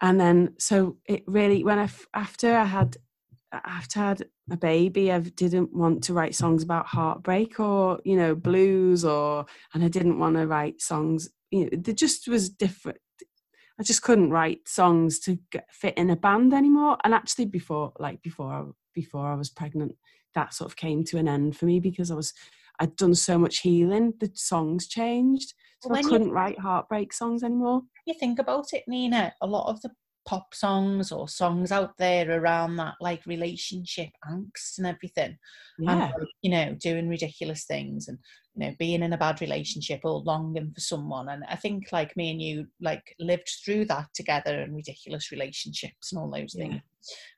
and 0.00 0.20
then 0.20 0.54
so 0.58 0.96
it 1.06 1.22
really 1.26 1.64
when 1.64 1.78
I 1.78 1.88
after 2.14 2.54
I 2.54 2.64
had 2.64 2.96
after 3.52 4.00
I 4.00 4.08
had 4.08 4.24
a 4.50 4.56
baby 4.56 5.12
I 5.12 5.20
didn't 5.20 5.74
want 5.74 6.04
to 6.04 6.14
write 6.14 6.34
songs 6.34 6.62
about 6.62 6.86
heartbreak 6.86 7.60
or 7.60 8.00
you 8.04 8.16
know 8.16 8.34
blues 8.34 9.04
or 9.04 9.46
and 9.74 9.84
I 9.84 9.88
didn't 9.88 10.18
want 10.18 10.36
to 10.36 10.46
write 10.46 10.80
songs 10.80 11.28
you 11.50 11.64
know 11.64 11.70
there 11.72 11.94
just 11.94 12.28
was 12.28 12.48
different 12.48 12.98
I 13.82 13.82
just 13.82 14.02
couldn't 14.02 14.30
write 14.30 14.68
songs 14.68 15.18
to 15.20 15.38
get, 15.50 15.66
fit 15.72 15.96
in 15.96 16.10
a 16.10 16.16
band 16.16 16.52
anymore. 16.52 16.98
And 17.04 17.14
actually 17.14 17.46
before 17.46 17.92
like 17.98 18.22
before 18.22 18.74
before 18.94 19.26
I 19.26 19.34
was 19.34 19.50
pregnant 19.50 19.96
that 20.34 20.54
sort 20.54 20.70
of 20.70 20.76
came 20.76 21.04
to 21.04 21.18
an 21.18 21.28
end 21.28 21.56
for 21.56 21.66
me 21.66 21.80
because 21.80 22.10
I 22.10 22.14
was 22.14 22.32
I'd 22.80 22.96
done 22.96 23.14
so 23.14 23.38
much 23.38 23.58
healing 23.58 24.14
the 24.18 24.30
songs 24.34 24.88
changed. 24.88 25.52
So 25.82 25.90
I 25.90 25.92
When 25.94 26.04
you- 26.04 26.10
couldn't 26.10 26.30
write 26.32 26.58
heartbreak 26.58 27.12
songs 27.12 27.42
anymore. 27.42 27.82
You 28.06 28.14
think 28.18 28.38
about 28.38 28.72
it, 28.72 28.84
Nina, 28.88 29.34
a 29.40 29.46
lot 29.46 29.68
of 29.68 29.80
the 29.82 29.90
pop 30.24 30.54
songs 30.54 31.10
or 31.10 31.28
songs 31.28 31.72
out 31.72 31.96
there 31.98 32.40
around 32.40 32.76
that 32.76 32.94
like 33.00 33.24
relationship 33.26 34.10
angst 34.30 34.78
and 34.78 34.86
everything. 34.86 35.36
and 35.88 35.98
yeah 36.00 36.06
like, 36.18 36.28
you 36.42 36.50
know 36.50 36.74
doing 36.80 37.08
ridiculous 37.08 37.64
things 37.64 38.08
and 38.08 38.18
you 38.54 38.60
know 38.64 38.74
being 38.78 39.02
in 39.02 39.12
a 39.12 39.18
bad 39.18 39.40
relationship 39.40 40.00
or 40.04 40.20
longing 40.20 40.70
for 40.72 40.80
someone 40.80 41.28
and 41.28 41.42
i 41.48 41.56
think 41.56 41.90
like 41.92 42.16
me 42.16 42.30
and 42.30 42.40
you 42.40 42.66
like 42.80 43.02
lived 43.18 43.50
through 43.64 43.84
that 43.84 44.06
together 44.14 44.60
and 44.60 44.76
ridiculous 44.76 45.32
relationships 45.32 46.12
and 46.12 46.20
all 46.20 46.30
those 46.30 46.54
Yeah. 46.54 46.66
things 46.68 46.82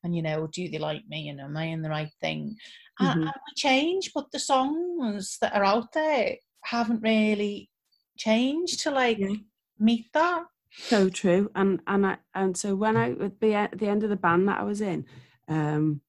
and 0.03 0.15
you 0.15 0.23
know 0.23 0.47
do 0.49 0.69
they 0.69 0.79
like 0.79 1.07
me 1.09 1.29
and 1.31 1.41
am 1.41 1.57
i 1.57 1.65
in 1.65 1.81
the 1.83 1.89
right 1.89 2.13
thing 2.21 2.55
and, 3.01 3.09
Mhm. 3.09 3.23
and 3.23 3.41
we 3.47 3.55
change 3.57 4.13
but 4.15 4.31
the 4.31 4.39
songs 4.39 5.39
that 5.41 5.55
are 5.55 5.65
out 5.65 5.93
there 5.93 6.37
haven't 6.65 7.01
really 7.03 7.71
changed 8.19 8.81
to 8.81 8.91
like 8.91 9.19
Yeah. 9.19 9.37
meet 9.79 10.07
that 10.13 10.45
so 10.77 11.09
true 11.09 11.51
and 11.55 11.81
and 11.87 12.07
I 12.07 12.17
and 12.35 12.57
so 12.57 12.75
when 12.75 12.97
I 12.97 13.11
at 13.13 13.41
the, 13.41 13.47
e- 13.49 13.55
at 13.55 13.79
the 13.79 13.89
end 13.89 14.03
of 14.05 14.11
the 14.11 14.17
band 14.17 14.49
that 14.49 14.61
I 14.61 14.65
was 14.65 14.81
in 14.81 15.05
um 15.49 16.01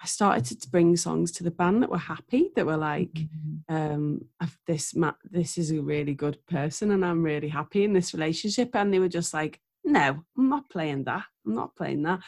I 0.00 0.06
started 0.06 0.60
to 0.60 0.68
bring 0.68 0.96
songs 0.96 1.30
to 1.32 1.44
the 1.44 1.50
band 1.52 1.82
that 1.82 1.90
were 1.90 1.98
happy 1.98 2.50
that 2.56 2.66
were 2.66 2.76
like 2.76 3.26
um 3.68 4.26
I've- 4.40 4.56
this 4.66 4.94
ma- 4.94 5.12
this 5.24 5.56
is 5.58 5.70
a 5.70 5.80
really 5.80 6.14
good 6.14 6.44
person 6.46 6.90
and 6.90 7.04
I'm 7.04 7.22
really 7.22 7.48
happy 7.48 7.84
in 7.84 7.92
this 7.92 8.12
relationship 8.12 8.74
and 8.74 8.92
they 8.92 8.98
were 8.98 9.08
just 9.08 9.32
like 9.32 9.60
no 9.84 10.24
I'm 10.36 10.48
not 10.48 10.68
playing 10.70 11.04
that 11.04 11.24
I'm 11.46 11.54
not 11.54 11.74
playing 11.76 12.02
that 12.02 12.20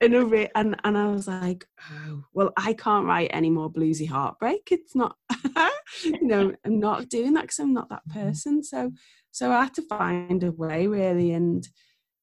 in 0.00 0.14
a 0.14 0.24
re- 0.24 0.50
and 0.54 0.76
and 0.84 0.98
I 0.98 1.06
was 1.06 1.28
like, 1.28 1.66
oh, 1.90 2.24
well, 2.34 2.52
I 2.56 2.74
can't 2.74 3.06
write 3.06 3.30
any 3.32 3.48
more 3.48 3.70
bluesy 3.72 4.06
heartbreak. 4.08 4.68
It's 4.70 4.94
not, 4.94 5.16
you 6.04 6.26
know, 6.26 6.52
I'm 6.64 6.78
not 6.80 7.08
doing 7.08 7.32
that 7.34 7.42
because 7.42 7.60
I'm 7.60 7.72
not 7.72 7.88
that 7.90 8.02
Mm-hmm. 8.08 8.26
person. 8.26 8.62
So, 8.62 8.92
so 9.34 9.50
I 9.52 9.64
had 9.64 9.74
to 9.74 9.82
find 9.82 10.42
a 10.44 10.52
way 10.52 10.86
really, 10.86 11.32
and 11.32 11.68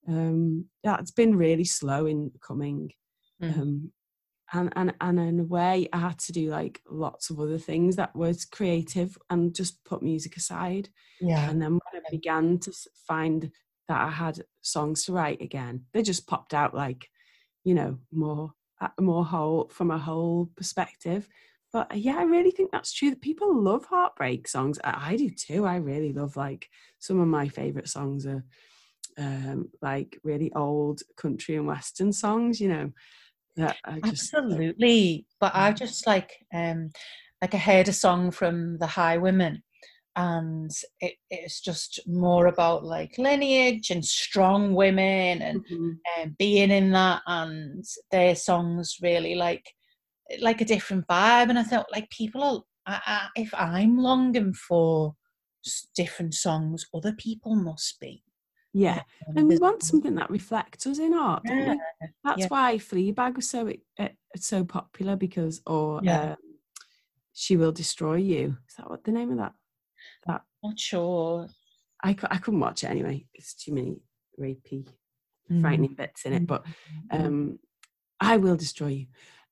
um, 0.07 0.67
that's 0.83 1.11
been 1.11 1.35
really 1.37 1.65
slow 1.65 2.05
in 2.07 2.31
coming. 2.41 2.91
Mhm. 3.39 3.51
Um, 3.57 3.91
and, 4.53 4.73
and 4.75 4.95
and 5.01 5.19
in 5.19 5.39
a 5.39 5.43
way, 5.45 5.87
I 5.93 5.97
had 5.99 6.19
to 6.19 6.33
do 6.33 6.49
like 6.49 6.81
lots 6.89 7.29
of 7.29 7.39
other 7.39 7.57
things 7.57 7.95
that 7.95 8.15
was 8.15 8.45
creative 8.45 9.17
and 9.29 9.55
just 9.55 9.83
put 9.85 10.03
music 10.03 10.37
aside. 10.37 10.89
yeah. 11.19 11.49
And 11.49 11.61
then 11.61 11.73
when 11.73 12.03
I 12.05 12.09
began 12.09 12.59
to 12.59 12.73
find 13.07 13.51
that 13.87 14.01
I 14.01 14.09
had 14.09 14.41
songs 14.61 15.05
to 15.05 15.13
write 15.13 15.41
again, 15.41 15.85
they 15.93 16.01
just 16.01 16.27
popped 16.27 16.53
out 16.53 16.73
like, 16.75 17.09
you 17.63 17.73
know, 17.75 17.99
more 18.11 18.53
uh, 18.81 18.89
more 18.99 19.25
whole 19.25 19.69
from 19.69 19.91
a 19.91 19.97
whole 19.97 20.47
perspective. 20.55 21.29
But 21.73 21.91
uh, 21.91 21.95
yeah, 21.95 22.17
I 22.17 22.23
really 22.23 22.51
think 22.51 22.71
that's 22.71 22.91
true. 22.93 23.11
That 23.11 23.21
people 23.21 23.55
love 23.61 23.85
heartbreak 23.85 24.47
songs. 24.47 24.79
I, 24.83 25.11
I 25.11 25.15
do 25.15 25.29
too. 25.29 25.65
I 25.65 25.77
really 25.77 26.13
love 26.13 26.35
like 26.35 26.69
some 26.99 27.19
of 27.19 27.27
my 27.27 27.47
favorite 27.47 27.87
songs 27.87 28.25
are 28.25 28.43
um, 29.17 29.69
like 29.81 30.19
really 30.23 30.51
old 30.53 31.01
country 31.17 31.55
and 31.55 31.67
western 31.67 32.11
songs. 32.11 32.59
You 32.59 32.69
know, 32.69 32.91
that 33.55 33.77
I 33.85 33.99
just 34.01 34.33
Absolutely. 34.33 35.25
But 35.39 35.53
I 35.55 35.71
just 35.71 36.05
like 36.07 36.45
um 36.53 36.91
like 37.41 37.53
I 37.55 37.57
heard 37.57 37.87
a 37.87 37.93
song 37.93 38.31
from 38.31 38.77
the 38.77 38.85
Highwomen 38.85 39.61
and 40.15 40.69
it, 40.99 41.13
it's 41.29 41.61
just 41.61 41.99
more 42.05 42.47
about 42.47 42.83
like 42.83 43.17
lineage 43.17 43.89
and 43.89 44.03
strong 44.03 44.73
women 44.75 45.41
and 45.41 45.63
Mhm. 45.71 45.97
um, 46.21 46.35
being 46.37 46.69
in 46.71 46.91
that 46.91 47.21
and 47.27 47.83
their 48.11 48.35
songs 48.35 48.97
really 49.01 49.35
like 49.35 49.73
like 50.39 50.61
a 50.61 50.65
different 50.65 51.07
vibe 51.07 51.49
and 51.49 51.59
I 51.59 51.63
thought 51.63 51.91
like 51.91 52.09
people 52.09 52.43
are 52.43 52.63
I, 52.85 53.01
I, 53.05 53.27
if 53.35 53.53
I'm 53.53 53.97
longing 53.97 54.53
for 54.53 55.15
different 55.95 56.33
songs 56.33 56.87
other 56.93 57.13
people 57.13 57.55
must 57.55 57.99
be 57.99 58.23
yeah. 58.73 59.01
Um, 59.27 59.37
And 59.37 59.47
we 59.49 59.57
want 59.57 59.83
something 59.83 60.15
that 60.15 60.29
reflects 60.29 60.87
us 60.87 60.97
in 60.99 61.13
art, 61.13 61.43
don't 61.45 61.65
yeah, 61.65 61.73
we? 61.73 62.07
That's 62.23 62.39
yeah. 62.39 62.47
why 62.47 62.77
Fleabag 62.77 63.35
was 63.35 63.49
so 63.49 63.69
uh, 63.99 64.07
so 64.37 64.63
popular 64.63 65.15
because, 65.17 65.61
or 65.65 65.99
Yeah. 66.03 66.31
um, 66.31 66.37
she 67.33 67.57
will 67.57 67.71
destroy 67.71 68.15
you. 68.15 68.57
Is 68.69 68.75
that 68.77 68.89
what 68.89 69.03
the 69.03 69.11
name 69.11 69.31
of 69.31 69.37
that? 69.39 69.53
That 70.25 70.43
not 70.63 70.79
sure 70.79 71.47
I, 72.03 72.15
I 72.29 72.37
couldn't 72.37 72.59
watch 72.59 72.83
it 72.83 72.89
anyway. 72.89 73.25
It's 73.33 73.53
too 73.53 73.73
many 73.73 73.97
rapey, 74.39 74.87
Mm. 75.51 75.61
frightening 75.61 75.95
bits 75.95 76.23
in 76.25 76.33
it. 76.33 76.47
But 76.47 76.63
Mm. 77.11 77.25
um, 77.25 77.59
I 78.21 78.37
will 78.37 78.55
destroy 78.55 78.87
you. 78.87 79.07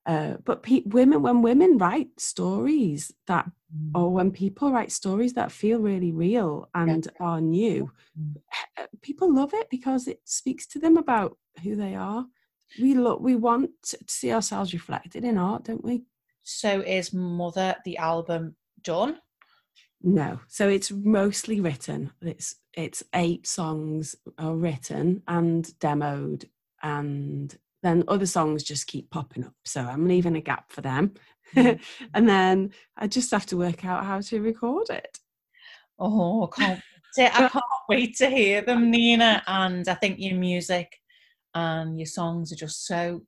Uh, 0.10 0.38
but 0.44 0.64
pe- 0.64 0.82
women, 0.86 1.22
when 1.22 1.44
women 1.44 1.78
write 1.78 2.10
stories 2.20 3.14
that, 3.28 3.46
Mm. 3.72 3.92
or 3.94 4.10
when 4.18 4.32
people 4.32 4.72
write 4.72 4.92
stories 4.92 5.34
that 5.34 5.52
feel 5.52 5.80
really 5.80 6.12
real 6.12 6.68
and 6.74 7.08
are 7.20 7.40
new, 7.40 7.92
Mm. 8.20 8.36
uh, 8.80 8.88
people 9.08 9.32
love 9.32 9.54
it 9.54 9.68
because 9.70 10.08
it 10.08 10.22
speaks 10.26 10.66
to 10.72 10.80
them 10.80 10.98
about 10.98 11.38
who 11.62 11.76
they 11.76 11.94
are. 11.94 12.26
We 12.82 12.96
look, 12.96 13.20
we 13.22 13.36
want 13.36 13.70
to 13.90 13.98
see 14.08 14.32
ourselves 14.34 14.74
reflected 14.74 15.24
in 15.24 15.38
art, 15.38 15.66
don't 15.66 15.84
we? 15.84 15.96
So 16.42 16.72
is 16.82 17.14
Mother 17.14 17.76
the 17.86 17.98
album 17.98 18.56
done? 18.82 19.20
No, 20.02 20.40
so 20.48 20.68
it's 20.68 20.92
mostly 20.92 21.60
written. 21.62 22.12
It's 22.22 22.56
it's 22.74 23.04
eight 23.14 23.46
songs 23.46 24.16
are 24.38 24.56
written 24.56 25.22
and 25.28 25.66
demoed, 25.80 26.46
and 26.82 27.56
then 27.82 28.04
other 28.08 28.26
songs 28.26 28.64
just 28.64 28.88
keep 28.88 29.10
popping 29.10 29.46
up. 29.46 29.54
So 29.66 29.82
I'm 29.82 30.08
leaving 30.08 30.36
a 30.36 30.42
gap 30.42 30.72
for 30.72 30.82
them, 30.82 31.14
Mm. 31.56 31.80
and 32.14 32.30
then 32.30 32.72
I 32.98 33.08
just 33.08 33.32
have 33.32 33.46
to 33.48 33.58
work 33.58 33.86
out 33.86 34.06
how 34.06 34.22
to 34.22 34.42
record 34.42 34.90
it. 34.90 35.18
Oh, 35.98 36.50
I 36.58 36.60
can't 36.60 36.82
wait 37.18 37.28
to, 37.28 37.36
I 37.36 37.50
can't 37.50 37.64
wait 37.90 38.18
to 38.18 38.30
hear 38.30 38.62
them, 38.62 38.92
Nina. 38.92 39.44
And 39.48 39.88
I 39.88 39.94
think 39.96 40.18
your 40.20 40.36
music 40.36 40.96
and 41.54 42.00
your 42.00 42.06
songs 42.06 42.52
are 42.52 42.58
just 42.58 42.86
so 42.86 43.24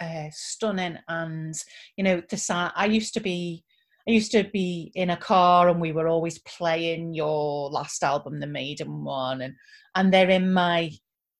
uh, 0.00 0.28
stunning. 0.32 0.98
And 1.08 1.54
you 1.96 2.04
know, 2.04 2.22
the 2.28 2.36
sound. 2.36 2.72
I 2.76 2.86
used 2.86 3.14
to 3.14 3.20
be, 3.20 3.64
I 4.08 4.12
used 4.12 4.32
to 4.32 4.44
be 4.44 4.92
in 4.94 5.10
a 5.10 5.16
car, 5.16 5.68
and 5.68 5.80
we 5.80 5.92
were 5.92 6.08
always 6.08 6.38
playing 6.40 7.14
your 7.14 7.70
last 7.70 8.02
album, 8.02 8.40
the 8.40 8.46
Maiden 8.46 9.04
one, 9.04 9.42
and 9.42 9.54
and 9.94 10.12
they're 10.12 10.30
in 10.30 10.52
my, 10.52 10.90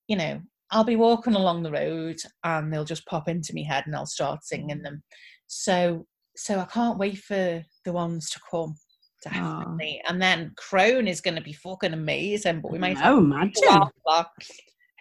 you 0.08 0.16
know, 0.16 0.40
I'll 0.72 0.84
be 0.84 0.96
walking 0.96 1.34
along 1.34 1.62
the 1.62 1.72
road, 1.72 2.16
and 2.44 2.72
they'll 2.72 2.84
just 2.84 3.06
pop 3.06 3.28
into 3.28 3.54
my 3.54 3.62
head, 3.62 3.84
and 3.86 3.94
I'll 3.96 4.06
start 4.06 4.44
singing 4.44 4.82
them. 4.82 5.02
So, 5.46 6.06
so 6.36 6.60
I 6.60 6.64
can't 6.66 6.98
wait 6.98 7.18
for 7.18 7.62
the 7.84 7.92
ones 7.92 8.30
to 8.30 8.40
come. 8.50 8.76
Definitely. 9.22 10.00
And 10.08 10.20
then 10.22 10.52
Crone 10.56 11.06
is 11.06 11.20
going 11.20 11.36
to 11.36 11.42
be 11.42 11.52
fucking 11.52 11.92
amazing, 11.92 12.60
but 12.60 12.72
we 12.72 12.78
might 12.78 12.96
Oh, 13.02 13.18
to 13.18 13.24
imagine! 13.24 13.88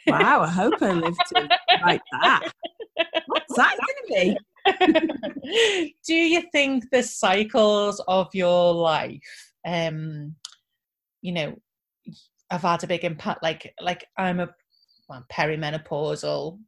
Wow, 0.08 0.42
I 0.42 0.48
hope 0.48 0.82
I 0.82 0.92
live 0.92 1.16
to 1.34 1.50
write 1.84 2.02
that. 2.22 2.52
What's 3.28 3.56
that 3.56 3.78
going 3.78 4.08
to 4.08 4.36
be? 4.66 5.94
Do 6.06 6.14
you 6.14 6.44
think 6.52 6.86
the 6.92 7.04
cycles 7.04 8.02
of 8.08 8.28
your 8.34 8.74
life, 8.74 9.52
um, 9.66 10.36
you 11.22 11.32
know, 11.32 11.56
have 12.50 12.62
had 12.62 12.84
a 12.84 12.88
big 12.88 13.04
impact? 13.04 13.44
Like, 13.44 13.74
like 13.82 14.06
I'm 14.18 14.40
a 14.40 14.50
well, 15.10 15.26
perimenopausal, 15.32 16.60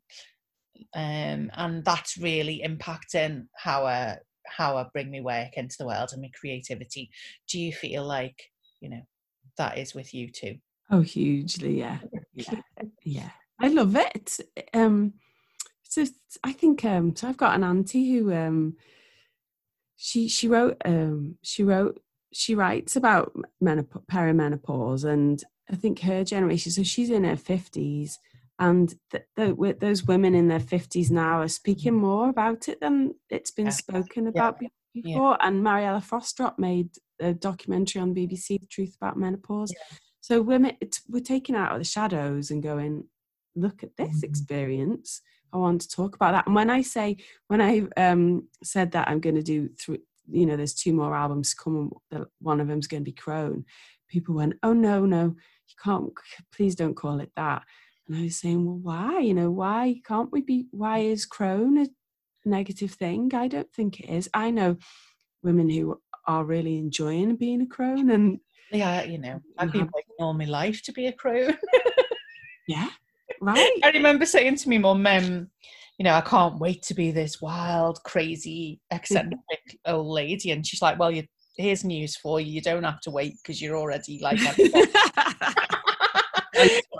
um, 0.96 1.52
and 1.54 1.86
that's 1.86 2.18
really 2.18 2.62
impacting 2.66 3.48
how 3.56 3.86
I 3.86 4.18
how 4.48 4.78
I 4.78 4.88
bring 4.92 5.12
my 5.12 5.22
work 5.22 5.54
into 5.56 5.76
the 5.80 5.86
world 5.86 6.10
and 6.12 6.22
my 6.22 6.32
creativity. 6.38 7.10
Do 7.48 7.60
you 7.60 7.72
feel 7.72 8.04
like 8.04 8.36
you 8.82 8.90
know 8.90 9.02
that 9.58 9.78
is 9.78 9.94
with 9.94 10.14
you 10.14 10.32
too? 10.32 10.56
Oh, 10.90 11.02
hugely, 11.02 11.80
yeah, 11.80 12.00
yeah, 12.34 12.60
yeah. 13.04 13.30
I 13.60 13.68
love 13.68 13.96
it. 13.96 14.40
Um, 14.74 15.14
so 15.84 16.06
I 16.44 16.52
think 16.54 16.84
um, 16.84 17.16
so. 17.16 17.28
I've 17.28 17.38
got 17.38 17.56
an 17.56 17.64
auntie 17.64 18.12
who 18.14 18.34
um, 18.34 18.76
she 19.96 20.28
she 20.28 20.48
wrote 20.48 20.82
um, 20.84 21.38
she 21.44 21.64
wrote 21.64 22.02
she 22.34 22.56
writes 22.56 22.96
about 22.96 23.34
menop- 23.64 24.06
perimenopause, 24.12 25.04
and 25.04 25.44
I 25.70 25.76
think 25.76 26.00
her 26.00 26.24
generation. 26.24 26.72
So 26.72 26.84
she's 26.84 27.10
in 27.10 27.24
her 27.24 27.36
fifties, 27.36 28.18
and 28.62 28.94
th- 29.12 29.24
th- 29.36 29.80
those 29.80 30.06
women 30.06 30.34
in 30.36 30.48
their 30.48 30.60
fifties 30.60 31.12
now 31.12 31.42
are 31.42 31.48
speaking 31.48 31.96
more 31.96 32.30
about 32.30 32.70
it 32.70 32.80
than 32.80 33.16
it's 33.30 33.52
been 33.52 33.66
Yeah. 33.66 33.72
spoken 33.72 34.28
about 34.28 34.60
be- 34.60 34.70
before. 34.94 35.38
And 35.44 35.64
Mariella 35.64 36.00
Frostrup 36.00 36.58
made 36.60 36.90
a 37.20 37.34
documentary 37.34 38.02
on 38.02 38.14
BBC, 38.14 38.58
"The 38.60 38.68
Truth 38.68 38.96
About 38.96 39.18
Menopause." 39.18 39.74
So 40.22 40.42
women, 40.42 40.78
it's, 40.80 41.02
we're 41.10 41.22
taking 41.22 41.56
out 41.56 41.72
of 41.74 41.80
the 41.80 41.84
shadows 41.84 42.52
and 42.52 42.62
going, 42.62 43.10
look 43.56 43.84
at 43.84 43.98
this 43.98 44.22
Mhm. 44.22 44.24
experience. 44.24 45.22
I 45.52 45.58
want 45.58 45.82
to 45.82 45.90
talk 45.90 46.16
about 46.16 46.32
that. 46.34 46.46
And 46.46 46.56
when 46.56 46.70
I 46.70 46.82
say, 46.84 47.18
when 47.48 47.60
I 47.62 47.88
um, 47.98 48.48
said 48.64 48.92
that 48.92 49.10
I'm 49.10 49.20
going 49.20 49.36
to 49.36 49.44
do 49.44 49.70
three, 49.80 50.00
you 50.30 50.46
know, 50.46 50.56
there's 50.56 50.76
two 50.76 50.94
more 50.94 51.16
albums 51.16 51.54
coming. 51.54 51.92
One 52.40 52.62
of 52.62 52.68
them's 52.68 52.88
going 52.88 53.02
to 53.04 53.12
be 53.12 53.12
Crone. 53.12 53.66
People 54.08 54.36
went, 54.36 54.54
oh 54.64 54.72
no, 54.74 55.06
no, 55.06 55.24
you 55.68 55.76
can't. 55.84 56.14
Please 56.54 56.76
don't 56.76 56.96
call 56.96 57.20
it 57.20 57.32
that. 57.36 57.64
And 58.12 58.20
I 58.20 58.24
was 58.24 58.38
saying, 58.40 58.66
well, 58.66 58.76
why? 58.76 59.20
You 59.20 59.34
know, 59.34 59.52
why 59.52 60.02
can't 60.06 60.32
we 60.34 60.42
be? 60.42 60.68
Why 60.72 61.00
is 61.00 61.26
Crone 61.26 61.78
a 61.78 61.88
negative 62.44 62.92
thing? 62.92 63.32
I 63.34 63.48
don't 63.48 63.72
think 63.72 64.02
it 64.02 64.10
is. 64.10 64.30
I 64.34 64.52
know 64.52 64.76
women 65.44 65.70
who 65.70 65.98
are 66.28 66.44
really 66.44 66.78
enjoying 66.78 67.38
being 67.38 67.62
a 67.62 67.66
crone 67.66 68.12
and 68.12 68.40
Yeah, 68.70 69.04
you 69.04 69.18
know, 69.18 69.40
I've 69.58 69.72
been 69.72 69.90
waiting 69.94 70.16
all 70.20 70.34
my 70.34 70.44
life 70.44 70.84
to 70.84 70.92
be 70.92 71.08
a 71.08 71.14
crone. 71.14 71.58
yeah 72.68 72.90
right 73.40 73.80
I 73.84 73.90
remember 73.90 74.26
saying 74.26 74.58
to 74.58 74.70
me 74.70 74.78
mum, 74.78 75.08
um, 75.08 75.48
you 75.98 76.04
know, 76.04 76.14
I 76.14 76.22
can't 76.22 76.60
wait 76.60 76.84
to 76.84 76.94
be 76.94 77.12
this 77.12 77.42
wild, 77.42 78.04
crazy, 78.04 78.82
eccentric 78.92 79.80
old 79.86 80.08
lady. 80.08 80.52
And 80.52 80.68
she's 80.68 80.82
like, 80.82 81.00
well, 81.00 81.12
you, 81.12 81.24
here's 81.58 81.84
news 81.84 82.18
for 82.18 82.42
you. 82.42 82.52
You 82.52 82.62
don't 82.62 82.84
have 82.84 83.00
to 83.02 83.12
wait 83.12 83.36
because 83.42 83.62
you're 83.62 83.78
already 83.78 84.20
like. 84.22 84.40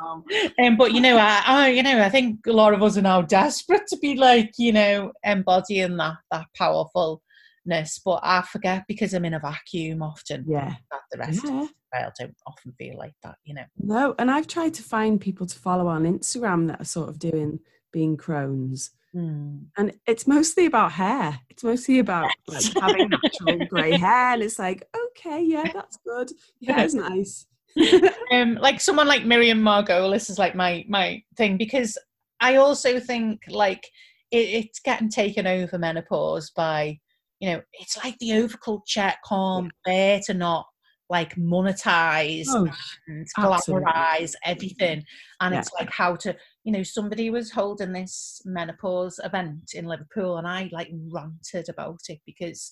um, 0.02 0.78
but 0.78 0.94
you 0.94 1.02
know, 1.02 1.18
I, 1.18 1.42
I, 1.46 1.68
you 1.70 1.84
know, 1.84 2.02
I 2.02 2.10
think 2.10 2.46
a 2.48 2.52
lot 2.52 2.74
of 2.74 2.82
us 2.84 2.98
are 2.98 3.02
now 3.02 3.22
desperate 3.22 3.88
to 3.88 3.98
be 3.98 4.16
like, 4.16 4.52
you 4.58 4.72
know, 4.72 5.12
embodying 5.24 5.98
that 5.98 6.16
that 6.32 6.48
powerfulness. 6.58 8.00
But 8.04 8.20
I 8.24 8.42
forget 8.44 8.84
because 8.88 9.14
I'm 9.14 9.26
in 9.26 9.34
a 9.34 9.40
vacuum 9.40 10.02
often. 10.02 10.46
yeah 10.48 10.76
That 10.92 11.02
the 11.12 11.18
rest 11.18 11.44
of 11.44 11.50
yeah 11.50 11.68
the 11.94 12.00
world 12.00 12.14
don't 12.20 12.36
often 12.48 12.72
feel 12.78 12.98
like 12.98 13.14
that. 13.24 13.36
You 13.44 13.56
know. 13.56 13.64
no 13.78 14.16
and 14.18 14.32
i've 14.32 14.48
tried 14.48 14.74
to 14.76 14.84
find 14.84 15.20
people 15.20 15.46
to 15.46 15.60
follow 15.60 15.88
on 15.88 16.04
instagram 16.04 16.68
that 16.70 16.80
are 16.82 16.86
sort 16.86 17.10
of 17.10 17.20
doing 17.20 17.60
being 17.92 18.16
crones 18.18 18.92
Hmm. 19.14 19.64
and 19.78 19.92
it's 20.08 20.26
mostly 20.26 20.66
about 20.66 20.94
hair 20.94 21.38
it's 21.50 21.66
mostly 21.66 22.00
about 22.00 22.32
like 22.48 22.64
having 22.80 23.10
natural 23.24 23.66
grey 23.68 23.98
hair 23.98 24.34
and 24.36 24.42
it's 24.42 24.58
like 24.58 24.88
okay 24.96 25.44
yeah 25.44 25.70
that's 25.74 25.98
good 26.08 26.32
yeah 26.62 26.82
it's 26.84 26.94
nice 27.10 27.46
um, 28.32 28.56
like 28.56 28.82
someone 28.82 29.08
like 29.08 29.26
Miriam 29.26 29.62
Margolyes 29.62 30.30
is 30.30 30.40
like 30.40 30.56
my 30.56 30.86
my 30.88 31.22
thing 31.38 31.58
because 31.58 31.98
I 32.40 32.56
also 32.58 33.00
think 33.00 33.42
like 33.48 33.84
it, 34.32 34.50
it's 34.50 34.80
getting 34.80 35.10
taken 35.10 35.48
over 35.48 35.78
menopause 35.78 36.52
by 36.52 37.00
you 37.40 37.52
know 37.52 37.62
it's 37.74 37.98
like 38.04 38.18
the 38.20 38.30
overculture 38.32 39.14
can't 39.28 39.72
bear 39.86 40.20
to 40.26 40.34
not 40.34 40.66
like 41.10 41.36
monetize 41.36 42.46
Oh, 42.48 42.68
and 43.08 43.28
absolutely. 43.38 43.86
glamorize 43.86 44.34
everything 44.46 45.04
and 45.42 45.54
Yeah. 45.54 45.60
it's 45.60 45.72
like 45.78 45.90
how 45.92 46.16
to 46.18 46.36
you 46.64 46.72
know 46.72 46.84
somebody 46.84 47.30
was 47.30 47.52
holding 47.52 47.92
this 47.92 48.42
menopause 48.46 49.20
event 49.24 49.72
in 49.74 49.86
liverpool 49.86 50.38
and 50.38 50.48
i 50.48 50.70
like 50.72 50.90
ranted 51.12 51.68
about 51.68 52.00
it 52.08 52.20
because 52.26 52.72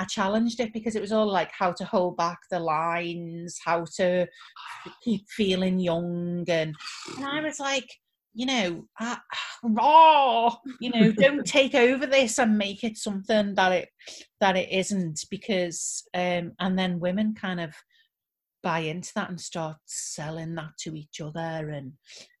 i 0.00 0.04
challenged 0.04 0.60
it 0.60 0.72
because 0.72 0.96
it 0.96 1.02
was 1.02 1.12
all 1.12 1.30
like 1.30 1.50
how 1.52 1.70
to 1.70 1.84
hold 1.84 2.16
back 2.16 2.38
the 2.50 2.58
lines 2.58 3.58
how 3.64 3.84
to 3.96 4.26
keep 5.04 5.28
feeling 5.28 5.78
young 5.78 6.44
and 6.48 6.74
and 7.16 7.26
i 7.26 7.40
was 7.40 7.60
like 7.60 7.88
you 8.34 8.46
know 8.46 8.84
uh, 9.00 9.16
raw 9.62 10.54
you 10.80 10.90
know 10.90 11.12
don't 11.12 11.44
take 11.46 11.74
over 11.74 12.06
this 12.06 12.38
and 12.38 12.56
make 12.56 12.82
it 12.82 12.96
something 12.96 13.54
that 13.54 13.72
it 13.72 13.88
that 14.40 14.56
it 14.56 14.70
isn't 14.72 15.24
because 15.30 16.02
um 16.14 16.52
and 16.58 16.78
then 16.78 17.00
women 17.00 17.34
kind 17.34 17.60
of 17.60 17.74
buy 18.62 18.80
into 18.80 19.10
that 19.14 19.30
and 19.30 19.40
start 19.40 19.76
selling 19.86 20.54
that 20.54 20.70
to 20.78 20.94
each 20.94 21.20
other 21.20 21.70
and 21.70 21.92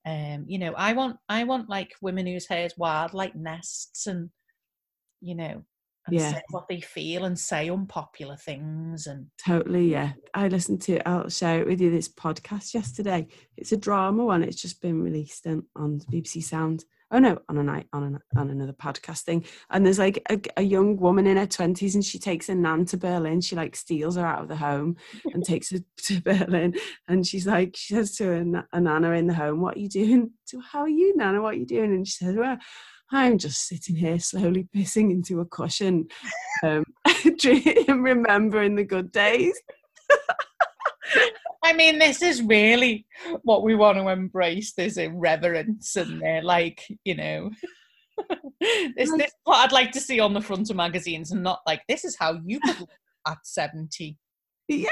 um 0.06 0.44
you 0.46 0.58
know 0.58 0.72
i 0.76 0.92
want 0.92 1.16
i 1.28 1.44
want 1.44 1.68
like 1.68 1.92
women 2.02 2.26
whose 2.26 2.46
hair 2.46 2.66
is 2.66 2.76
wild 2.76 3.14
like 3.14 3.34
nests 3.34 4.06
and 4.06 4.30
you 5.20 5.34
know 5.34 5.64
and 6.10 6.20
Yeah. 6.20 6.32
say 6.32 6.42
what 6.50 6.68
they 6.68 6.80
feel 6.80 7.24
and 7.24 7.38
say 7.38 7.68
unpopular 7.70 8.36
things 8.36 9.06
and 9.06 9.26
Totally, 9.44 9.90
yeah. 9.90 10.12
I 10.34 10.48
listened 10.48 10.82
to, 10.82 11.06
I'll 11.08 11.28
share 11.28 11.60
it 11.60 11.66
with 11.66 11.80
you, 11.80 11.90
this 11.90 12.08
podcast 12.08 12.74
yesterday. 12.74 13.26
It's 13.56 13.72
a 13.72 13.76
drama 13.76 14.24
one. 14.24 14.42
It's 14.42 14.60
just 14.60 14.80
been 14.80 15.02
released 15.02 15.46
on, 15.46 15.64
on 15.76 16.00
BBC 16.12 16.42
Sound. 16.42 16.84
Oh 17.12 17.18
no, 17.18 17.38
on 17.48 17.58
a 17.58 17.62
night 17.64 17.88
on, 17.92 18.04
an, 18.04 18.18
on 18.36 18.50
another 18.50 18.72
podcast 18.72 19.22
thing. 19.22 19.44
And 19.70 19.84
there's 19.84 19.98
like 19.98 20.22
a, 20.30 20.40
a 20.58 20.62
young 20.62 20.96
woman 20.96 21.26
in 21.26 21.38
her 21.38 21.46
twenties, 21.46 21.96
and 21.96 22.04
she 22.04 22.20
takes 22.20 22.48
a 22.48 22.54
nan 22.54 22.84
to 22.84 22.96
Berlin. 22.96 23.40
She 23.40 23.56
like 23.56 23.74
steals 23.74 24.14
her 24.14 24.24
out 24.24 24.42
of 24.42 24.46
the 24.48 24.54
home 24.54 24.96
and 25.34 25.44
takes 25.44 25.70
her 25.70 25.78
to 26.04 26.20
Berlin. 26.20 26.74
And 27.08 27.26
she's 27.26 27.48
like, 27.48 27.74
she 27.76 27.94
says 27.94 28.14
to 28.18 28.44
na- 28.44 28.62
a 28.72 28.80
nana 28.80 29.10
in 29.10 29.26
the 29.26 29.34
home, 29.34 29.60
"What 29.60 29.74
are 29.76 29.80
you 29.80 29.88
doing? 29.88 30.30
To 30.50 30.60
how 30.60 30.82
are 30.82 30.88
you, 30.88 31.16
nana? 31.16 31.42
What 31.42 31.54
are 31.54 31.58
you 31.58 31.66
doing?" 31.66 31.92
And 31.92 32.06
she 32.06 32.24
says, 32.24 32.36
"Well, 32.36 32.58
I'm 33.12 33.38
just 33.38 33.66
sitting 33.66 33.96
here 33.96 34.18
slowly 34.18 34.68
pissing 34.74 35.10
into 35.10 35.40
a 35.40 35.44
cushion, 35.44 36.08
um, 36.62 36.84
and 37.04 38.04
remembering 38.04 38.76
the 38.76 38.84
good 38.84 39.12
days." 39.12 39.58
I 41.62 41.72
mean, 41.72 41.98
this 41.98 42.22
is 42.22 42.42
really 42.42 43.06
what 43.42 43.62
we 43.62 43.74
want 43.74 43.98
to 43.98 44.08
embrace. 44.08 44.72
This 44.72 44.96
irreverence 44.96 45.96
and 45.96 46.22
uh, 46.22 46.40
like, 46.42 46.86
you 47.04 47.14
know, 47.14 47.50
this, 48.60 48.92
this 48.96 49.10
is 49.10 49.32
what 49.44 49.58
I'd 49.58 49.72
like 49.72 49.92
to 49.92 50.00
see 50.00 50.20
on 50.20 50.32
the 50.32 50.40
front 50.40 50.70
of 50.70 50.76
magazines, 50.76 51.32
and 51.32 51.42
not 51.42 51.60
like 51.66 51.82
this 51.88 52.04
is 52.04 52.16
how 52.18 52.40
you 52.44 52.60
could 52.60 52.80
look 52.80 52.90
at 53.26 53.38
seventy. 53.44 54.18
yeah 54.68 54.88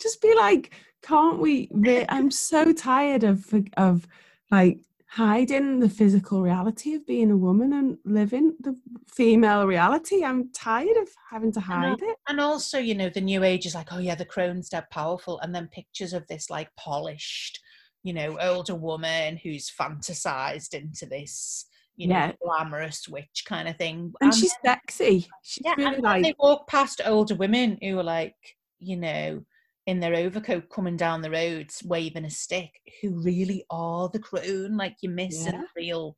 just 0.00 0.20
be 0.22 0.34
like 0.34 0.74
can't 1.02 1.38
we 1.38 1.68
i'm 2.08 2.30
so 2.30 2.72
tired 2.72 3.22
of 3.22 3.46
of 3.76 4.06
like 4.50 4.78
hiding 5.10 5.80
the 5.80 5.88
physical 5.88 6.40
reality 6.40 6.94
of 6.94 7.04
being 7.06 7.30
a 7.32 7.36
woman 7.36 7.72
and 7.72 7.98
living 8.04 8.54
the 8.60 8.76
female 9.08 9.66
reality 9.66 10.24
i'm 10.24 10.50
tired 10.52 10.96
of 10.96 11.08
having 11.30 11.50
to 11.50 11.58
hide 11.60 12.00
it 12.00 12.16
And 12.28 12.40
also, 12.40 12.78
you 12.78 12.94
know, 12.94 13.08
the 13.10 13.20
new 13.20 13.42
age 13.42 13.66
is 13.66 13.74
like, 13.74 13.92
oh 13.92 13.98
yeah, 13.98 14.14
the 14.14 14.24
crone's 14.24 14.68
dead 14.68 14.84
powerful, 14.90 15.40
and 15.40 15.52
then 15.54 15.66
pictures 15.68 16.12
of 16.12 16.24
this 16.28 16.48
like 16.48 16.68
polished, 16.76 17.58
you 18.04 18.12
know, 18.12 18.38
older 18.40 18.76
woman 18.76 19.36
who's 19.36 19.68
fantasized 19.68 20.74
into 20.74 21.06
this, 21.06 21.66
you 21.96 22.06
know, 22.06 22.14
Yeah. 22.14 22.32
glamorous 22.42 23.08
witch 23.08 23.42
kind 23.46 23.66
of 23.68 23.76
thing. 23.76 24.12
and 24.20 24.32
she's 24.34 24.54
sexy 24.64 25.26
she's 25.42 25.64
Yeah, 25.66 25.74
really 25.76 25.96
and 25.96 26.04
like 26.04 26.22
they 26.22 26.34
walk 26.38 26.68
past 26.68 27.00
older 27.04 27.34
women 27.34 27.78
who 27.82 27.98
are 27.98 28.04
like, 28.04 28.36
you 28.78 28.96
know, 28.96 29.44
in 29.86 30.00
their 30.00 30.14
overcoat 30.14 30.68
coming 30.68 30.96
down 30.96 31.22
the 31.22 31.30
roads 31.30 31.82
waving 31.84 32.24
a 32.24 32.30
stick, 32.30 32.70
who 33.02 33.20
really 33.22 33.64
are 33.70 34.08
the 34.08 34.18
crone. 34.18 34.76
Like 34.76 34.96
you're 35.00 35.12
missing 35.12 35.52
Yeah. 35.54 35.60
the 35.62 35.66
real 35.76 36.16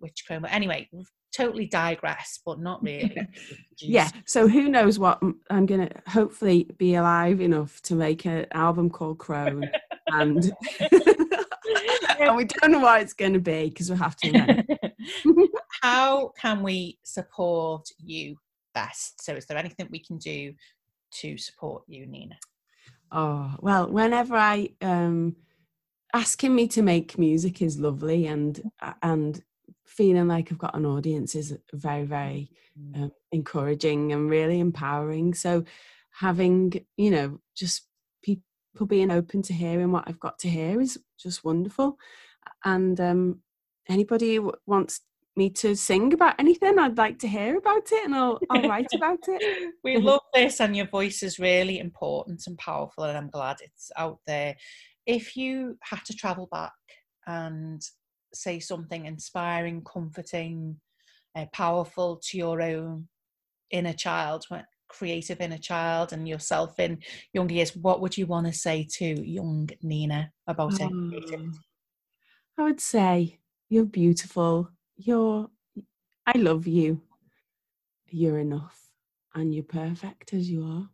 witch 0.00 0.24
crone. 0.26 0.42
But 0.42 0.52
anyway, 0.52 0.88
we've 0.92 1.06
totally 1.34 1.66
digress, 1.66 2.38
but 2.46 2.60
not 2.60 2.80
really. 2.84 3.26
yeah 3.80 4.08
so 4.24 4.46
who 4.46 4.68
knows 4.68 5.00
what 5.00 5.20
i'm 5.50 5.66
gonna 5.66 5.90
hopefully 6.06 6.70
be 6.78 6.94
alive 6.94 7.40
enough 7.40 7.82
to 7.82 7.96
make 7.96 8.24
an 8.24 8.46
album 8.52 8.88
called 8.88 9.18
crone 9.18 9.68
and 10.12 10.52
and 12.20 12.36
we 12.36 12.44
don't 12.44 12.70
know 12.70 12.78
what 12.78 13.02
it's 13.02 13.12
gonna 13.12 13.38
be 13.38 13.68
because 13.68 13.90
we 13.90 13.96
have 13.96 14.16
to. 14.16 14.64
How 15.82 16.32
can 16.40 16.62
we 16.62 16.98
support 17.04 17.88
you 17.98 18.36
best? 18.74 19.22
So, 19.22 19.34
is 19.34 19.46
there 19.46 19.58
anything 19.58 19.88
we 19.90 19.98
can 19.98 20.18
do 20.18 20.52
to 21.20 21.36
support 21.38 21.82
you, 21.86 22.06
Nina? 22.06 22.36
Oh, 23.14 23.54
well, 23.60 23.88
whenever 23.88 24.36
I 24.36 24.70
um 24.82 25.36
asking 26.14 26.54
me 26.54 26.68
to 26.68 26.82
make 26.82 27.18
music 27.18 27.62
is 27.62 27.78
lovely 27.78 28.26
and 28.26 28.60
and 29.02 29.42
feeling 29.86 30.28
like 30.28 30.50
I've 30.52 30.58
got 30.58 30.76
an 30.76 30.86
audience 30.86 31.36
is 31.36 31.56
very 31.72 32.04
very 32.04 32.50
um, 32.96 33.12
encouraging 33.32 34.12
and 34.12 34.28
really 34.30 34.60
empowering. 34.60 35.34
So 35.34 35.64
having, 36.12 36.72
you 36.96 37.10
know, 37.12 37.40
just 37.56 37.88
people 38.22 38.86
being 38.88 39.12
open 39.12 39.42
to 39.42 39.54
hearing 39.54 39.92
what 39.92 40.04
I've 40.08 40.20
got 40.20 40.40
to 40.40 40.50
hear 40.50 40.80
is 40.80 40.98
just 41.18 41.44
wonderful. 41.44 41.98
And 42.64 43.00
um 43.00 43.40
anybody 43.88 44.36
who 44.36 44.54
wants 44.66 45.02
me 45.36 45.50
to 45.50 45.74
sing 45.74 46.12
about 46.12 46.36
anything, 46.38 46.78
I'd 46.78 46.96
like 46.96 47.18
to 47.20 47.28
hear 47.28 47.56
about 47.56 47.90
it 47.90 48.04
and 48.04 48.14
I'll 48.14 48.38
I'll 48.50 48.68
write 48.68 48.86
about 48.94 49.18
it. 49.28 49.74
we 49.82 49.96
love 49.98 50.20
this, 50.32 50.60
and 50.60 50.76
your 50.76 50.86
voice 50.86 51.22
is 51.22 51.38
really 51.38 51.78
important 51.78 52.46
and 52.46 52.56
powerful, 52.58 53.04
and 53.04 53.16
I'm 53.16 53.30
glad 53.30 53.56
it's 53.60 53.90
out 53.96 54.18
there. 54.26 54.56
If 55.06 55.36
you 55.36 55.76
had 55.82 56.04
to 56.06 56.14
travel 56.14 56.48
back 56.50 56.72
and 57.26 57.82
say 58.32 58.60
something 58.60 59.06
inspiring, 59.06 59.82
comforting, 59.82 60.80
uh, 61.36 61.46
powerful 61.52 62.20
to 62.24 62.38
your 62.38 62.62
own 62.62 63.08
inner 63.70 63.92
child, 63.92 64.44
creative 64.88 65.40
inner 65.40 65.58
child, 65.58 66.12
and 66.12 66.28
yourself 66.28 66.78
in 66.78 66.98
younger 67.32 67.54
years, 67.54 67.76
what 67.76 68.00
would 68.00 68.16
you 68.16 68.26
want 68.26 68.46
to 68.46 68.52
say 68.52 68.86
to 68.98 69.04
young 69.04 69.68
Nina 69.82 70.30
about 70.46 70.80
it? 70.80 70.82
Um, 70.82 71.52
I 72.56 72.62
would 72.62 72.80
say 72.80 73.38
you're 73.68 73.84
beautiful. 73.84 74.70
You're 74.96 75.48
I 76.26 76.38
love 76.38 76.66
you. 76.66 77.00
You're 78.08 78.38
enough 78.38 78.80
and 79.34 79.54
you're 79.54 79.64
perfect 79.64 80.32
as 80.32 80.48
you 80.48 80.64
are. 80.64 80.88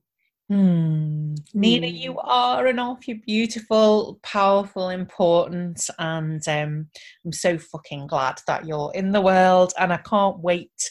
Hmm. 0.49 1.35
Nina, 1.55 1.87
you 1.87 2.15
Mm. 2.15 2.21
are 2.25 2.67
enough. 2.67 3.07
You're 3.07 3.19
beautiful, 3.25 4.19
powerful, 4.25 4.89
important, 4.89 5.89
and 5.99 6.43
um, 6.49 6.89
I'm 7.25 7.33
so 7.33 7.57
fucking 7.57 8.09
glad 8.09 8.41
that 8.49 8.67
you're 8.67 8.91
in 8.95 9.13
the 9.13 9.21
world. 9.21 9.73
And 9.79 9.93
I 9.93 9.99
can't 9.99 10.41
wait 10.41 10.91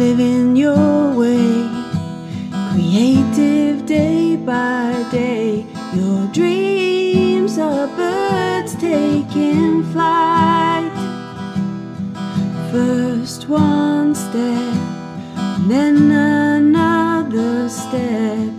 living 0.06 0.56
your 0.56 1.16
way. 1.22 1.68
Creative 2.72 3.86
day 3.88 4.36
by 4.36 4.92
day, 5.12 5.66
your 5.96 6.28
dreams 6.28 7.58
are 7.58 7.88
birds 7.88 8.76
taking 8.76 9.84
flight. 9.94 10.94
First 12.72 13.50
one 13.50 14.14
step, 14.14 14.76
then 15.72 15.96
another 16.12 17.68
step. 17.68 18.52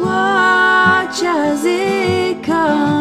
Watch 0.00 1.22
as 1.22 1.64
it 1.64 2.42
comes. 2.42 2.99